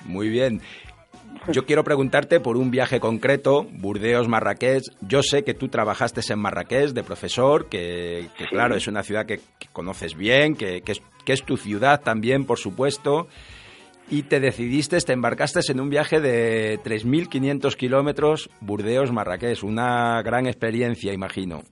Muy 0.05 0.28
bien. 0.28 0.61
Yo 1.53 1.64
quiero 1.64 1.84
preguntarte 1.84 2.41
por 2.41 2.57
un 2.57 2.70
viaje 2.70 3.01
concreto, 3.01 3.66
Burdeos-Marrakech. 3.72 4.82
Yo 5.01 5.22
sé 5.22 5.45
que 5.45 5.55
tú 5.55 5.68
trabajaste 5.68 6.20
en 6.32 6.39
Marrakech 6.39 6.91
de 6.91 7.03
profesor, 7.03 7.68
que, 7.68 8.28
que 8.37 8.45
Sí. 8.45 8.51
claro, 8.51 8.74
es 8.76 8.87
una 8.87 9.03
ciudad 9.03 9.26
que, 9.26 9.41
que 9.59 9.68
conoces 9.72 10.16
bien, 10.16 10.55
que, 10.57 10.82
que 10.82 10.93
es, 10.93 11.03
que 11.24 11.32
es 11.32 11.43
tu 11.45 11.57
ciudad 11.57 12.01
también, 12.03 12.45
por 12.45 12.59
supuesto. 12.59 13.28
Y 14.09 14.22
te 14.22 14.39
decidiste, 14.39 14.99
te 15.01 15.12
embarcaste 15.12 15.61
en 15.72 15.80
un 15.80 15.91
viaje 15.91 16.20
de 16.20 16.78
3.500 16.84 17.74
kilómetros 17.76 18.51
Burdeos-Marrakech. 18.61 19.64
Una 19.64 20.22
gran 20.22 20.47
experiencia, 20.47 21.12
imagino. 21.12 21.62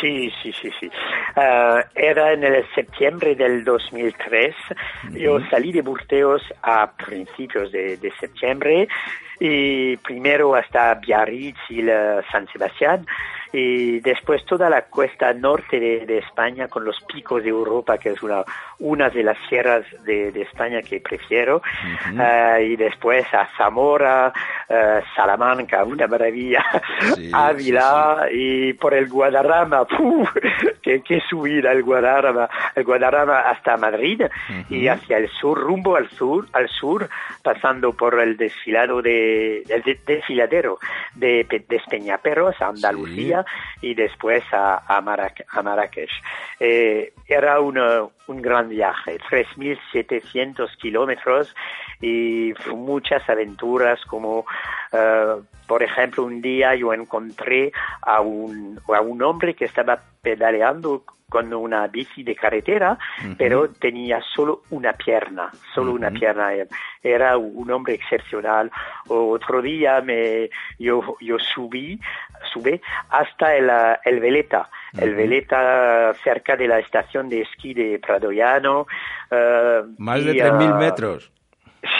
Sí, 0.00 0.32
sí, 0.42 0.52
sí, 0.52 0.70
sí. 0.80 0.90
Ah, 1.36 1.84
era 1.94 2.32
en 2.32 2.44
el 2.44 2.64
septiembre 2.74 3.34
del 3.34 3.64
2003. 3.64 4.54
Yo 5.12 5.40
salí 5.50 5.72
de 5.72 5.82
Burdeos 5.82 6.42
a 6.62 6.90
principios 6.92 7.70
de, 7.72 7.96
de 7.96 8.10
septiembre 8.18 8.88
y 9.38 9.96
primero 9.98 10.54
hasta 10.54 10.94
Biarritz 10.94 11.58
y 11.68 11.82
la 11.82 12.22
San 12.30 12.46
Sebastián 12.48 13.06
y 13.52 14.00
después 14.00 14.44
toda 14.44 14.70
la 14.70 14.82
cuesta 14.82 15.32
norte 15.32 15.80
de, 15.80 16.06
de 16.06 16.18
España 16.18 16.68
con 16.68 16.84
los 16.84 17.00
picos 17.12 17.42
de 17.42 17.48
Europa, 17.50 17.98
que 17.98 18.10
es 18.10 18.22
una, 18.22 18.44
una 18.78 19.10
de 19.10 19.22
las 19.24 19.36
sierras 19.48 19.84
de, 20.04 20.30
de 20.32 20.42
España 20.42 20.82
que 20.82 21.00
prefiero. 21.00 21.60
Ah, 22.18 22.60
y 22.60 22.76
después 22.76 23.24
a 23.34 23.48
Zamora, 23.56 24.32
ah, 24.68 25.00
Salamanca, 25.16 25.84
una 25.84 26.06
maravilla, 26.06 26.64
Sí, 27.16 27.30
Ávila 27.34 28.28
y 28.32 28.72
por 28.74 28.94
el 28.94 29.08
Guadarrama, 29.08 29.84
que, 30.82 31.02
que 31.02 31.20
subir 31.28 31.66
al 31.66 31.82
Guadarrama, 31.82 32.48
al 32.76 32.84
Guadarrama 32.84 33.40
hasta 33.40 33.76
Madrid 33.76 34.22
y 34.68 34.86
hacia 34.88 35.18
el 35.18 35.28
sur, 35.28 35.58
rumbo 35.58 35.96
al 35.96 36.08
sur, 36.10 36.46
al 36.52 36.68
sur, 36.68 37.08
pasando 37.42 37.92
por 37.92 38.18
el 38.20 38.36
desfilado 38.36 39.02
de, 39.02 39.62
el 39.68 39.82
de- 39.82 39.98
desfiladero 40.06 40.78
de, 41.14 41.46
de 41.50 41.80
a 42.60 42.68
Andalucía 42.68 43.39
y 43.80 43.94
después 43.94 44.42
a, 44.52 45.00
Marrakech. 45.00 46.10
Eh, 46.58 47.12
era 47.26 47.60
un 47.60 48.42
gran 48.42 48.68
viaje, 48.68 49.18
3.700 49.30 50.76
kilómetros 50.76 51.54
y 52.00 52.52
muchas 52.74 53.28
aventuras 53.28 54.00
como, 54.06 54.44
eh, 54.92 55.36
por 55.66 55.82
ejemplo, 55.82 56.24
un 56.24 56.40
día 56.40 56.74
yo 56.74 56.92
encontré 56.92 57.72
a 58.02 58.20
un, 58.20 58.80
a 58.88 59.00
un 59.00 59.22
hombre 59.22 59.54
que 59.54 59.66
estaba 59.66 60.00
pedaleando 60.22 61.04
con 61.30 61.54
una 61.54 61.86
bici 61.86 62.22
de 62.22 62.34
carretera, 62.34 62.98
pero 63.38 63.70
tenía 63.70 64.20
solo 64.34 64.62
una 64.70 64.92
pierna, 64.92 65.50
solo 65.74 65.92
una 65.92 66.10
pierna. 66.10 66.50
Era 67.02 67.38
un 67.38 67.70
hombre 67.70 67.94
excepcional. 67.94 68.70
Otro 69.08 69.62
día 69.62 70.02
me, 70.02 70.50
yo, 70.78 71.16
yo 71.20 71.38
subí, 71.38 71.98
subí 72.52 72.78
hasta 73.08 73.56
el, 73.56 73.70
el 74.04 74.20
Veleta, 74.20 74.68
el 74.98 75.14
Veleta 75.14 76.12
cerca 76.22 76.56
de 76.56 76.68
la 76.68 76.80
estación 76.80 77.28
de 77.28 77.42
esquí 77.42 77.72
de 77.72 77.98
Pradoyano. 77.98 78.86
eh, 79.30 79.82
Más 79.96 80.22
de 80.24 80.32
y, 80.32 80.38
3.000 80.38 80.72
ah, 80.72 80.78
metros. 80.78 81.32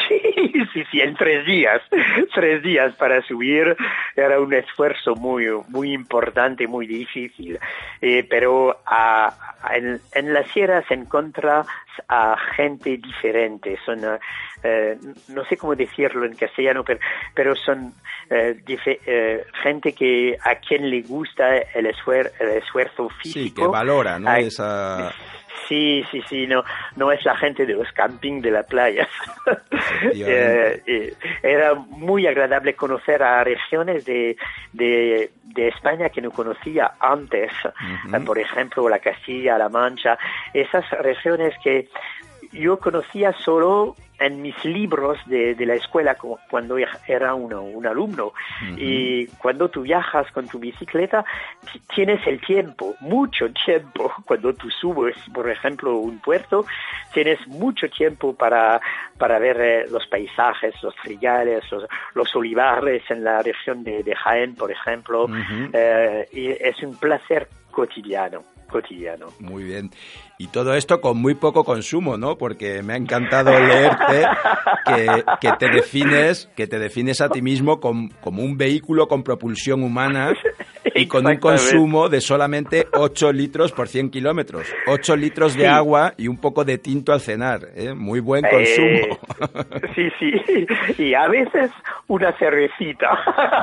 Sí, 0.09 0.30
sí, 0.73 0.85
sí, 0.91 1.01
en 1.01 1.15
tres 1.15 1.45
días, 1.47 1.81
tres 2.35 2.63
días 2.63 2.95
para 2.97 3.23
subir 3.23 3.77
era 4.17 4.41
un 4.41 4.53
esfuerzo 4.53 5.15
muy, 5.15 5.47
muy 5.69 5.93
importante, 5.93 6.67
muy 6.67 6.87
difícil. 6.87 7.59
Eh, 8.01 8.27
pero 8.29 8.81
ah, 8.87 9.33
en, 9.75 10.01
en 10.15 10.33
la 10.33 10.43
sierra 10.45 10.83
se 10.89 10.95
encuentra 10.95 11.65
a 12.09 12.37
gente 12.57 12.97
diferente, 12.97 13.79
son, 13.85 14.03
eh, 14.05 14.19
eh, 14.63 14.97
no 15.29 15.45
sé 15.45 15.57
cómo 15.57 15.75
decirlo 15.75 16.25
en 16.25 16.35
castellano, 16.35 16.83
pero, 16.85 17.01
pero 17.35 17.55
son 17.57 17.93
eh, 18.31 18.57
dife- 18.65 19.01
eh, 19.07 19.45
gente 19.63 19.93
que 19.93 20.37
a 20.45 20.55
quien 20.57 20.89
le 20.89 21.03
gusta 21.03 21.57
el, 21.59 21.87
esfuer- 21.87 22.31
el 22.41 22.49
esfuerzo 22.51 23.09
físico. 23.23 23.45
Sí, 23.45 23.55
que 23.55 23.67
valora, 23.67 24.19
¿no? 24.19 24.31
a- 24.31 24.39
Esa... 24.39 25.13
Sí, 25.69 26.05
sí, 26.11 26.21
sí, 26.29 26.47
no, 26.49 26.65
no 26.97 27.13
es 27.13 27.25
la 27.25 27.37
gente 27.37 27.65
de 27.65 27.75
los 27.75 27.87
camping 27.93 28.41
de 28.41 28.51
la 28.51 28.65
playa. 28.65 29.09
Eh, 30.31 30.83
eh, 30.87 31.15
era 31.43 31.75
muy 31.75 32.27
agradable 32.27 32.75
conocer 32.75 33.23
a 33.23 33.45
regiones 33.45 34.05
de, 34.05 34.37
de, 34.73 35.31
de 35.45 35.69
España 35.69 36.09
que 36.09 36.21
no 36.21 36.31
conocía 36.31 36.93
antes, 37.01 37.51
por 38.25 38.39
ejemplo, 38.39 38.89
la 38.89 38.99
Castilla, 38.99 39.59
la 39.59 39.69
Mancha, 39.69 40.19
esas 40.53 40.89
regiones 40.91 41.55
que 41.63 41.89
yo 42.53 42.79
conocía 42.79 43.33
solo 43.33 43.95
en 44.19 44.43
mis 44.43 44.63
libros 44.67 45.17
de, 45.25 45.55
de 45.55 45.65
la 45.65 45.77
escuela 45.77 46.15
como 46.17 46.39
cuando 46.51 46.77
era 47.09 47.35
uno, 47.35 47.63
un 47.63 47.87
alumno. 47.87 48.35
Y 48.77 49.27
cuando 49.39 49.71
tú 49.71 49.81
viajas 49.81 50.31
con 50.33 50.47
tu 50.47 50.59
bicicleta, 50.59 51.25
ti- 51.73 51.81
tienes 51.95 52.27
el 52.27 52.39
tiempo, 52.41 52.95
mucho 53.01 53.51
tiempo. 53.65 54.13
Cuando 54.27 54.53
tú 54.55 54.69
subes, 54.71 55.17
por 55.33 55.49
ejemplo, 55.49 55.97
un 55.97 56.19
puerto, 56.19 56.67
tienes 57.15 57.39
mucho 57.49 57.89
tiempo 57.89 58.35
para, 58.35 58.79
para 59.17 59.39
ver 59.39 59.59
eh, 59.59 59.87
los 59.91 60.07
paisajes, 60.07 60.75
los 60.83 60.95
trigales, 60.97 61.65
los, 61.73 61.87
los 62.15 62.37
olivares 62.37 63.03
en 63.11 63.25
la 63.25 63.41
región 63.43 63.83
de, 63.85 64.03
de 64.03 64.15
Jaén, 64.15 64.55
por 64.55 64.71
ejemplo. 64.71 65.29
Eh, 65.73 66.29
y 66.33 66.49
es 66.51 66.83
un 66.83 66.95
placer 66.99 67.49
cotidiano, 67.71 68.43
cotidiano. 68.71 69.27
Muy 69.39 69.65
bien. 69.65 69.91
Y 70.39 70.47
todo 70.49 70.75
esto 70.75 71.01
con 71.01 71.19
muy 71.19 71.35
poco 71.35 71.65
consumo, 71.65 72.17
¿no? 72.17 72.39
Porque 72.39 72.83
me 72.83 72.95
ha 72.95 72.97
encantado 72.97 73.51
leerte 73.51 74.27
que, 75.41 75.53
te 75.59 75.69
defines, 75.69 76.49
que 76.57 76.67
te 76.67 76.79
defines 76.79 77.21
a 77.21 77.29
ti 77.29 77.43
mismo 77.43 77.81
com- 77.81 78.09
como 78.23 78.43
un 78.43 78.57
vehículo 78.57 79.07
con 79.09 79.23
propulsión 79.23 79.83
humana 79.83 80.33
y 81.01 81.07
con 81.07 81.27
un 81.27 81.37
consumo 81.37 82.09
de 82.09 82.21
solamente 82.21 82.87
8 82.93 83.33
litros 83.33 83.73
por 83.73 83.89
100 83.89 84.11
kilómetros. 84.11 84.67
8 84.87 85.17
litros 85.17 85.55
de 85.55 85.61
Sí. 85.65 85.67
agua 85.67 86.15
y 86.17 86.29
un 86.29 86.39
poco 86.39 86.65
de 86.65 86.79
tinto 86.79 87.13
al 87.13 87.21
cenar. 87.21 87.69
¿eh? 87.75 87.95
Muy 87.95 88.21
buen 88.21 88.45
Eh, 88.45 88.49
consumo. 88.51 89.19
sí, 89.95 90.09
sí. 90.19 90.67
Y 91.03 91.15
a 91.15 91.29
veces 91.29 91.71
una 92.09 92.33
cervecita. 92.39 93.19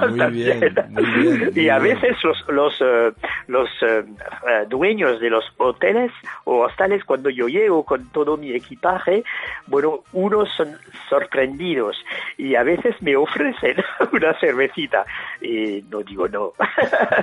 Muy 0.10 0.32
bien, 0.32 0.74
también. 0.74 0.94
muy 0.94 1.22
bien, 1.38 1.52
muy 1.54 1.64
y 1.64 1.70
a 1.70 1.80
bien. 1.80 2.00
veces 2.00 2.18
los, 2.24 2.46
los, 2.50 2.82
eh, 2.82 3.12
los 3.48 3.70
eh, 3.82 4.04
eh, 4.48 4.66
dueños 4.70 5.20
de 5.20 5.30
los 5.30 5.44
hoteles 5.58 6.12
o 6.46 6.66
hostales, 6.66 7.04
cuando 7.04 7.30
yo 7.30 7.48
llego 7.48 7.84
con 7.84 8.08
todo 8.10 8.38
mi 8.38 8.52
equipaje, 8.52 9.24
bueno, 9.68 10.04
unos 10.14 10.50
son 10.56 10.76
sorprendidos 11.10 11.98
y 12.38 12.56
a 12.56 12.64
veces 12.64 12.96
me 13.02 13.16
ofrecen 13.16 13.76
una 14.12 14.34
cervecita 14.40 15.06
y 15.42 15.84
no 15.90 16.02
digo 16.02 16.28
no. 16.28 16.54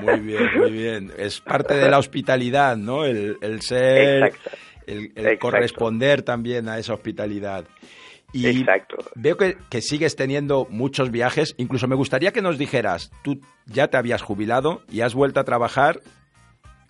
Muy 0.05 0.21
bien, 0.21 0.49
muy 0.59 0.71
bien. 0.71 1.13
Es 1.19 1.41
parte 1.41 1.75
de 1.75 1.89
la 1.91 1.99
hospitalidad, 1.99 2.77
¿no? 2.77 3.05
El, 3.05 3.37
el 3.41 3.61
ser, 3.63 4.25
Exacto. 4.25 4.51
el, 4.87 5.39
corresponder 5.39 6.23
también 6.23 6.69
a 6.69 6.79
esa 6.79 6.95
hospitalidad. 6.95 7.65
Y 8.33 8.47
Exacto. 8.49 8.97
veo 9.15 9.37
que, 9.37 9.57
que 9.71 9.81
sigues 9.81 10.17
teniendo 10.17 10.67
muchos 10.69 11.11
viajes. 11.11 11.55
Incluso 11.57 11.87
me 11.87 11.95
gustaría 11.95 12.33
que 12.33 12.43
nos 12.43 12.59
dijeras, 12.59 13.13
tú 13.23 13.41
ya 13.67 13.89
te 13.89 13.97
habías 13.97 14.23
jubilado 14.23 14.83
y 14.91 15.03
has 15.03 15.15
vuelto 15.15 15.39
a 15.41 15.45
trabajar. 15.45 16.01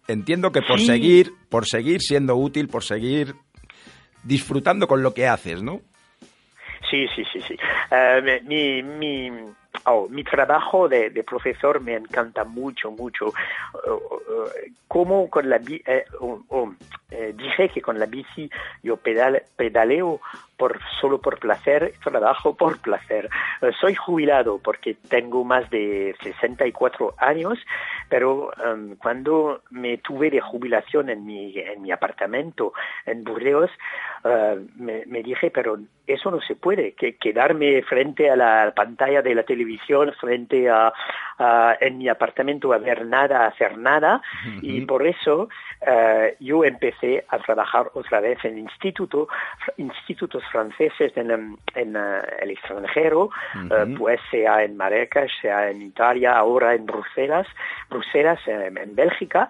Entiendo 0.09 0.53
que 0.53 0.63
por 0.63 0.81
Sí. 0.81 0.87
seguir, 0.87 1.33
por 1.51 1.67
seguir 1.67 2.01
siendo 2.01 2.37
útil, 2.37 2.69
por 2.69 2.83
seguir 2.83 3.35
disfrutando 4.23 4.87
con 4.87 5.03
lo 5.03 5.13
que 5.15 5.27
haces, 5.27 5.63
¿no? 5.63 5.81
Sí, 6.91 7.07
sí, 7.15 7.23
sí, 7.33 7.41
sí. 7.47 7.57
Eh, 7.91 8.41
mi, 8.45 8.83
mi, 8.83 9.31
oh, 9.87 10.09
mi 10.09 10.25
trabajo 10.25 10.89
de, 10.89 11.11
de 11.11 11.23
profesor 11.25 11.81
me 11.81 11.95
encanta 11.95 12.45
mucho, 12.45 12.91
mucho. 12.91 13.29
Eh, 13.29 13.91
eh, 13.91 14.73
como 14.89 15.29
con 15.31 15.49
la 15.49 15.59
bi- 15.59 15.83
eh, 15.87 16.05
oh, 16.21 16.41
oh, 16.49 16.73
eh, 17.11 17.35
dije 17.37 17.69
que 17.69 17.81
con 17.83 17.99
la 17.99 18.07
bici 18.07 18.51
yo 18.83 18.97
pedal, 18.97 19.43
pedaleo 19.57 20.21
por 20.57 20.79
solo 21.01 21.21
por 21.21 21.39
placer, 21.39 21.95
trabajo 22.05 22.55
por 22.55 22.81
placer. 22.81 23.29
Soy 23.81 23.95
jubilado 23.95 24.59
porque 24.63 24.95
tengo 25.09 25.45
más 25.45 25.69
de 25.71 26.15
64 26.23 27.15
años, 27.19 27.59
pero 28.09 28.51
em, 28.65 28.97
cuando 28.97 29.63
me 29.71 29.99
tuve 29.99 30.31
de 30.31 30.41
jubilación 30.41 31.11
en 31.11 31.25
mi, 31.27 31.59
en 31.59 31.83
mi 31.83 31.91
apartamento 31.91 32.73
en 33.07 33.25
Burdeos, 33.25 33.71
eh, 34.25 34.59
me, 34.77 35.05
me 35.07 35.23
dije, 35.23 35.51
pero 35.51 35.79
eso 36.07 36.31
no 36.31 36.41
se 36.41 36.55
puede, 36.55 36.93
que 36.93 37.17
quedarme 37.17 37.83
frente 37.83 38.31
a 38.31 38.37
la 38.37 38.73
pantalla 38.77 39.23
de 39.23 39.35
la 39.35 39.43
televisión, 39.43 40.13
frente 40.21 40.69
a, 40.71 40.93
a- 41.39 41.77
en 41.81 41.99
mi 41.99 42.09
apartamento 42.09 42.73
a 42.73 42.79
ver 42.79 43.07
nada, 43.07 43.45
a 43.45 43.49
hacer 43.49 43.77
nada, 43.79 44.21
y 44.63 44.81
por 44.83 45.07
eso 45.07 45.49
eh, 45.87 46.37
yo 46.41 46.65
empecé 46.65 47.25
a 47.29 47.39
trabajar 47.39 47.91
otra 47.95 48.21
vez 48.21 48.39
en 48.45 48.59
instituto, 48.59 49.29
institutos 49.79 50.44
franceses 50.51 51.17
en, 51.17 51.31
en, 51.75 51.97
eh, 51.97 52.23
el 52.41 52.51
extranjero, 52.51 53.31
eh, 53.71 53.95
pues 53.97 54.21
sea 54.31 54.63
en 54.63 54.77
Marrakech, 54.77 55.31
sea 55.41 55.71
en 55.71 55.83
Italia, 55.83 56.37
ahora 56.37 56.75
en 56.75 56.87
Bruselas, 56.87 57.47
Bruselas, 57.91 58.39
eh, 58.47 58.71
en 58.75 58.95
Bélgica, 58.95 59.49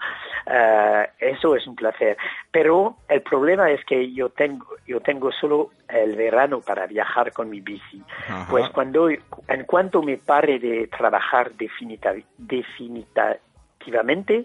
eso 1.19 1.57
es 1.57 1.67
un 1.67 1.77
placer. 1.77 2.17
Pero 2.51 2.97
el 3.09 3.23
problema 3.23 3.71
es 3.71 3.85
que 3.85 4.13
yo 4.13 4.29
tengo, 4.31 4.67
yo 4.87 5.01
tengo 5.01 5.33
solo 5.33 5.71
el 5.89 6.17
verano 6.17 6.61
para 6.61 6.87
viajar 6.87 7.33
con 7.33 7.51
mi 7.51 7.61
bici. 7.61 8.03
Pues 8.49 8.69
cuando, 8.71 9.09
en 9.11 9.65
cuanto 9.67 10.03
me 10.03 10.17
pare 10.19 10.59
de 10.59 10.87
trabajar 10.89 11.53
definita- 11.53 12.15
definitivamente, 12.39 14.45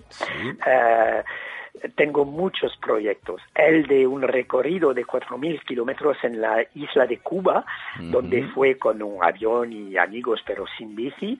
tengo 1.96 2.26
muchos 2.26 2.76
proyectos. 2.78 3.42
El 3.56 3.88
de 3.88 4.06
un 4.08 4.22
recorrido 4.22 4.94
de 4.94 5.06
4.000 5.06 5.64
kilómetros 5.66 6.18
en 6.24 6.42
la 6.42 6.66
isla 6.76 7.06
de 7.06 7.20
Cuba, 7.20 7.66
donde 8.00 8.44
fue 8.54 8.78
con 8.78 9.02
un 9.02 9.24
avión 9.24 9.72
y 9.74 9.98
amigos, 9.98 10.42
pero 10.46 10.66
sin 10.78 10.96
bici. 10.96 11.38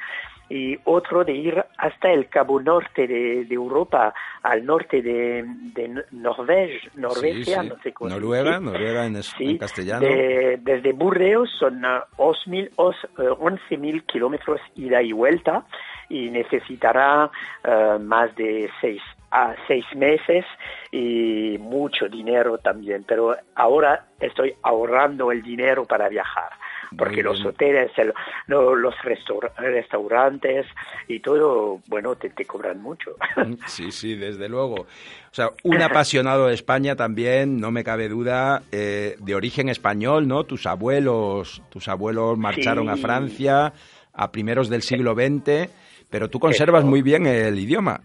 Y 0.52 0.80
otro 0.86 1.24
de 1.24 1.34
ir 1.34 1.64
hasta 1.78 2.12
el 2.12 2.28
cabo 2.28 2.60
norte 2.60 3.06
de, 3.06 3.46
de 3.46 3.54
Europa, 3.54 4.12
al 4.42 4.66
norte 4.66 5.00
de, 5.04 5.44
de 5.46 6.04
Norvege, 6.12 6.90
Norvegia, 6.96 7.62
Sí, 7.62 7.68
sí. 7.68 7.70
no 7.70 7.78
sé 7.84 7.94
cómo 7.94 8.10
Noruega. 8.10 8.60
Noruega 8.60 9.06
en, 9.06 9.22
Sí, 9.22 9.52
en 9.52 9.58
castellano. 9.60 10.08
de- 10.08 10.58
desde 10.62 10.94
Burdeos 10.94 11.52
son 11.60 11.86
ah, 11.86 12.04
8.000, 12.18 12.72
os- 12.78 12.96
eh, 13.20 13.30
11.000 13.30 14.04
kilómetros 14.08 14.60
ida 14.74 15.04
y 15.04 15.12
vuelta 15.12 15.66
y 16.10 16.32
necesitará 16.32 17.30
eh, 17.64 17.98
más 18.02 18.36
de 18.36 18.72
seis, 18.82 19.04
a 19.32 19.56
seis 19.68 19.86
meses 19.96 20.46
y 20.92 21.58
mucho 21.60 22.08
dinero 22.08 22.58
también. 22.58 23.04
Pero 23.08 23.36
ahora 23.56 24.08
estoy 24.20 24.54
ahorrando 24.64 25.32
el 25.32 25.42
dinero 25.42 25.86
para 25.86 26.10
viajar. 26.10 26.50
Porque 26.98 27.22
los 27.22 27.46
hoteles, 27.46 27.92
el- 27.98 28.14
los 28.48 28.96
restaur- 29.04 29.52
restaurantes 29.58 30.66
y 31.08 31.20
todo, 31.20 31.82
bueno, 31.88 32.16
te, 32.16 32.32
te 32.32 32.46
cobran 32.46 32.82
mucho. 32.82 33.12
Sí, 33.68 33.92
sí, 33.92 34.16
desde 34.16 34.50
luego. 34.50 34.74
O 34.82 34.88
sea, 35.34 35.52
un 35.64 35.80
apasionado 35.84 36.48
de 36.48 36.56
España 36.56 36.96
también, 36.96 37.60
no 37.60 37.70
me 37.70 37.84
cabe 37.84 38.10
duda, 38.10 38.64
eh, 38.72 39.16
de 39.20 39.36
origen 39.36 39.70
español, 39.70 40.28
¿no? 40.28 40.46
Tus 40.46 40.66
abuelos, 40.66 41.62
tus 41.70 41.88
abuelos 41.88 42.38
marcharon 42.40 42.90
a. 42.90 42.98
Francia 42.98 43.72
a 44.14 44.32
primeros 44.32 44.68
del 44.68 44.82
siglo 44.82 45.14
XX, 45.14 45.70
pero 46.10 46.28
tú 46.28 46.40
conservas 46.40 46.82
Eso. 46.82 46.90
muy 46.90 47.04
bien 47.04 47.28
el 47.28 47.58
idioma. 47.60 48.02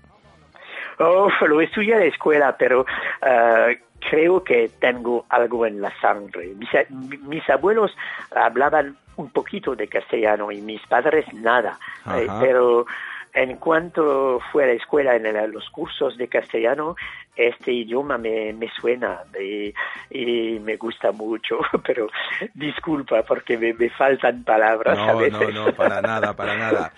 Oh, 0.99 1.29
lo 1.47 1.61
estudié 1.61 1.95
en 1.95 2.01
la 2.01 2.05
escuela, 2.07 2.57
pero 2.57 2.85
eh, 3.27 3.79
creo 4.11 4.43
que 4.45 4.71
tengo 4.81 5.27
algo 5.29 5.67
en 5.67 5.81
la 5.81 5.93
sangre. 6.01 6.49
Mis, 6.57 6.73
a- 6.75 6.87
mis 6.91 7.49
abuelos 7.51 7.97
hablaban 8.35 8.97
un 9.17 9.31
poquito 9.31 9.75
de 9.77 9.89
castellano 9.89 10.51
y 10.53 10.61
mis 10.61 10.85
padres 10.87 11.25
nada. 11.35 11.79
Eh, 12.15 12.27
pero 12.41 12.87
en 13.33 13.57
cuanto 13.57 14.41
fui 14.53 14.63
a 14.63 14.67
la 14.67 14.73
escuela 14.75 15.17
en 15.17 15.27
el- 15.27 15.51
los 15.51 15.69
cursos 15.71 16.17
de 16.17 16.29
castellano, 16.29 16.95
este 17.37 17.73
idioma 17.73 18.17
me, 18.17 18.53
me 18.53 18.69
suena 18.81 19.23
y, 19.41 19.75
y 20.11 20.61
me 20.61 20.77
gusta 20.77 21.11
mucho, 21.11 21.59
pero 21.85 22.09
disculpa 22.55 23.23
porque 23.25 23.59
me, 23.59 23.73
me 23.75 23.91
faltan 23.91 24.45
palabras 24.45 24.97
a 24.99 25.13
No, 25.13 25.19
veces. 25.19 25.55
no, 25.55 25.67
no, 25.71 25.73
para 25.75 26.01
nada, 26.01 26.35
para 26.37 26.57
nada. 26.57 26.93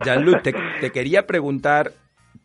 Jean-Luc, 0.00 0.42
te, 0.42 0.52
te 0.80 0.90
quería 0.90 1.26
preguntar, 1.26 1.92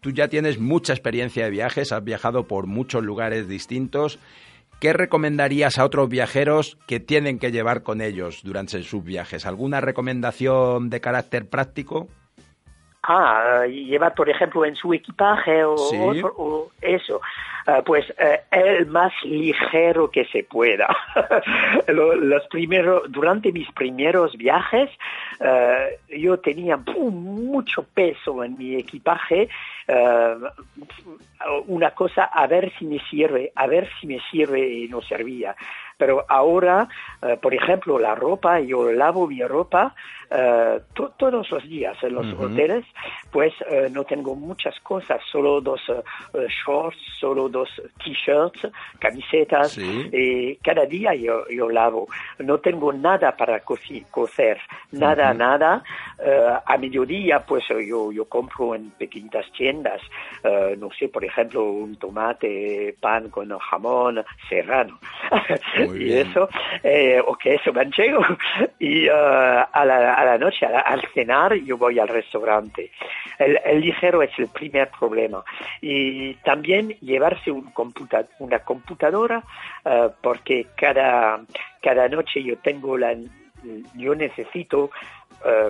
tú 0.02 0.10
ya 0.12 0.28
tienes 0.28 0.60
mucha 0.60 0.94
experiencia 0.94 1.46
de 1.46 1.52
viajes, 1.52 1.92
has 1.92 2.04
viajado 2.04 2.48
por 2.48 2.68
muchos 2.68 3.04
lugares 3.04 3.48
distintos. 3.48 4.20
¿Qué 4.80 4.94
recomendarías 4.94 5.78
a 5.78 5.86
otros 5.86 6.10
viajeros 6.10 6.78
que 6.88 7.00
tienen 7.00 7.38
que 7.38 7.52
llevar 7.52 7.84
con 7.84 8.02
ellos 8.02 8.42
durante 8.44 8.82
sus 8.82 9.04
viajes? 9.04 9.46
¿Alguna 9.46 9.80
recomendación 9.80 10.90
de 10.90 11.02
carácter 11.02 11.48
práctico? 11.48 12.10
Ah, 13.04 13.66
lleva, 13.68 14.12
por 14.12 14.30
ejemplo, 14.30 14.64
en 14.64 14.76
su 14.76 14.94
equipaje 14.94 15.64
o, 15.64 15.76
Sí. 15.78 15.98
otro- 16.00 16.36
o 16.38 16.72
eso. 16.82 17.20
Ah, 17.66 17.82
pues 17.86 18.06
eh, 18.18 18.42
el 18.52 18.86
más 18.88 19.12
ligero 19.24 20.10
que 20.12 20.26
se 20.26 20.44
pueda. 20.44 20.88
Lo- 21.88 22.16
Los 22.16 22.46
primeros, 22.48 23.12
durante 23.12 23.52
mis 23.52 23.72
primeros 23.72 24.36
viajes, 24.38 24.90
eh, 25.40 26.00
yo 26.18 26.38
tenía 26.40 26.78
mucho 26.78 27.84
peso 27.94 28.44
en 28.44 28.58
mi 28.58 28.76
equipaje. 28.76 29.50
eh, 29.88 30.36
una 31.68 31.92
cosa, 31.92 32.26
a 32.26 32.46
ver 32.48 32.72
si 32.78 32.86
me 32.86 33.00
sirve, 33.10 33.52
a 33.56 33.66
ver 33.68 33.90
si 34.00 34.06
me 34.08 34.20
sirve 34.30 34.60
y 34.68 34.88
no 34.88 35.02
servía. 35.02 35.56
Pero 36.02 36.26
ahora, 36.28 36.88
eh, 37.22 37.38
por 37.40 37.54
ejemplo, 37.54 38.00
la 38.00 38.16
ropa, 38.16 38.60
yo 38.60 38.92
lavo 38.92 39.28
mi 39.28 39.44
ropa 39.44 39.94
eh, 40.34 40.80
to- 40.96 41.12
todos 41.16 41.52
los 41.52 41.62
días 41.68 41.96
en 42.02 42.16
los 42.16 42.26
hoteles, 42.40 42.86
pues 43.32 43.54
eh, 43.70 43.88
no 43.92 44.04
tengo 44.06 44.34
muchas 44.34 44.80
cosas, 44.80 45.22
solo 45.32 45.60
dos 45.62 45.82
shorts, 46.66 46.98
solo 47.20 47.50
dos 47.50 47.70
t-shirts, 48.04 48.68
camisetas, 48.98 49.74
Sí. 49.74 50.10
y 50.12 50.56
cada 50.56 50.86
día 50.86 51.14
yo, 51.14 51.46
yo 51.50 51.70
lavo. 51.70 52.08
No 52.40 52.58
tengo 52.60 52.92
nada 52.94 53.36
para 53.36 53.62
coci- 53.64 54.06
cocer, 54.10 54.58
nada, 54.94 55.30
Ujú. 55.32 55.38
nada. 55.38 55.84
Eh, 56.18 56.54
a 56.66 56.78
mediodía, 56.78 57.42
pues 57.46 57.66
yo, 57.68 58.12
yo 58.12 58.26
compro 58.26 58.74
en 58.74 58.90
pequeñitas 58.92 59.46
tiendas, 59.52 60.02
no 60.80 60.90
sé, 60.98 61.10
por 61.10 61.24
ejemplo, 61.26 61.64
un 61.66 61.98
tomate, 61.98 62.96
pan 63.02 63.30
con 63.30 63.50
jamón 63.60 64.24
serrano. 64.50 64.98
Y 65.96 66.14
eso, 66.14 66.50
eh, 66.84 67.22
o 67.26 67.36
queso 67.36 67.72
manchego. 67.74 68.22
Y 68.80 69.06
eh, 69.08 69.12
a, 69.12 69.86
la, 69.86 70.14
a 70.16 70.26
la 70.26 70.38
noche, 70.38 70.66
a 70.66 70.70
la- 70.70 70.80
al 70.82 71.02
cenar, 71.14 71.54
yo 71.56 71.78
voy 71.78 72.00
al 72.00 72.08
restaurante. 72.08 72.92
El, 73.40 73.60
el 73.66 73.82
ligero 73.82 74.22
es 74.22 74.32
el 74.38 74.48
primer 74.48 74.90
problema. 74.90 75.44
Y 75.82 76.34
también 76.44 76.90
llevarse 77.02 77.52
un 77.52 77.72
computa- 77.74 78.28
una 78.40 78.60
computadora, 78.60 79.44
eh, 79.86 80.10
porque 80.22 80.68
cada, 80.76 81.42
cada 81.82 82.08
noche 82.08 82.44
yo 82.44 82.58
tengo 82.58 82.98
la, 82.98 83.16
yo 83.96 84.16
necesito 84.16 84.90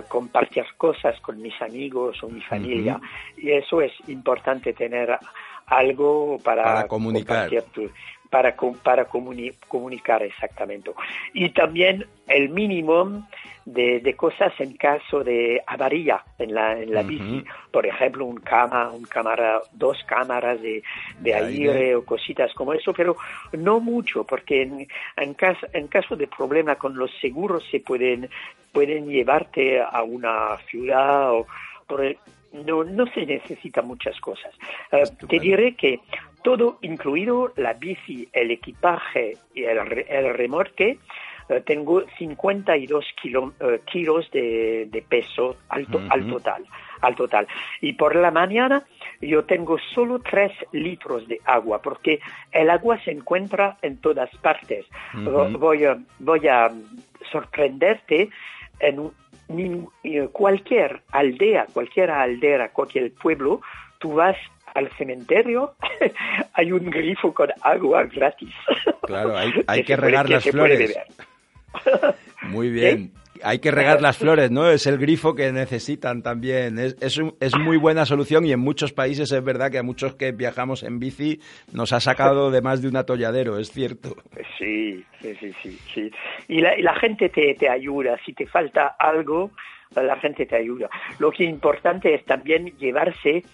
compartir 0.08 0.64
cosas 0.76 1.18
con 1.20 1.40
mis 1.40 1.54
amigos 1.62 2.22
o 2.22 2.28
mi 2.28 2.42
familia. 2.42 3.00
Y 3.38 3.52
eso 3.52 3.80
es 3.80 3.92
importante 4.08 4.74
tener 4.74 5.16
algo 5.66 6.38
para, 6.44 6.62
Para 6.62 6.86
comunicar. 6.88 7.48
compartir 7.48 7.62
tu- 7.72 7.90
para, 8.32 8.56
para 8.82 9.06
comuni- 9.10 9.52
comunicar 9.68 10.22
exactamente. 10.22 10.90
Y 11.34 11.50
también 11.50 12.06
el 12.26 12.48
mínimo 12.48 13.28
de, 13.66 14.00
de 14.00 14.16
cosas 14.16 14.54
en 14.58 14.72
caso 14.78 15.22
de 15.22 15.62
avaría 15.66 16.24
en 16.38 16.54
la, 16.54 16.80
en 16.80 16.94
la 16.94 17.00
Ujú. 17.00 17.08
bici. 17.10 17.44
Por 17.70 17.86
ejemplo, 17.86 18.24
un 18.24 18.38
cama, 18.38 18.90
un 18.90 19.04
cámara, 19.04 19.60
dos 19.72 19.98
cámaras 20.06 20.62
de, 20.62 20.82
de 21.20 21.30
De 21.30 21.34
aire, 21.34 21.70
aire. 21.72 21.94
o 21.96 22.06
cositas 22.06 22.54
como 22.54 22.72
eso, 22.72 22.94
pero 22.94 23.16
no 23.52 23.80
mucho, 23.80 24.24
porque 24.24 24.62
en, 24.62 24.88
en, 25.18 25.34
caso, 25.34 25.66
en 25.74 25.88
caso 25.88 26.16
de 26.16 26.26
problema 26.26 26.76
con 26.76 26.96
los 26.96 27.10
seguros 27.20 27.62
se 27.70 27.80
pueden, 27.80 28.30
pueden 28.72 29.08
llevarte 29.10 29.78
a 29.82 30.02
una 30.02 30.56
ciudad 30.70 31.32
o 31.34 31.46
por 31.86 32.02
el- 32.02 32.16
no, 32.52 32.84
no 32.84 33.06
se 33.06 33.24
necesitan 33.26 33.86
muchas 33.86 34.18
cosas. 34.20 34.52
Eh, 34.92 35.04
te 35.28 35.38
diré 35.40 35.74
que 35.74 36.00
todo 36.42 36.78
incluido, 36.82 37.52
la 37.56 37.72
bici, 37.74 38.28
el 38.32 38.50
equipaje 38.50 39.36
y 39.54 39.64
el, 39.64 39.78
el 40.08 40.34
remolque, 40.34 40.98
eh, 41.48 41.60
tengo 41.64 42.02
52 42.18 43.04
kilo- 43.20 43.52
eh, 43.60 43.80
kilos 43.86 44.30
de, 44.30 44.86
de 44.90 45.02
peso 45.02 45.56
al, 45.68 45.86
to- 45.86 45.98
al 46.10 46.20
total, 46.28 46.64
al 47.00 47.14
total. 47.16 47.46
Y 47.80 47.92
por 47.94 48.14
la 48.16 48.30
mañana 48.30 48.84
yo 49.20 49.44
tengo 49.44 49.78
solo 49.94 50.18
3 50.20 50.52
litros 50.72 51.26
de 51.28 51.40
agua, 51.44 51.80
porque 51.80 52.20
el 52.52 52.70
agua 52.70 52.98
se 53.04 53.10
encuentra 53.12 53.76
en 53.82 53.96
todas 53.98 54.30
partes. 54.36 54.86
Voy 55.58 55.84
a, 55.84 55.96
voy 56.18 56.48
a 56.48 56.70
sorprenderte 57.30 58.28
en 58.80 59.10
cualquier 60.32 61.02
aldea, 61.10 61.66
cualquier 61.72 62.10
aldea, 62.10 62.68
cualquier 62.70 63.12
pueblo, 63.12 63.60
tú 63.98 64.14
vas 64.14 64.36
al 64.74 64.88
cementerio, 64.96 65.74
hay 66.54 66.72
un 66.72 66.88
grifo 66.90 67.32
con 67.34 67.50
agua 67.62 68.04
gratis. 68.04 68.54
Claro, 69.02 69.36
hay, 69.36 69.52
hay 69.66 69.80
Que 69.80 69.86
que 69.86 69.96
puede- 69.96 70.06
regar 70.08 70.26
que 70.26 70.32
las 70.32 70.42
puede 70.44 70.52
flores. 70.52 70.96
Muy 72.42 72.70
bien. 72.70 73.12
Hay 73.44 73.58
que 73.58 73.72
regar 73.72 74.00
las 74.00 74.18
flores, 74.18 74.52
¿no? 74.52 74.68
Es 74.70 74.86
el 74.86 74.98
grifo 74.98 75.34
que 75.34 75.50
necesitan 75.50 76.22
también. 76.22 76.78
Es, 76.78 76.96
es, 77.00 77.18
un- 77.18 77.34
es 77.40 77.56
muy 77.58 77.76
buena 77.76 78.06
solución 78.06 78.44
y 78.44 78.52
en 78.52 78.60
muchos 78.60 78.92
países 78.92 79.32
es 79.32 79.42
verdad 79.42 79.70
que 79.70 79.78
a 79.78 79.82
muchos 79.82 80.14
que 80.14 80.30
viajamos 80.30 80.84
en 80.84 81.00
bici 81.00 81.40
nos 81.72 81.92
ha 81.92 81.98
sacado 81.98 82.52
de 82.52 82.60
más 82.62 82.82
de 82.82 82.88
un 82.88 82.96
atolladero, 82.96 83.58
es 83.58 83.72
cierto. 83.72 84.14
Sí, 84.58 85.04
sí, 85.20 85.34
sí, 85.40 85.52
sí. 85.62 85.78
sí. 85.92 86.10
Y, 86.46 86.60
la, 86.60 86.78
y 86.78 86.82
la 86.82 86.94
gente 86.94 87.30
te, 87.30 87.54
te 87.54 87.68
ayuda. 87.68 88.16
Si 88.24 88.32
te 88.32 88.46
falta 88.46 88.94
algo, 88.98 89.50
la 89.96 90.16
gente 90.20 90.46
te 90.46 90.54
ayuda. 90.56 90.88
Lo 91.18 91.32
que 91.32 91.42
es 91.44 91.50
importante 91.50 92.14
es 92.14 92.24
también 92.24 92.66
llevarse 92.78 93.38
eh, 93.38 93.44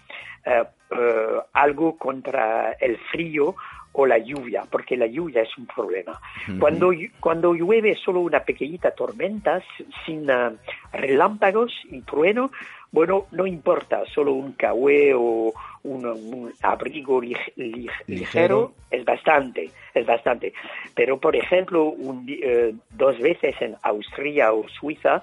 eh, 0.44 1.26
algo 1.54 1.96
contra 1.96 2.72
el 2.72 2.98
frío 3.10 3.54
o 3.93 4.07
la 4.07 4.18
lluvia, 4.18 4.64
porque 4.70 4.97
la 4.97 5.07
lluvia 5.07 5.43
es 5.43 5.59
un 5.59 5.66
problema. 5.66 6.20
Cuando, 6.61 6.93
cuando 7.20 7.55
llueve 7.55 7.97
solo 7.97 8.20
una 8.20 8.41
pequeñita 8.41 8.91
tormenta, 8.93 9.61
sin 10.05 10.30
ah, 10.30 10.53
relámpagos 10.93 11.72
y 11.91 12.01
trueno, 12.03 12.51
bueno, 12.91 13.26
no 13.32 13.47
importa, 13.47 14.05
solo 14.14 14.32
un 14.32 14.53
cahué 14.53 15.12
o 15.14 15.53
un, 15.82 16.07
un 16.07 16.53
abrigo 16.62 17.20
lig- 17.20 17.53
lig- 17.57 17.91
Ligero. 18.07 18.07
ligero 18.07 18.72
es 18.91 19.05
bastante, 19.05 19.70
es 19.95 20.07
bastante. 20.07 20.53
Pero, 20.95 21.18
por 21.18 21.36
ejemplo, 21.36 21.84
un 21.84 22.26
eh, 22.28 22.74
dos 22.91 23.18
veces 23.18 23.55
en 23.61 23.74
Austria 23.82 24.53
o 24.53 24.66
Suiza 24.68 25.22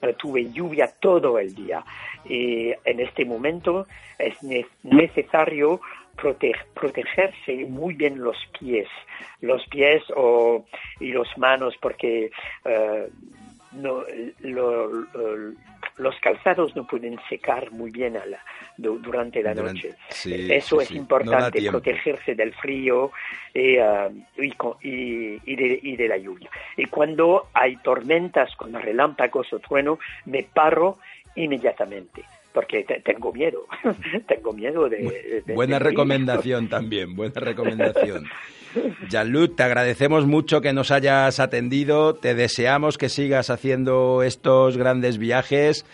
eh, 0.00 0.14
tuve 0.18 0.50
lluvia 0.52 0.90
todo 1.00 1.38
el 1.38 1.54
día. 1.54 1.84
Y 2.24 2.72
en 2.84 3.00
este 3.00 3.24
momento 3.24 3.86
es 4.18 4.40
ne- 4.42 4.66
necesario 4.84 5.80
prote- 6.16 6.56
protegerse 6.74 7.64
muy 7.68 7.94
bien 7.94 8.18
los 8.22 8.36
pies, 8.58 8.88
los 9.40 9.66
pies 9.68 10.02
o, 10.14 10.64
y 11.00 11.12
las 11.12 11.36
manos, 11.38 11.74
porque 11.80 12.30
eh, 12.64 13.08
no, 13.72 14.04
lo- 14.40 14.88
lo- 14.88 15.52
los 15.98 16.14
calzados 16.20 16.74
no 16.74 16.86
pueden 16.86 17.18
secar 17.28 17.70
muy 17.70 17.90
bien 17.90 18.16
a 18.16 18.24
la- 18.26 18.42
du- 18.76 18.98
durante 18.98 19.42
la 19.42 19.54
Durante- 19.54 19.88
noche. 19.88 19.98
sí, 20.08 20.48
Eso 20.50 20.76
sí, 20.78 20.82
es 20.82 20.88
sí. 20.88 20.96
Importante, 20.96 21.62
protegerse 21.70 22.34
del 22.34 22.52
frío 22.54 23.12
y, 23.54 23.76
y, 24.38 24.50
co- 24.56 24.78
y- 24.82 25.38
y 25.44 25.56
de, 25.56 25.80
y 25.82 25.96
de 25.96 26.08
la 26.08 26.16
lluvia. 26.16 26.50
Y 26.76 26.86
cuando 26.86 27.48
hay 27.52 27.76
tormentas 27.76 28.54
con 28.56 28.72
relámpagos 28.72 29.52
o 29.52 29.58
trueno, 29.58 29.98
me 30.26 30.42
paro 30.44 30.98
inmediatamente. 31.34 32.24
Porque 32.52 32.84
te- 32.84 33.00
tengo 33.00 33.32
miedo, 33.32 33.66
tengo 34.28 34.52
miedo 34.52 34.88
de... 34.88 35.42
de- 35.46 35.54
Buena 35.54 35.78
de 35.78 35.84
recomendación 35.84 36.68
también, 36.68 37.14
buena 37.16 37.40
recomendación. 37.40 38.26
Jean-Luc, 39.08 39.56
te 39.56 39.62
agradecemos 39.62 40.26
mucho 40.26 40.60
que 40.60 40.72
nos 40.72 40.90
hayas 40.90 41.40
atendido, 41.40 42.14
te 42.14 42.34
deseamos 42.34 42.98
que 42.98 43.08
sigas 43.08 43.50
haciendo 43.50 44.22
estos 44.22 44.76
grandes 44.78 45.18
viajes 45.18 45.84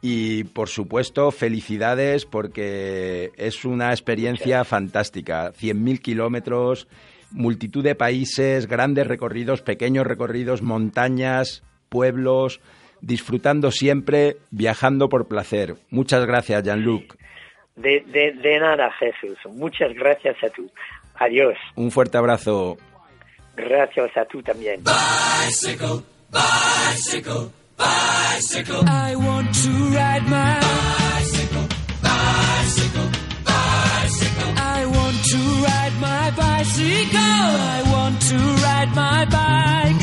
y, 0.00 0.44
por 0.44 0.68
supuesto, 0.68 1.30
felicidades 1.30 2.24
porque 2.26 3.30
es 3.36 3.64
una 3.64 3.90
experiencia 3.90 4.64
fantástica. 4.64 5.52
100.000 5.52 6.00
kilómetros, 6.00 6.88
multitud 7.30 7.84
de 7.84 7.94
países, 7.94 8.66
grandes 8.66 9.06
recorridos, 9.06 9.62
pequeños 9.62 10.06
recorridos, 10.06 10.62
montañas, 10.62 11.62
pueblos, 11.90 12.60
disfrutando 13.02 13.70
siempre, 13.70 14.38
viajando 14.50 15.08
por 15.08 15.28
placer. 15.28 15.76
Muchas 15.90 16.24
gracias, 16.24 16.62
Jean-Luc. 16.62 17.16
De, 17.76 18.00
de, 18.06 18.32
de 18.32 18.58
nada, 18.60 18.90
Jesús. 18.98 19.38
Muchas 19.54 19.92
gracias 19.94 20.36
a 20.42 20.48
tú. 20.48 20.70
Adiós. 21.16 21.56
Un 21.76 21.90
fuerte 21.90 22.16
abrazo. 22.16 22.78
Gracias 23.56 24.16
a 24.16 24.24
tú 24.24 24.42
también. 24.42 24.82
Bicycle, 24.82 26.02
bicycle, 26.30 27.50
bicycle. 27.76 28.80
I 28.88 29.14
want 29.16 29.52
to 29.54 29.70
ride 29.94 30.24
my 30.26 30.58
bicycle, 30.60 31.68
bicycle, 32.02 33.10
bicycle. 33.44 34.52
I 34.56 34.86
want 34.86 35.24
to 35.30 35.38
ride 35.64 36.00
my 36.00 36.30
bicycle. 36.30 37.18
I 37.18 37.82
want 37.92 38.20
to 38.22 38.36
ride 38.36 38.94
my 38.94 39.26
bike. 39.26 40.01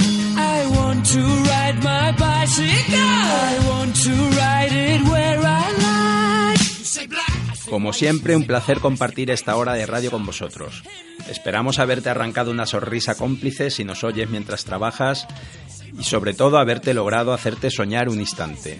I 1.10 1.12
want 1.12 1.26
to 1.26 1.49
ride 1.49 1.84
my 1.84 2.12
bicycle. 2.12 2.99
I 2.99 3.60
want 3.68 3.95
to 4.03 4.12
ride 4.38 4.72
it 4.72 5.01
where 5.10 5.39
I 5.39 6.51
like. 6.51 6.60
You 6.60 6.86
say 6.86 7.07
black. 7.07 7.30
I 7.30 7.55
say 7.55 7.70
Como 7.70 7.93
siempre, 7.93 8.36
un 8.36 8.45
placer 8.45 8.80
compartir 8.80 9.32
esta 9.32 9.55
hora 9.55 9.74
de 9.74 9.88
radio 9.88 10.12
con 10.12 10.24
vosotros. 10.26 10.84
Esperamos 11.28 11.80
haberte 11.80 12.10
arrancado 12.10 12.51
una 12.51 12.68
sonrisa 12.68 13.16
cómplice 13.16 13.72
si 13.72 13.84
nos 13.84 14.03
oyes 14.03 14.30
mientras 14.30 14.66
trabajas 14.66 15.28
y 15.97 16.03
sobre 16.03 16.36
todo 16.36 16.60
haberte 16.60 16.93
logrado 16.93 17.34
hacerte 17.34 17.72
soñar 17.72 18.07
un 18.10 18.20
instante. 18.20 18.80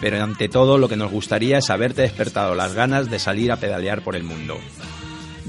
Pero 0.00 0.22
ante 0.22 0.48
todo 0.48 0.76
lo 0.76 0.88
que 0.88 0.96
nos 0.96 1.10
gustaría 1.10 1.58
es 1.58 1.70
haberte 1.70 2.02
despertado 2.02 2.54
las 2.54 2.74
ganas 2.74 3.10
de 3.10 3.18
salir 3.18 3.50
a 3.50 3.56
pedalear 3.56 4.02
por 4.02 4.14
el 4.14 4.24
mundo. 4.24 4.58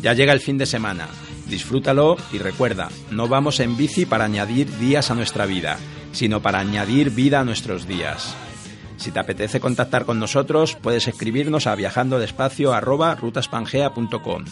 Ya 0.02 0.14
llega 0.14 0.32
el 0.32 0.40
fin 0.40 0.58
de 0.58 0.66
semana, 0.66 1.10
disfrútalo 1.50 2.16
y 2.32 2.38
recuerda, 2.38 2.88
no 3.12 3.28
vamos 3.28 3.60
en 3.60 3.76
bici 3.76 4.06
para 4.06 4.24
añadir 4.26 4.72
días 4.78 5.12
a 5.12 5.16
nuestra 5.16 5.46
vida, 5.46 5.78
sino 6.12 6.42
para 6.42 6.60
añadir 6.60 7.10
vida 7.10 7.42
a 7.42 7.46
nuestros 7.46 7.88
días. 7.88 8.36
Si 8.98 9.12
te 9.12 9.20
apetece 9.20 9.60
contactar 9.60 10.06
con 10.06 10.20
nosotros, 10.20 10.76
puedes 10.76 11.08
escribirnos 11.08 11.68
a 11.68 11.76
viajandodespacio@rutaspangea.com. 11.76 14.46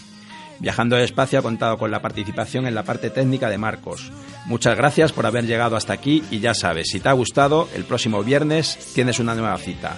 Viajando 0.59 0.95
despacio 0.95 1.39
ha 1.39 1.43
contado 1.43 1.77
con 1.77 1.91
la 1.91 2.01
participación 2.01 2.65
en 2.65 2.73
la 2.73 2.83
parte 2.83 3.09
técnica 3.09 3.49
de 3.49 3.57
Marcos. 3.57 4.11
Muchas 4.45 4.75
gracias 4.75 5.11
por 5.11 5.25
haber 5.25 5.45
llegado 5.45 5.75
hasta 5.75 5.93
aquí 5.93 6.23
y 6.31 6.39
ya 6.39 6.53
sabes, 6.53 6.87
si 6.89 6.99
te 6.99 7.09
ha 7.09 7.13
gustado, 7.13 7.67
el 7.75 7.83
próximo 7.83 8.23
viernes 8.23 8.77
tienes 8.95 9.19
una 9.19 9.35
nueva 9.35 9.57
cita. 9.57 9.95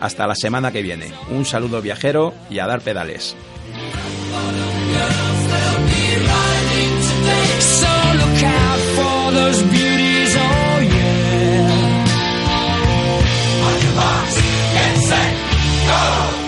Hasta 0.00 0.26
la 0.26 0.34
semana 0.34 0.72
que 0.72 0.82
viene. 0.82 1.12
Un 1.30 1.44
saludo 1.44 1.82
viajero 1.82 2.34
y 2.48 2.58
a 2.58 2.66
dar 2.66 2.80
pedales. 2.80 3.36
Go! 15.90 16.39